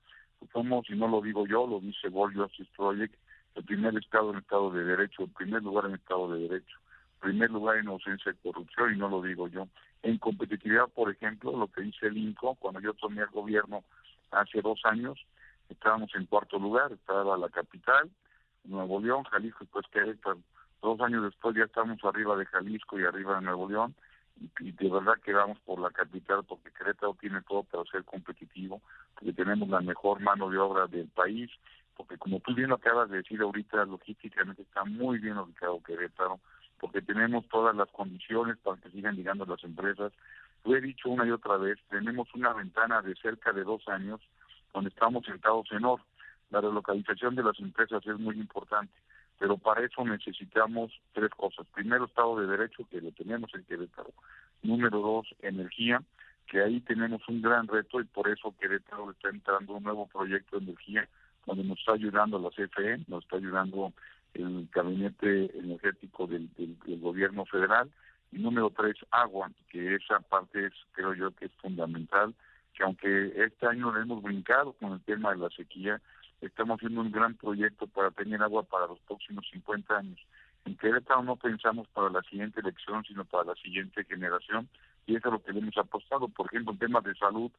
somos, 0.52 0.90
y 0.90 0.96
no 0.96 1.08
lo 1.08 1.22
digo 1.22 1.46
yo, 1.48 1.68
lo 1.68 1.80
dice 1.80 2.08
World 2.10 2.38
Justice 2.38 2.70
Project, 2.76 3.16
el 3.56 3.64
primer 3.64 3.96
Estado 3.98 4.32
en 4.32 4.40
Estado 4.40 4.72
de 4.72 4.84
Derecho, 4.84 5.24
el 5.24 5.30
primer 5.30 5.64
lugar 5.64 5.86
en 5.86 5.96
Estado 5.96 6.32
de 6.32 6.48
Derecho, 6.48 6.78
primer 7.22 7.50
lugar 7.52 7.78
en 7.78 7.88
ausencia 7.88 8.32
de 8.32 8.38
corrupción, 8.40 8.94
y 8.94 8.98
no 8.98 9.10
lo 9.10 9.22
digo 9.22 9.48
yo. 9.48 9.68
En 10.04 10.18
competitividad, 10.18 10.88
por 10.90 11.10
ejemplo, 11.10 11.58
lo 11.58 11.68
que 11.68 11.82
dice 11.82 12.08
el 12.08 12.18
INCO, 12.18 12.56
cuando 12.56 12.80
yo 12.80 12.94
tomé 12.94 13.22
el 13.22 13.30
gobierno 13.30 13.84
hace 14.32 14.62
dos 14.62 14.80
años, 14.84 15.18
estábamos 15.70 16.14
en 16.16 16.26
cuarto 16.26 16.60
lugar, 16.60 16.92
estaba 16.92 17.38
la 17.38 17.50
capital, 17.50 18.10
Nuevo 18.66 19.00
León, 19.00 19.24
Jalisco 19.24 19.64
y 19.64 19.68
pues 19.68 19.86
Querétaro. 19.92 20.40
Dos 20.82 21.00
años 21.02 21.24
después 21.24 21.56
ya 21.56 21.64
estamos 21.64 22.04
arriba 22.04 22.36
de 22.36 22.46
Jalisco 22.46 23.00
y 23.00 23.04
arriba 23.04 23.36
de 23.36 23.42
Nuevo 23.42 23.70
León, 23.70 23.96
y, 24.40 24.72
de 24.72 24.90
verdad 24.90 25.16
que 25.24 25.34
vamos 25.34 25.60
por 25.66 25.80
la 25.80 25.90
capital 25.90 26.44
porque 26.44 26.72
Querétaro 26.72 27.16
tiene 27.20 27.42
todo 27.42 27.64
para 27.64 27.84
ser 27.86 28.04
competitivo, 28.04 28.82
porque 29.14 29.34
tenemos 29.34 29.70
la 29.70 29.82
mejor 29.82 30.20
mano 30.20 30.50
de 30.50 30.58
obra 30.58 30.88
del 30.88 31.08
país, 31.08 31.50
porque 31.96 32.18
como 32.18 32.40
tú 32.42 32.54
bien 32.54 32.70
lo 32.70 32.76
acabas 32.76 33.10
de 33.10 33.18
decir 33.18 33.42
ahorita, 33.42 33.86
logísticamente 33.86 34.64
está 34.64 34.84
muy 34.84 35.20
bien 35.20 35.38
ubicado 35.38 35.82
Querétaro, 35.84 36.40
porque 36.80 37.02
tenemos 37.02 37.48
todas 37.48 37.76
las 37.76 37.90
condiciones 37.92 38.58
para 38.58 38.78
que 38.82 38.90
sigan 38.92 39.16
llegando 39.16 39.46
las 39.46 39.64
empresas. 39.64 40.12
Lo 40.66 40.76
he 40.76 40.82
dicho 40.82 41.10
una 41.10 41.26
y 41.26 41.32
otra 41.32 41.58
vez, 41.58 41.80
tenemos 41.90 42.28
una 42.34 42.54
ventana 42.54 43.02
de 43.02 43.16
cerca 43.16 43.54
de 43.54 43.64
dos 43.64 43.88
años 43.88 44.20
donde 44.74 44.90
estamos 44.90 45.26
sentados 45.26 45.72
en 45.72 45.86
oro. 45.86 46.04
La 46.50 46.62
relocalización 46.62 47.36
de 47.36 47.44
las 47.44 47.60
empresas 47.60 48.06
es 48.06 48.20
muy 48.20 48.36
importante 48.36 48.94
pero 49.40 49.58
para 49.58 49.86
eso 49.86 50.04
necesitamos 50.06 50.92
tres 51.14 51.30
cosas. 51.32 51.66
Primero, 51.74 52.06
Estado 52.06 52.40
de 52.40 52.48
Derecho, 52.48 52.88
que 52.90 53.02
lo 53.02 53.12
tenemos 53.12 53.54
en 53.54 53.64
Querétaro. 53.66 54.14
Número 54.64 55.00
dos, 55.00 55.28
energía, 55.42 56.02
que 56.48 56.62
ahí 56.62 56.80
tenemos 56.82 57.22
un 57.28 57.42
gran 57.42 57.68
reto 57.68 58.00
y 58.00 58.06
por 58.06 58.30
eso 58.30 58.56
Querétaro 58.60 59.12
está 59.12 59.30
entrando 59.30 59.74
un 59.74 59.84
nuevo 59.84 60.08
proyecto 60.08 60.58
de 60.58 60.66
energía 60.66 61.08
donde 61.46 61.64
nos 61.64 61.80
está 61.80 61.94
ayudando 61.94 62.40
la 62.40 62.50
CFE, 62.50 63.02
nos 63.08 63.24
está 63.24 63.38
ayudando 63.38 63.94
el 64.34 64.68
gabinete 64.72 65.58
energético 65.58 66.28
del, 66.28 66.50
del, 66.56 67.00
gobierno 67.00 67.46
federal. 67.46 67.92
Y 68.32 68.40
número 68.40 68.72
tres, 68.76 68.96
agua, 69.12 69.52
que 69.70 69.96
esa 69.96 70.20
parte 70.20 70.66
es, 70.66 70.74
creo 70.94 71.14
yo, 71.14 71.32
que 71.32 71.46
es 71.46 71.52
fundamental, 71.62 72.34
que 72.74 72.84
aunque 72.84 73.34
este 73.44 73.68
año 73.68 73.92
lo 73.92 74.02
hemos 74.02 74.22
brincado 74.22 74.74
con 74.74 74.94
el 74.94 75.02
tema 75.02 75.32
de 75.32 75.38
la 75.38 75.50
sequía, 75.50 76.02
estamos 76.42 76.78
haciendo 76.78 77.02
un 77.02 77.12
gran 77.12 77.36
proyecto 77.36 77.88
para 77.88 78.12
tener 78.12 78.42
agua 78.42 78.64
para 78.64 78.88
los 78.88 79.00
próximos 79.02 79.46
50 79.52 79.98
años. 79.98 80.20
En 80.66 80.76
Querétaro 80.78 81.24
no 81.24 81.36
pensamos 81.36 81.88
para 81.90 82.10
la 82.10 82.22
siguiente 82.24 82.60
elección, 82.60 83.04
sino 83.06 83.24
para 83.26 83.46
la 83.46 83.56
siguiente 83.56 84.04
generación, 84.04 84.68
y 85.06 85.16
eso 85.16 85.28
es 85.28 85.34
lo 85.34 85.44
que 85.44 85.54
le 85.54 85.60
hemos 85.60 85.78
apostado. 85.78 86.28
Por 86.28 86.48
ejemplo, 86.48 86.74
en 86.74 86.80
temas 86.80 87.04
de 87.04 87.16
salud, 87.16 87.52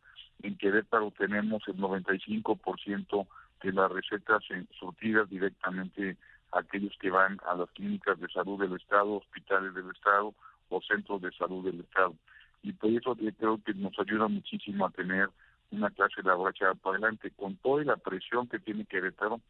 en 0.43 0.57
Querétaro 0.57 1.13
tenemos 1.17 1.63
el 1.69 1.77
95% 1.77 3.27
de 3.63 3.73
las 3.73 3.91
recetas 3.93 4.43
surtidas 4.79 5.31
directamente 5.31 6.17
a 6.53 6.61
aquellos 6.61 6.97
que 7.01 7.11
van 7.11 7.39
a 7.49 7.55
las 7.55 7.71
clínicas 7.71 8.19
de 8.19 8.29
salud 8.29 8.61
del 8.61 8.75
Estado, 8.75 9.15
hospitales 9.15 9.75
del 9.75 9.91
Estado 9.91 10.35
o 10.69 10.81
centros 10.83 11.23
de 11.23 11.31
salud 11.33 11.65
del 11.65 11.81
Estado. 11.81 12.15
Y 12.63 12.73
por 12.73 12.91
eso 12.91 13.15
creo 13.15 13.61
que 13.65 13.75
nos 13.75 13.97
ayuda 13.99 14.27
muchísimo 14.27 14.87
a 14.87 14.91
tener 14.91 15.29
una 15.71 15.91
clase 15.91 16.23
laboral 16.23 16.55
para 16.83 16.97
adelante, 16.97 17.31
con 17.37 17.57
toda 17.57 17.85
la 17.85 17.97
presión 17.97 18.49
que 18.49 18.59
tiene 18.59 18.87
Querétaro, 18.87 19.41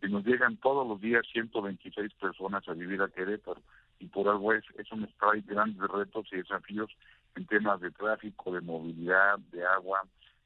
que 0.00 0.08
nos 0.08 0.24
llegan 0.24 0.56
todos 0.56 0.86
los 0.86 1.00
días 1.00 1.26
126 1.32 2.12
personas 2.14 2.68
a 2.68 2.72
vivir 2.72 3.00
a 3.02 3.08
Querétaro, 3.08 3.60
y 3.98 4.06
por 4.06 4.28
algo 4.28 4.52
es, 4.52 4.64
eso 4.78 4.96
nos 4.96 5.12
trae 5.14 5.40
grandes 5.42 5.88
retos 5.90 6.26
y 6.32 6.36
desafíos 6.36 6.90
en 7.34 7.46
temas 7.46 7.80
de 7.80 7.90
tráfico, 7.90 8.52
de 8.52 8.60
movilidad, 8.60 9.38
de 9.52 9.64
agua 9.64 10.02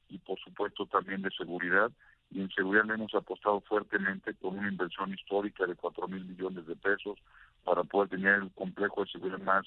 y 0.09 0.19
por 0.19 0.39
supuesto 0.41 0.87
también 0.87 1.23
de 1.23 1.31
seguridad. 1.31 1.91
Y 2.31 2.41
en 2.41 2.51
seguridad 2.51 2.85
le 2.85 2.95
hemos 2.95 3.15
apostado 3.15 3.61
fuertemente 3.63 4.35
con 4.35 4.59
una 4.59 4.69
inversión 4.69 5.13
histórica 5.13 5.67
de 5.67 5.75
4 5.75 6.09
mil 6.09 6.25
millones 6.25 6.67
de 6.67 6.77
pesos 6.77 7.19
para 7.65 7.83
poder 7.85 8.09
tener 8.11 8.35
el 8.35 8.51
complejo 8.53 9.05
de 9.05 9.11
seguridad 9.11 9.41
más, 9.41 9.67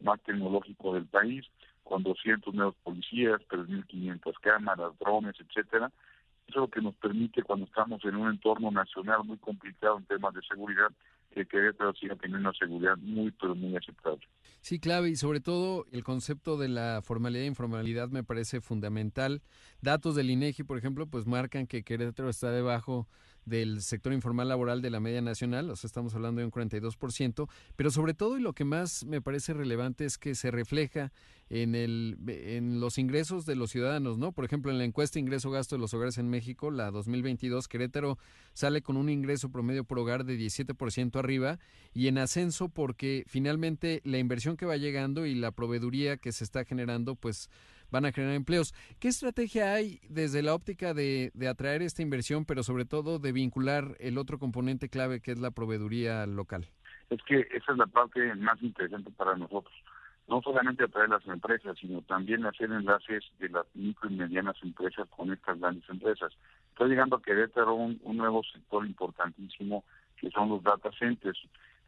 más 0.00 0.20
tecnológico 0.22 0.94
del 0.94 1.06
país 1.06 1.44
con 1.84 2.02
200 2.02 2.52
nuevos 2.54 2.74
policías, 2.82 3.40
3.500 3.48 4.34
cámaras, 4.40 4.98
drones, 4.98 5.34
etcétera. 5.38 5.90
Eso 6.48 6.58
es 6.58 6.62
lo 6.62 6.68
que 6.68 6.80
nos 6.80 6.94
permite 6.94 7.42
cuando 7.42 7.66
estamos 7.66 8.04
en 8.04 8.16
un 8.16 8.30
entorno 8.30 8.70
nacional 8.70 9.24
muy 9.24 9.36
complicado 9.38 9.98
en 9.98 10.04
temas 10.04 10.34
de 10.34 10.42
seguridad, 10.42 10.90
que 11.36 11.46
Querétaro 11.46 11.92
siga 11.92 12.16
teniendo 12.16 12.48
una 12.48 12.58
seguridad 12.58 12.96
muy, 12.96 13.30
pero 13.32 13.54
muy 13.54 13.76
aceptable. 13.76 14.26
Sí, 14.62 14.80
clave, 14.80 15.10
y 15.10 15.16
sobre 15.16 15.40
todo 15.40 15.84
el 15.92 16.02
concepto 16.02 16.56
de 16.56 16.68
la 16.68 17.02
formalidad 17.04 17.44
e 17.44 17.48
informalidad 17.48 18.08
me 18.08 18.24
parece 18.24 18.62
fundamental. 18.62 19.42
Datos 19.82 20.14
del 20.14 20.30
INEGI, 20.30 20.62
por 20.62 20.78
ejemplo, 20.78 21.06
pues 21.06 21.26
marcan 21.26 21.66
que 21.66 21.84
Querétaro 21.84 22.30
está 22.30 22.50
debajo 22.50 23.06
del 23.46 23.80
sector 23.80 24.12
informal 24.12 24.48
laboral 24.48 24.82
de 24.82 24.90
la 24.90 25.00
media 25.00 25.22
nacional, 25.22 25.70
o 25.70 25.76
sea, 25.76 25.88
estamos 25.88 26.14
hablando 26.14 26.40
de 26.40 26.44
un 26.44 26.50
42%, 26.50 27.48
pero 27.76 27.90
sobre 27.90 28.12
todo 28.12 28.36
y 28.36 28.42
lo 28.42 28.52
que 28.52 28.64
más 28.64 29.04
me 29.04 29.22
parece 29.22 29.54
relevante 29.54 30.04
es 30.04 30.18
que 30.18 30.34
se 30.34 30.50
refleja 30.50 31.12
en, 31.48 31.76
el, 31.76 32.18
en 32.26 32.80
los 32.80 32.98
ingresos 32.98 33.46
de 33.46 33.54
los 33.54 33.70
ciudadanos, 33.70 34.18
¿no? 34.18 34.32
Por 34.32 34.44
ejemplo, 34.44 34.72
en 34.72 34.78
la 34.78 34.84
encuesta 34.84 35.20
ingreso-gasto 35.20 35.76
de 35.76 35.80
los 35.80 35.94
hogares 35.94 36.18
en 36.18 36.28
México, 36.28 36.72
la 36.72 36.90
2022, 36.90 37.68
Querétaro 37.68 38.18
sale 38.52 38.82
con 38.82 38.96
un 38.96 39.08
ingreso 39.08 39.48
promedio 39.50 39.84
por 39.84 40.00
hogar 40.00 40.24
de 40.24 40.36
17% 40.36 41.16
arriba 41.16 41.60
y 41.94 42.08
en 42.08 42.18
ascenso 42.18 42.68
porque 42.68 43.24
finalmente 43.28 44.02
la 44.04 44.18
inversión 44.18 44.56
que 44.56 44.66
va 44.66 44.76
llegando 44.76 45.24
y 45.24 45.36
la 45.36 45.52
proveeduría 45.52 46.16
que 46.16 46.32
se 46.32 46.42
está 46.42 46.64
generando, 46.64 47.14
pues 47.14 47.48
van 47.90 48.04
a 48.04 48.12
generar 48.12 48.34
empleos. 48.34 48.74
¿Qué 48.98 49.08
estrategia 49.08 49.74
hay 49.74 50.00
desde 50.08 50.42
la 50.42 50.54
óptica 50.54 50.94
de, 50.94 51.30
de 51.34 51.48
atraer 51.48 51.82
esta 51.82 52.02
inversión, 52.02 52.44
pero 52.44 52.62
sobre 52.62 52.84
todo 52.84 53.18
de 53.18 53.32
vincular 53.32 53.96
el 54.00 54.18
otro 54.18 54.38
componente 54.38 54.88
clave 54.88 55.20
que 55.20 55.32
es 55.32 55.38
la 55.38 55.50
proveeduría 55.50 56.26
local? 56.26 56.66
Es 57.10 57.22
que 57.22 57.40
esa 57.52 57.72
es 57.72 57.78
la 57.78 57.86
parte 57.86 58.34
más 58.34 58.60
interesante 58.62 59.10
para 59.10 59.36
nosotros. 59.36 59.74
No 60.28 60.42
solamente 60.42 60.82
atraer 60.82 61.08
las 61.08 61.24
empresas, 61.26 61.78
sino 61.78 62.02
también 62.02 62.44
hacer 62.44 62.72
enlaces 62.72 63.22
de 63.38 63.48
las 63.48 63.64
micro 63.74 64.10
y 64.10 64.16
medianas 64.16 64.56
empresas 64.62 65.06
con 65.10 65.32
estas 65.32 65.60
grandes 65.60 65.88
empresas. 65.88 66.32
Está 66.70 66.86
llegando 66.86 67.16
a 67.16 67.22
Querétaro 67.22 67.74
un, 67.74 68.00
un 68.02 68.16
nuevo 68.16 68.42
sector 68.42 68.84
importantísimo 68.84 69.84
que 70.16 70.30
son 70.30 70.48
los 70.48 70.64
data 70.64 70.90
centers. 70.98 71.38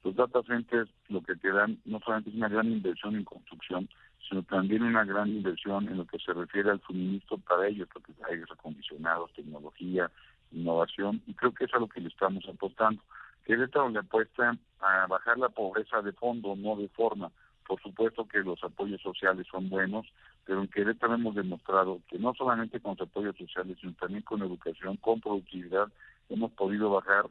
Los 0.04 0.14
data 0.14 0.40
centers 0.44 0.88
lo 1.08 1.20
que 1.22 1.34
te 1.34 1.50
dan 1.50 1.78
no 1.84 1.98
solamente 1.98 2.30
es 2.30 2.36
una 2.36 2.48
gran 2.48 2.70
inversión 2.70 3.16
en 3.16 3.24
construcción, 3.24 3.88
sino 4.28 4.42
también 4.42 4.82
una 4.82 5.04
gran 5.04 5.28
inversión 5.28 5.88
en 5.88 5.98
lo 5.98 6.06
que 6.06 6.18
se 6.18 6.32
refiere 6.32 6.70
al 6.70 6.80
suministro 6.82 7.38
para 7.38 7.66
ellos, 7.66 7.88
porque 7.92 8.12
hay 8.24 8.34
aires 8.34 8.50
acondicionados, 8.50 9.32
tecnología, 9.32 10.10
innovación, 10.52 11.22
y 11.26 11.34
creo 11.34 11.54
que 11.54 11.64
es 11.64 11.74
a 11.74 11.78
lo 11.78 11.88
que 11.88 12.00
le 12.00 12.08
estamos 12.08 12.44
apostando. 12.48 13.02
Que 13.44 13.54
Querétaro 13.54 13.88
le 13.88 14.00
apuesta 14.00 14.56
a 14.80 15.06
bajar 15.06 15.38
la 15.38 15.48
pobreza 15.48 16.02
de 16.02 16.12
fondo, 16.12 16.54
no 16.56 16.76
de 16.76 16.88
forma. 16.88 17.30
Por 17.66 17.80
supuesto 17.80 18.26
que 18.28 18.38
los 18.40 18.62
apoyos 18.62 19.00
sociales 19.00 19.46
son 19.50 19.68
buenos, 19.68 20.06
pero 20.44 20.60
en 20.60 20.68
Querétaro 20.68 21.14
hemos 21.14 21.34
demostrado 21.34 22.00
que 22.08 22.18
no 22.18 22.34
solamente 22.34 22.80
con 22.80 22.96
los 22.98 23.08
apoyos 23.08 23.36
sociales, 23.36 23.78
sino 23.80 23.92
también 23.94 24.22
con 24.22 24.42
educación, 24.42 24.96
con 24.96 25.20
productividad, 25.20 25.88
hemos 26.28 26.52
podido 26.52 26.90
bajar 26.90 27.26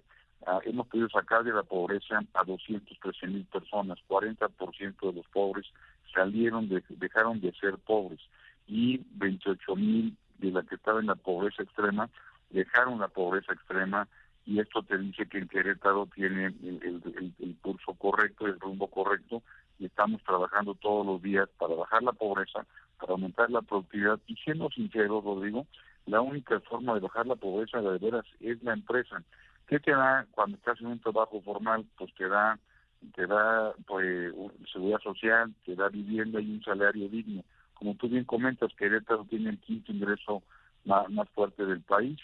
Ah, 0.45 0.60
hemos 0.64 0.88
podido 0.88 1.10
sacar 1.10 1.43
de 1.43 1.52
la 1.52 1.64
pobreza 1.64 2.20
a 2.34 2.43
213 2.43 3.28
mil 3.28 3.45
personas, 3.45 3.98
40% 4.08 5.08
de 5.08 5.14
los 5.14 5.28
pobres 5.28 5.66
salieron, 6.14 6.70
de, 6.70 6.84
dejaron 6.89 7.39
de 7.41 7.51
ser 7.53 7.78
pobres 7.78 8.20
y 8.68 9.01
28 9.16 9.76
mil 9.76 10.18
de 10.39 10.51
la 10.51 10.64
que 10.64 10.76
estaba 10.76 10.99
en 10.99 11.08
la 11.08 11.16
pobreza 11.16 11.64
extrema 11.64 12.10
dejaron 12.49 12.99
la 12.99 13.08
pobreza 13.08 13.53
extrema 13.53 14.08
y 14.45 14.60
esto 14.60 14.82
te 14.82 14.97
dice 14.97 15.28
que 15.28 15.39
el 15.39 15.49
Querétaro 15.49 16.08
tiene 16.14 16.45
el, 16.45 17.01
el, 17.39 17.55
curso 17.62 17.93
correcto, 17.95 18.45
el 18.45 18.60
rumbo 18.60 18.88
correcto 18.88 19.43
y 19.78 19.86
estamos 19.86 20.24
trabajando 20.24 20.74
todos 20.76 21.05
los 21.05 21.22
días 21.22 21.49
para 21.58 21.76
bajar 21.76 22.01
la 22.01 22.14
pobreza, 22.14 22.66
para 22.97 23.12
aumentar 23.12 23.49
la 23.51 23.62
productividad. 23.62 24.20
Y 24.26 24.36
siendo 24.38 24.70
sincero, 24.70 25.22
Rodrigo, 25.22 25.68
la 26.05 26.22
única 26.22 26.60
forma 26.62 26.93
de 26.93 27.01
bajar 27.01 27.28
la 27.28 27.36
pobreza 27.36 27.82
de 27.82 27.97
veras 27.97 28.26
es 28.39 28.64
la 28.64 28.74
empresa. 28.74 29.22
¿Qué 29.68 29.80
te 29.80 29.91
da 29.91 30.26
cuando 30.32 30.55
estás 30.55 30.80
en 30.80 30.88
un 30.88 30.99
trabajo 30.99 31.41
formal? 31.41 31.86
Pues 31.97 32.16
te 32.16 32.30
da, 32.30 32.58
te 33.16 33.28
da 33.28 33.74
pues, 33.86 34.34
seguridad 34.72 35.00
social, 35.00 35.54
te 35.66 35.76
da 35.76 35.89
vivienda 35.89 36.41
y 36.41 36.52
un 36.52 36.64
salario 36.64 37.10
digno. 37.10 37.43
Como 37.74 37.95
tú 37.95 38.10
bien 38.10 38.24
comentas, 38.24 38.74
Querétaro 38.76 39.26
tiene 39.26 39.52
el 39.52 39.60
quinto 39.60 39.91
ingreso 39.91 40.41
más, 40.86 41.10
más 41.10 41.30
fuerte 41.30 41.66
del 41.66 41.82
país, 41.82 42.20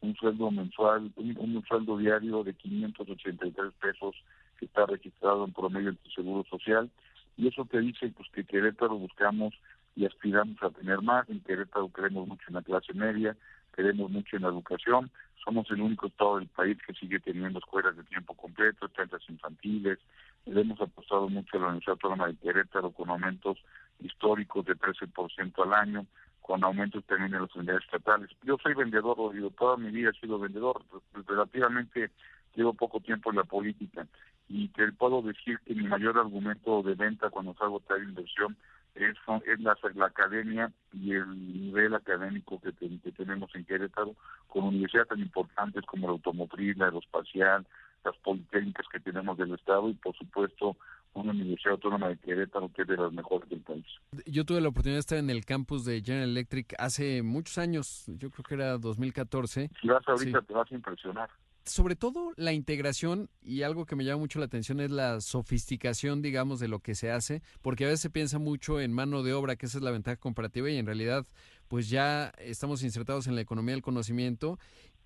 un 0.00 0.14
sueldo 0.16 0.50
mensual, 0.50 1.12
un, 1.16 1.64
sueldo 1.66 1.96
diario 1.96 2.44
de 2.44 2.54
583 2.54 3.72
pesos 3.80 4.14
que 4.58 4.66
está 4.66 4.86
registrado 4.86 5.44
en 5.44 5.52
promedio 5.52 5.90
en 5.90 5.96
tu 5.96 6.10
seguro 6.10 6.44
social 6.48 6.90
y 7.36 7.48
eso 7.48 7.64
te 7.66 7.80
dice 7.80 8.08
pues 8.16 8.28
que 8.32 8.44
Querétaro 8.44 8.96
buscamos 8.96 9.54
y 9.94 10.06
aspiramos 10.06 10.62
a 10.62 10.70
tener 10.70 11.00
más. 11.02 11.28
En 11.28 11.40
Querétaro 11.40 11.88
creemos 11.88 12.26
mucho 12.26 12.44
en 12.48 12.54
la 12.54 12.62
clase 12.62 12.94
media, 12.94 13.36
queremos 13.74 14.10
mucho 14.10 14.36
en 14.36 14.42
la 14.42 14.48
educación. 14.48 15.10
Somos 15.46 15.70
el 15.70 15.80
único 15.80 16.08
estado 16.08 16.38
del 16.38 16.48
país 16.48 16.76
que 16.84 16.92
sigue 16.92 17.20
teniendo 17.20 17.60
escuelas 17.60 17.96
de 17.96 18.02
tiempo 18.02 18.34
completo, 18.34 18.88
centros 18.88 19.22
infantiles. 19.28 19.96
Le 20.44 20.60
hemos 20.60 20.80
apostado 20.80 21.28
mucho 21.28 21.56
a 21.56 21.60
la 21.60 21.66
Universidad 21.68 21.92
Autónoma 21.92 22.26
de 22.26 22.34
Querétaro 22.34 22.90
con 22.90 23.10
aumentos 23.10 23.56
históricos 24.00 24.66
de 24.66 24.74
13% 24.74 25.62
al 25.62 25.72
año, 25.72 26.06
con 26.40 26.64
aumentos 26.64 27.04
también 27.04 27.32
en 27.32 27.42
las 27.42 27.54
unidades 27.54 27.84
estatales. 27.84 28.28
Yo 28.42 28.56
soy 28.60 28.74
vendedor, 28.74 29.32
digo, 29.32 29.50
toda 29.50 29.76
mi 29.76 29.92
vida 29.92 30.10
he 30.10 30.20
sido 30.20 30.40
vendedor, 30.40 30.82
relativamente 31.28 32.10
llevo 32.56 32.74
poco 32.74 32.98
tiempo 32.98 33.30
en 33.30 33.36
la 33.36 33.44
política 33.44 34.04
y 34.48 34.66
te 34.68 34.90
puedo 34.92 35.22
decir 35.22 35.60
que 35.64 35.76
mi 35.76 35.86
mayor 35.86 36.18
argumento 36.18 36.82
de 36.82 36.96
venta 36.96 37.30
cuando 37.30 37.54
salgo 37.54 37.76
a 37.76 37.86
traer 37.86 38.02
inversión 38.02 38.56
es, 38.96 39.16
es 39.46 39.60
la, 39.60 39.76
la, 39.94 40.06
academia 40.06 40.72
y 40.92 41.12
el 41.12 41.62
nivel 41.62 41.94
académico 41.94 42.60
que, 42.60 42.72
que, 42.72 43.12
tenemos 43.12 43.54
en 43.54 43.64
Querétaro, 43.64 44.14
con 44.48 44.64
universidades 44.64 45.08
tan 45.08 45.20
importantes 45.20 45.84
como 45.84 46.06
la 46.06 46.12
automotriz, 46.14 46.76
la 46.76 46.86
aeroespacial, 46.86 47.66
las 48.04 48.16
politécnicas 48.18 48.86
que 48.90 49.00
tenemos 49.00 49.36
del 49.36 49.54
Estado 49.54 49.88
y, 49.90 49.94
por 49.94 50.16
supuesto, 50.16 50.76
una 51.14 51.32
Universidad 51.32 51.72
Autónoma 51.72 52.08
de 52.08 52.18
Querétaro 52.18 52.70
que 52.72 52.82
es 52.82 52.88
de 52.88 52.96
las 52.96 53.12
mejores 53.12 53.48
del 53.48 53.60
país. 53.60 53.86
Yo 54.26 54.44
tuve 54.44 54.60
la 54.60 54.68
oportunidad 54.68 54.96
de 54.96 55.00
estar 55.00 55.18
en 55.18 55.30
el 55.30 55.44
campus 55.44 55.84
de 55.84 56.02
General 56.02 56.28
Electric 56.28 56.74
hace 56.78 57.22
muchos 57.22 57.58
años, 57.58 58.04
yo 58.06 58.30
creo 58.30 58.44
que 58.44 58.54
era 58.54 58.78
2014. 58.78 59.70
Si 59.80 59.88
vas 59.88 60.06
ahorita 60.06 60.42
te 60.42 60.52
vas 60.52 60.70
a 60.70 60.74
impresionar 60.74 61.30
sobre 61.66 61.96
todo 61.96 62.32
la 62.36 62.52
integración 62.52 63.28
y 63.42 63.62
algo 63.62 63.86
que 63.86 63.96
me 63.96 64.04
llama 64.04 64.20
mucho 64.20 64.38
la 64.38 64.46
atención 64.46 64.80
es 64.80 64.90
la 64.90 65.20
sofisticación, 65.20 66.22
digamos, 66.22 66.60
de 66.60 66.68
lo 66.68 66.78
que 66.80 66.94
se 66.94 67.10
hace, 67.10 67.42
porque 67.62 67.84
a 67.84 67.88
veces 67.88 68.00
se 68.00 68.10
piensa 68.10 68.38
mucho 68.38 68.80
en 68.80 68.92
mano 68.92 69.22
de 69.22 69.34
obra, 69.34 69.56
que 69.56 69.66
esa 69.66 69.78
es 69.78 69.84
la 69.84 69.90
ventaja 69.90 70.16
comparativa 70.16 70.70
y 70.70 70.76
en 70.76 70.86
realidad 70.86 71.26
pues 71.68 71.90
ya 71.90 72.32
estamos 72.38 72.82
insertados 72.84 73.26
en 73.26 73.34
la 73.34 73.40
economía 73.40 73.74
del 73.74 73.82
conocimiento 73.82 74.58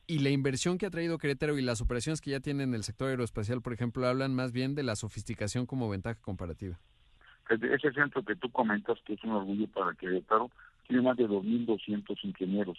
y 0.06 0.18
la 0.18 0.30
inversión 0.30 0.76
que 0.76 0.86
ha 0.86 0.90
traído 0.90 1.18
Querétaro 1.18 1.56
y 1.56 1.62
las 1.62 1.80
operaciones 1.80 2.20
que 2.20 2.30
ya 2.30 2.40
tiene 2.40 2.64
en 2.64 2.74
el 2.74 2.82
sector 2.82 3.08
aeroespacial, 3.08 3.62
por 3.62 3.72
ejemplo, 3.72 4.06
hablan 4.06 4.34
más 4.34 4.52
bien 4.52 4.74
de 4.74 4.82
la 4.82 4.96
sofisticación 4.96 5.66
como 5.66 5.88
ventaja 5.88 6.20
comparativa. 6.20 6.78
Ese 7.48 7.92
centro 7.92 8.22
que 8.24 8.36
tú 8.36 8.50
comentas, 8.50 8.98
que 9.06 9.14
es 9.14 9.24
un 9.24 9.30
orgullo 9.30 9.66
para 9.68 9.94
Querétaro, 9.94 10.50
tiene 10.86 11.02
más 11.02 11.16
de 11.16 11.28
2.200 11.28 12.18
ingenieros 12.24 12.78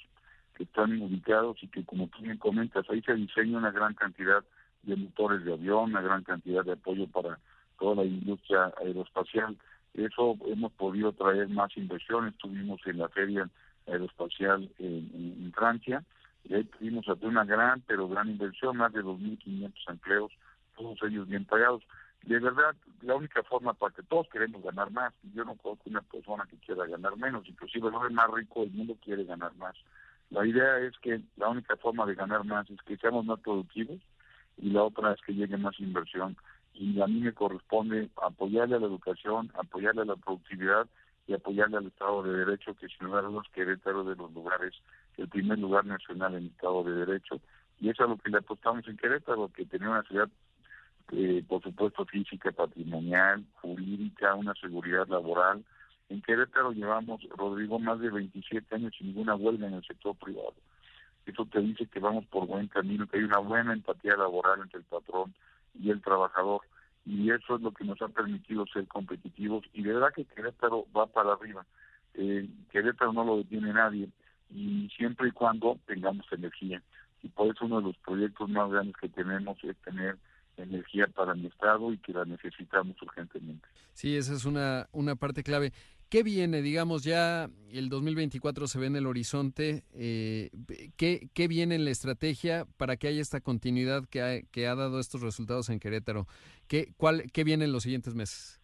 que 0.56 0.64
están 0.64 1.02
ubicados 1.02 1.58
y 1.62 1.68
que, 1.68 1.86
como 1.86 2.08
tú 2.08 2.22
bien 2.22 2.38
comentas, 2.38 2.86
ahí 2.89 3.02
se 3.02 3.14
diseña 3.14 3.58
una 3.58 3.72
gran 3.72 3.93
cantidad 3.93 4.43
de 4.84 4.95
motores 4.95 5.43
de 5.45 5.54
avión, 5.54 5.91
una 5.91 6.02
gran 6.02 6.24
cantidad 6.24 6.64
de 6.64 6.74
apoyo 6.74 7.08
para 7.08 7.39
toda 7.80 7.95
la 7.97 8.06
industria 8.06 8.74
aeroespacial. 8.80 9.58
Eso 9.93 10.38
hemos 10.47 10.72
podido 10.74 11.12
traer 11.14 11.49
más 11.49 11.76
inversión. 11.76 12.28
Estuvimos 12.28 12.80
en 12.86 12.99
la 12.99 13.10
feria 13.10 13.49
aeroespacial 13.88 14.70
en, 14.80 15.52
Francia 15.54 16.04
y 16.45 16.56
ahí 16.56 16.68
hacer 16.80 17.28
una 17.28 17.43
gran, 17.43 17.82
pero 17.82 18.08
gran 18.08 18.30
inversión, 18.30 18.78
más 18.78 18.93
de 18.93 19.04
2.500 19.04 19.74
empleos, 19.89 20.32
todos 20.76 20.97
ellos 21.04 21.28
bien 21.28 21.45
pagados. 21.45 21.84
De 22.24 22.39
verdad, 22.39 22.76
la 23.02 23.16
única 23.16 23.43
forma 23.43 23.74
para 23.74 23.93
que 23.93 24.04
todos 24.04 24.28
queremos 24.30 24.64
ganar 24.64 24.91
más, 24.91 25.14
yo 25.34 25.43
no 25.43 25.56
conozco 25.56 25.89
una 25.89 26.02
persona 26.02 26.45
que 26.49 26.58
quiera 26.58 26.86
ganar 26.86 27.18
menos, 27.18 27.47
inclusive 27.47 27.89
el 27.89 27.95
hombre 27.95 28.14
más 28.14 28.30
rico 28.32 28.62
del 28.62 28.72
mundo 28.72 28.95
quiere 29.04 29.24
ganar 29.26 29.54
más. 29.56 29.76
La 30.32 30.46
idea 30.46 30.80
es 30.80 30.98
que 31.00 31.22
la 31.36 31.50
única 31.50 31.76
forma 31.76 32.06
de 32.06 32.16
ganar 32.16 32.46
más 32.46 32.70
es 32.70 32.82
que 32.84 32.98
seamos 32.98 33.26
más 33.26 33.40
productivos 33.42 34.00
y 34.58 34.70
la 34.70 34.84
otra 34.84 35.12
es 35.14 35.22
que 35.22 35.34
llegue 35.34 35.58
más 35.58 35.78
inversión. 35.80 36.38
Y 36.74 37.02
a 37.02 37.08
mí 37.08 37.20
me 37.20 37.34
corresponde 37.34 38.10
apoyarle 38.16 38.78
a 38.78 38.80
la 38.80 38.88
educación, 38.88 39.52
apoyarle 39.56 40.04
a 40.04 40.06
la 40.06 40.16
productividad 40.16 40.88
y 41.28 41.34
apoyarle 41.34 41.78
al 41.78 41.88
Estado 41.88 42.24
de 42.24 42.46
Derecho, 42.46 42.76
que 42.76 42.88
sin 42.88 43.08
lugar 43.08 43.26
a 43.26 43.28
dudas 43.28 43.48
Querétaro 43.54 44.06
de 44.06 44.16
los 44.16 44.32
lugares, 44.32 44.74
el 45.18 45.28
primer 45.28 45.60
lugar 45.60 45.86
nacional 45.86 46.36
en 46.36 46.48
Estado 46.48 46.84
de 46.86 47.06
Derecho. 47.06 47.42
Y 47.82 47.90
eso 47.90 48.04
es 48.04 48.08
a 48.08 48.12
lo 48.12 48.18
que 48.18 48.30
le 48.30 48.38
apostamos 48.38 48.88
en 48.88 48.96
Querétaro, 48.96 49.52
que 49.54 49.66
tenía 49.66 49.90
una 49.90 50.04
ciudad, 50.04 50.30
eh, 51.12 51.44
por 51.46 51.62
supuesto, 51.62 52.06
física, 52.06 52.54
patrimonial, 52.54 53.44
jurídica, 53.56 54.34
una 54.36 54.54
seguridad 54.54 55.08
laboral, 55.10 55.66
en 56.12 56.22
Querétaro 56.22 56.74
llevamos, 56.74 57.22
Rodrigo, 57.38 57.80
más 57.80 57.99
de 58.01 58.09
27 58.09 58.76
años 58.76 58.93
sin 58.97 59.07
ninguna 59.07 59.36
huelga 59.36 59.68
en 59.68 59.76
el 59.76 59.84
sector 59.84 60.14
privado. 60.18 60.53
Eso 61.26 61.45
te 61.45 61.62
dice 61.62 61.86
que 61.86 62.01
vamos 62.01 62.26
por 62.26 62.47
buen 62.47 62.68
camino, 62.68 63.07
que 63.07 63.18
hay 63.18 63.24
una 63.24 63.38
buena 63.38 63.72
empatía 63.72 64.18
laboral 64.18 64.59
entre 64.62 64.80
el 64.80 64.86
patrón 64.86 65.34
y 65.80 65.89
el 65.89 66.01
trabajador. 66.01 66.62
Y 67.05 67.32
eso 67.32 67.55
es 67.55 67.62
lo 67.62 67.72
que 67.72 67.86
nos 67.86 68.01
ha 68.01 68.09
permitido 68.09 68.66
ser 68.68 68.88
competitivos. 68.88 69.64
Y 69.74 69.84
de 69.84 69.93
verdad 69.93 70.14
que 70.14 70.26
Querétaro 70.26 70.86
va 70.95 71.07
para 71.07 71.32
arriba. 71.32 71.66
Eh, 72.16 72.45
Querétaro 72.72 73.14
no 73.14 73.24
lo 73.24 73.38
detiene 73.38 73.72
nadie. 73.72 74.09
Y 74.53 74.89
siempre 74.89 75.30
y 75.30 75.32
cuando 75.32 75.80
tengamos 75.88 76.26
energía. 76.32 76.82
Y 77.24 77.30
por 77.30 77.55
eso 77.55 77.66
uno 77.66 77.78
de 77.78 77.88
los 77.88 77.97
proyectos 77.99 78.49
más 78.49 78.70
grandes 78.70 78.97
que 78.97 79.07
tenemos 79.07 79.57
es 79.64 79.78
tener 79.78 80.18
energía 80.57 81.07
para 81.07 81.34
mi 81.36 81.47
estado 81.47 81.93
y 81.93 81.97
que 81.99 82.12
la 82.12 82.26
necesitamos 82.26 83.01
urgentemente. 83.01 83.66
Sí, 83.93 84.18
esa 84.18 84.34
es 84.34 84.43
una, 84.43 84.88
una 84.91 85.16
parte 85.16 85.43
clave. 85.43 85.72
¿Qué 86.12 86.24
viene? 86.24 86.62
Digamos, 86.62 87.05
ya 87.05 87.49
el 87.72 87.88
2024 87.88 88.68
se 88.68 88.78
ve 88.78 88.88
en 88.88 88.97
el 88.97 89.07
horizonte. 89.07 89.86
Eh, 89.93 90.49
¿qué, 90.97 91.30
¿qué, 91.34 91.47
viene 91.47 91.76
en 91.76 91.86
la 91.86 91.91
estrategia 91.91 92.66
para 92.76 92.97
que 92.97 93.07
haya 93.07 93.22
esta 93.22 93.39
continuidad 93.39 94.03
que 94.09 94.22
ha, 94.22 94.41
que 94.51 94.68
ha 94.68 94.76
dado 94.76 94.99
estos 94.99 95.22
resultados 95.22 95.70
en 95.70 95.80
Querétaro? 95.80 96.28
¿Qué, 96.68 96.91
cuál, 96.97 97.32
¿Qué 97.32 97.45
viene 97.45 97.64
en 97.64 97.72
los 97.72 97.84
siguientes 97.84 98.14
meses? 98.14 98.62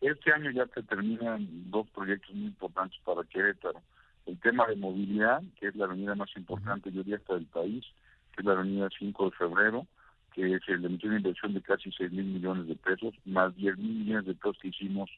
Este 0.00 0.32
año 0.32 0.50
ya 0.50 0.66
se 0.74 0.82
terminan 0.82 1.46
dos 1.70 1.88
proyectos 1.90 2.34
muy 2.34 2.46
importantes 2.46 2.98
para 3.04 3.22
Querétaro. 3.22 3.80
El 4.26 4.36
tema 4.40 4.66
de 4.66 4.74
movilidad, 4.74 5.40
que 5.60 5.68
es 5.68 5.76
la 5.76 5.84
avenida 5.84 6.16
más 6.16 6.30
importante, 6.36 6.90
yo 6.90 7.04
diría, 7.04 7.18
hasta 7.18 7.34
del 7.34 7.46
país, 7.46 7.84
que 8.32 8.40
es 8.40 8.44
la 8.44 8.54
avenida 8.54 8.88
5 8.98 9.24
de 9.24 9.36
febrero, 9.36 9.86
que 10.34 10.58
se 10.66 10.76
le 10.76 10.88
metió 10.88 11.08
una 11.10 11.18
inversión 11.18 11.54
de 11.54 11.62
casi 11.62 11.92
6 11.92 12.10
mil 12.10 12.24
millones 12.24 12.66
de 12.66 12.74
pesos, 12.74 13.14
más 13.24 13.54
10 13.54 13.78
mil 13.78 14.00
millones 14.00 14.26
de 14.26 14.34
pesos 14.34 14.58
que 14.60 14.68
hicimos 14.68 15.08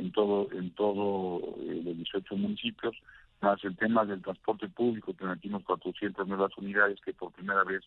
en 0.00 0.12
todo 0.12 0.48
en 0.52 0.70
todo 0.70 1.40
eh, 1.60 1.82
los 1.84 1.96
18 1.96 2.36
municipios, 2.36 2.96
más 3.40 3.62
el 3.64 3.76
tema 3.76 4.04
del 4.04 4.22
transporte 4.22 4.68
público, 4.68 5.14
que 5.14 5.24
metimos 5.24 5.62
400 5.64 6.26
nuevas 6.26 6.56
unidades 6.56 6.98
que 7.04 7.12
por 7.12 7.32
primera 7.32 7.64
vez 7.64 7.82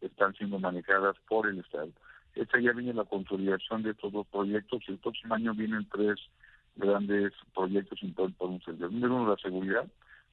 están 0.00 0.34
siendo 0.34 0.58
manejadas 0.58 1.16
por 1.28 1.48
el 1.48 1.58
Estado. 1.58 1.90
Esta 2.34 2.60
ya 2.60 2.72
viene 2.72 2.92
la 2.92 3.04
consolidación 3.04 3.82
de 3.82 3.90
estos 3.90 4.12
dos 4.12 4.26
proyectos 4.26 4.82
y 4.86 4.92
el 4.92 4.98
próximo 4.98 5.34
año 5.34 5.54
vienen 5.54 5.88
tres 5.90 6.18
grandes 6.76 7.32
proyectos 7.54 8.02
importantes 8.02 8.78
Número 8.78 9.16
uno, 9.16 9.30
la 9.30 9.36
seguridad, 9.36 9.86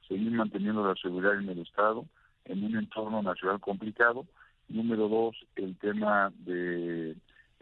seguir 0.08 0.32
manteniendo 0.32 0.86
la 0.86 0.96
seguridad 0.96 1.38
en 1.38 1.50
el 1.50 1.60
Estado 1.60 2.06
en 2.46 2.64
un 2.64 2.76
entorno 2.76 3.22
nacional 3.22 3.60
complicado. 3.60 4.26
Número 4.68 5.08
dos, 5.08 5.36
el 5.56 5.78
tema 5.78 6.32
de 6.40 7.16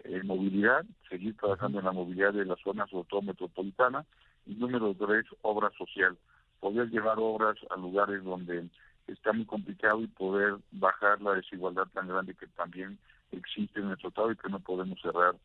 eh, 0.04 0.22
movilidad, 0.24 0.86
seguir 1.10 1.36
trabajando 1.38 1.80
en 1.80 1.86
la 1.86 1.91
movilidad 1.91 2.34
de 2.34 2.45
las 2.45 2.60
zonas, 2.60 2.89
sobre 2.89 3.08
todo 3.08 3.22
metropolitana. 3.22 4.06
Y 4.45 4.56
número 4.56 4.95
tres, 4.95 5.26
obra 5.41 5.70
social. 5.78 6.18
Poder 6.60 6.89
llevar 6.89 7.18
obras 7.20 7.58
a 7.70 7.78
lugares 7.78 8.24
donde 8.24 8.68
está 9.08 9.34
muy 9.34 9.45
complicado 9.45 10.02
y 10.02 10.08
poder 10.08 10.56
bajar 10.72 11.22
la 11.22 11.34
desigualdad 11.36 11.88
tan 11.93 12.08
grande 12.08 12.36
que 12.36 12.47
también 12.47 12.97
existe 13.32 13.80
en 13.80 13.88
nuestro 13.88 14.10
estado 14.10 14.32
y 14.32 14.36
que 14.36 14.50
no 14.50 14.60
podemos 14.60 15.00
cerrar 15.02 15.36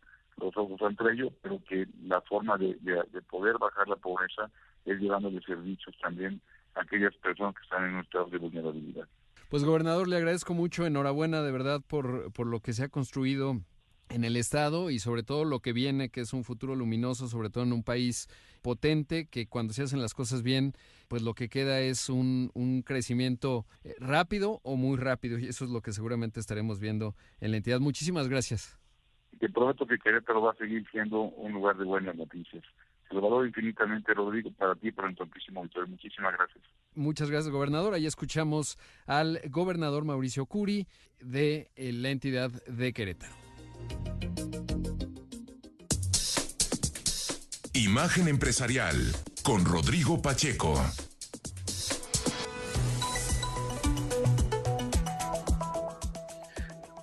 los 0.41 0.57
ojos 0.57 0.81
entre 0.81 1.13
ello, 1.13 1.31
pero 1.43 1.61
que 1.69 1.87
la 2.05 2.21
forma 2.23 2.59
de, 2.59 2.77
de, 2.81 3.23
poder 3.23 3.57
bajar 3.59 3.87
la 3.89 3.97
pobreza 3.97 4.51
es 4.85 4.99
llevándole 4.99 5.41
servicios 5.43 5.95
también 6.03 6.41
a 6.75 6.81
aquellas 6.81 7.15
personas 7.17 7.55
que 7.55 7.63
están 7.63 7.85
en 7.85 7.95
un 7.95 8.01
estado 8.01 8.27
de 8.27 8.39
vulnerabilidad. 8.39 9.07
Pues 9.49 9.65
gobernador, 9.65 10.09
le 10.09 10.17
agradezco 10.17 10.55
mucho, 10.55 10.87
enhorabuena 10.87 11.43
de 11.43 11.53
verdad 11.53 11.81
por, 11.87 12.33
por 12.33 12.47
lo 12.47 12.61
que 12.61 12.73
se 12.73 12.85
ha 12.85 12.89
construido 12.89 13.61
en 14.09 14.25
el 14.25 14.37
Estado 14.37 14.91
y 14.91 14.99
sobre 14.99 15.23
todo 15.23 15.45
lo 15.45 15.61
que 15.61 15.73
viene, 15.73 16.09
que 16.09 16.21
es 16.21 16.33
un 16.33 16.45
futuro 16.45 16.75
luminoso, 16.75 17.29
sobre 17.29 17.51
todo 17.51 17.65
en 17.65 17.73
un 17.73 17.83
país 17.83 18.29
potente, 18.63 19.27
que 19.27 19.47
cuando 19.47 19.73
se 19.73 19.83
hacen 19.83 20.01
las 20.01 20.15
cosas 20.15 20.43
bien, 20.43 20.73
pues 21.09 21.23
lo 21.23 21.35
que 21.35 21.49
queda 21.49 21.81
es 21.81 22.09
un, 22.09 22.51
un 22.55 22.83
crecimiento 22.83 23.67
eh, 23.85 23.95
rápido 23.99 24.61
o 24.63 24.77
muy 24.77 24.97
rápido, 24.97 25.39
y 25.39 25.47
eso 25.47 25.65
es 25.65 25.71
lo 25.71 25.83
que 25.83 25.93
seguramente 25.93 26.41
estaremos 26.41 26.81
viendo 26.81 27.15
en 27.41 27.51
la 27.51 27.59
entidad. 27.59 27.81
Muchísimas 27.81 28.29
gracias. 28.29 28.79
Te 29.39 29.49
prometo 29.49 29.87
que 29.87 29.99
Querétaro 29.99 30.41
va 30.41 30.53
a 30.53 30.57
seguir 30.57 30.87
siendo 30.91 31.21
un 31.23 31.53
lugar 31.53 31.77
de 31.77 31.85
buenas 31.85 32.17
noticias. 32.17 32.65
Lo 33.11 33.21
valoro 33.21 33.47
infinitamente, 33.47 34.15
Rodrigo, 34.15 34.51
para 34.53 34.75
ti 34.75 34.89
y 34.89 34.93
para 34.93 35.09
el 35.09 35.17
tantísimo 35.17 35.61
auditorio. 35.61 35.89
Muchísimas 35.89 36.33
gracias. 36.33 36.65
Muchas 36.95 37.31
gracias, 37.31 37.53
gobernador. 37.53 37.95
Ahí 37.95 38.07
escuchamos 38.07 38.79
al 39.07 39.41
gobernador 39.51 40.05
Mauricio 40.05 40.47
Curi 40.47 40.87
de 41.21 41.71
la 41.77 42.11
entidad 42.11 42.51
de 42.67 42.93
Querétaro. 42.93 43.44
Imagen 47.73 48.29
empresarial 48.29 48.97
con 49.43 49.65
Rodrigo 49.65 50.23
Pacheco. 50.23 50.75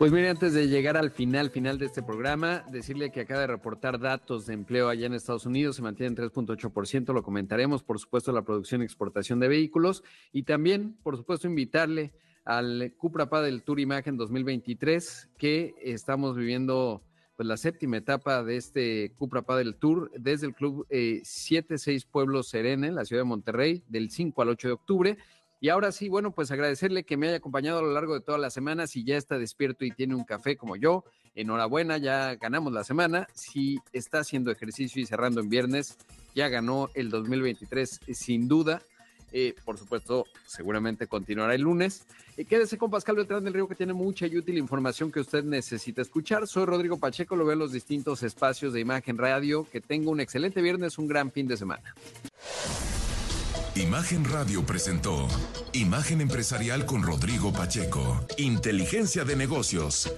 Pues 0.02 0.12
mire, 0.12 0.30
antes 0.30 0.54
de 0.54 0.68
llegar 0.68 0.98
al 0.98 1.12
final, 1.12 1.52
final 1.52 1.78
de 1.78 1.86
este 1.86 2.02
programa, 2.02 2.66
decirle 2.72 3.12
que 3.12 3.22
acaba 3.22 3.42
de 3.42 3.46
reportar 3.46 4.00
datos 4.00 4.48
de 4.48 4.56
empleo 4.56 4.90
allá 4.90 5.06
en 5.06 5.14
Estados 5.14 5.46
Unidos, 5.46 5.76
se 5.76 5.84
mantiene 5.84 6.16
en 6.16 6.18
3.8%, 6.32 7.14
lo 7.14 7.22
comentaremos, 7.22 7.84
por 7.84 8.00
supuesto, 8.00 8.32
la 8.32 8.42
producción 8.42 8.82
y 8.82 8.86
exportación 8.86 9.40
de 9.40 9.48
vehículos 9.48 10.04
y 10.34 10.42
también, 10.42 10.98
por 11.04 11.18
supuesto, 11.18 11.48
invitarle 11.48 12.14
al 12.58 12.94
Cupra 12.98 13.28
del 13.42 13.64
Tour 13.64 13.80
Imagen 13.80 14.18
2023, 14.18 15.30
que 15.38 15.74
estamos 15.82 16.36
viviendo 16.36 17.02
pues 17.38 17.48
la 17.48 17.56
séptima 17.56 17.98
etapa 17.98 18.44
de 18.44 18.58
este 18.58 19.14
Cupra 19.18 19.42
del 19.56 19.76
Tour 19.76 20.12
desde 20.18 20.48
el 20.48 20.54
club 20.54 20.86
76 20.90 22.04
eh, 22.04 22.08
Pueblos 22.12 22.50
Serene, 22.50 22.88
en 22.88 22.96
la 22.96 23.06
ciudad 23.06 23.22
de 23.22 23.30
Monterrey, 23.30 23.84
del 23.88 24.12
5 24.12 24.42
al 24.42 24.50
8 24.50 24.68
de 24.68 24.74
octubre. 24.74 25.18
Y 25.62 25.70
ahora 25.70 25.92
sí, 25.94 26.10
bueno, 26.10 26.32
pues 26.32 26.52
agradecerle 26.52 27.06
que 27.06 27.16
me 27.16 27.28
haya 27.28 27.38
acompañado 27.38 27.80
a 27.80 27.84
lo 27.84 27.94
largo 27.94 28.16
de 28.16 28.22
toda 28.22 28.38
la 28.38 28.50
semana. 28.50 28.86
Si 28.86 29.06
ya 29.06 29.16
está 29.16 29.38
despierto 29.38 29.86
y 29.86 29.92
tiene 29.92 30.16
un 30.16 30.26
café 30.26 30.58
como 30.58 30.76
yo, 30.76 31.06
enhorabuena, 31.36 32.00
ya 32.00 32.36
ganamos 32.36 32.74
la 32.74 32.84
semana. 32.84 33.28
Si 33.34 33.80
está 33.94 34.20
haciendo 34.20 34.52
ejercicio 34.52 35.02
y 35.02 35.06
cerrando 35.06 35.40
en 35.40 35.50
viernes, 35.50 35.98
ya 36.36 36.50
ganó 36.50 36.90
el 36.96 37.10
2023 37.12 38.02
sin 38.12 38.48
duda. 38.50 38.82
Eh, 39.32 39.56
por 39.64 39.78
supuesto, 39.78 40.26
seguramente 40.46 41.08
continuará 41.08 41.56
el 41.56 41.62
lunes. 41.62 42.06
Eh, 42.38 42.46
quédese 42.46 42.78
con 42.78 42.92
Pascal 42.92 43.16
Beltrán 43.16 43.44
del 43.44 43.54
Río, 43.54 43.68
que 43.68 43.76
tiene 43.76 43.94
mucha 43.94 44.28
y 44.28 44.38
útil 44.38 44.58
información 44.58 45.12
que 45.12 45.20
usted 45.20 45.44
necesita 45.44 46.02
escuchar. 46.02 46.48
Soy 46.48 46.66
Rodrigo 46.66 46.98
Pacheco, 46.98 47.36
lo 47.36 47.46
veo 47.46 47.54
en 47.54 47.60
los 47.60 47.72
distintos 47.72 48.24
espacios 48.24 48.74
de 48.74 48.80
imagen 48.80 49.18
radio. 49.18 49.68
Que 49.72 49.82
tenga 49.82 50.10
un 50.10 50.20
excelente 50.20 50.62
viernes, 50.62 50.98
un 50.98 51.08
gran 51.08 51.32
fin 51.32 51.48
de 51.48 51.58
semana. 51.58 51.94
Imagen 53.76 54.26
Radio 54.26 54.66
presentó 54.66 55.28
Imagen 55.72 56.20
Empresarial 56.20 56.86
con 56.86 57.04
Rodrigo 57.04 57.54
Pacheco. 57.54 58.26
Inteligencia 58.38 59.24
de 59.24 59.38
negocios. 59.38 60.12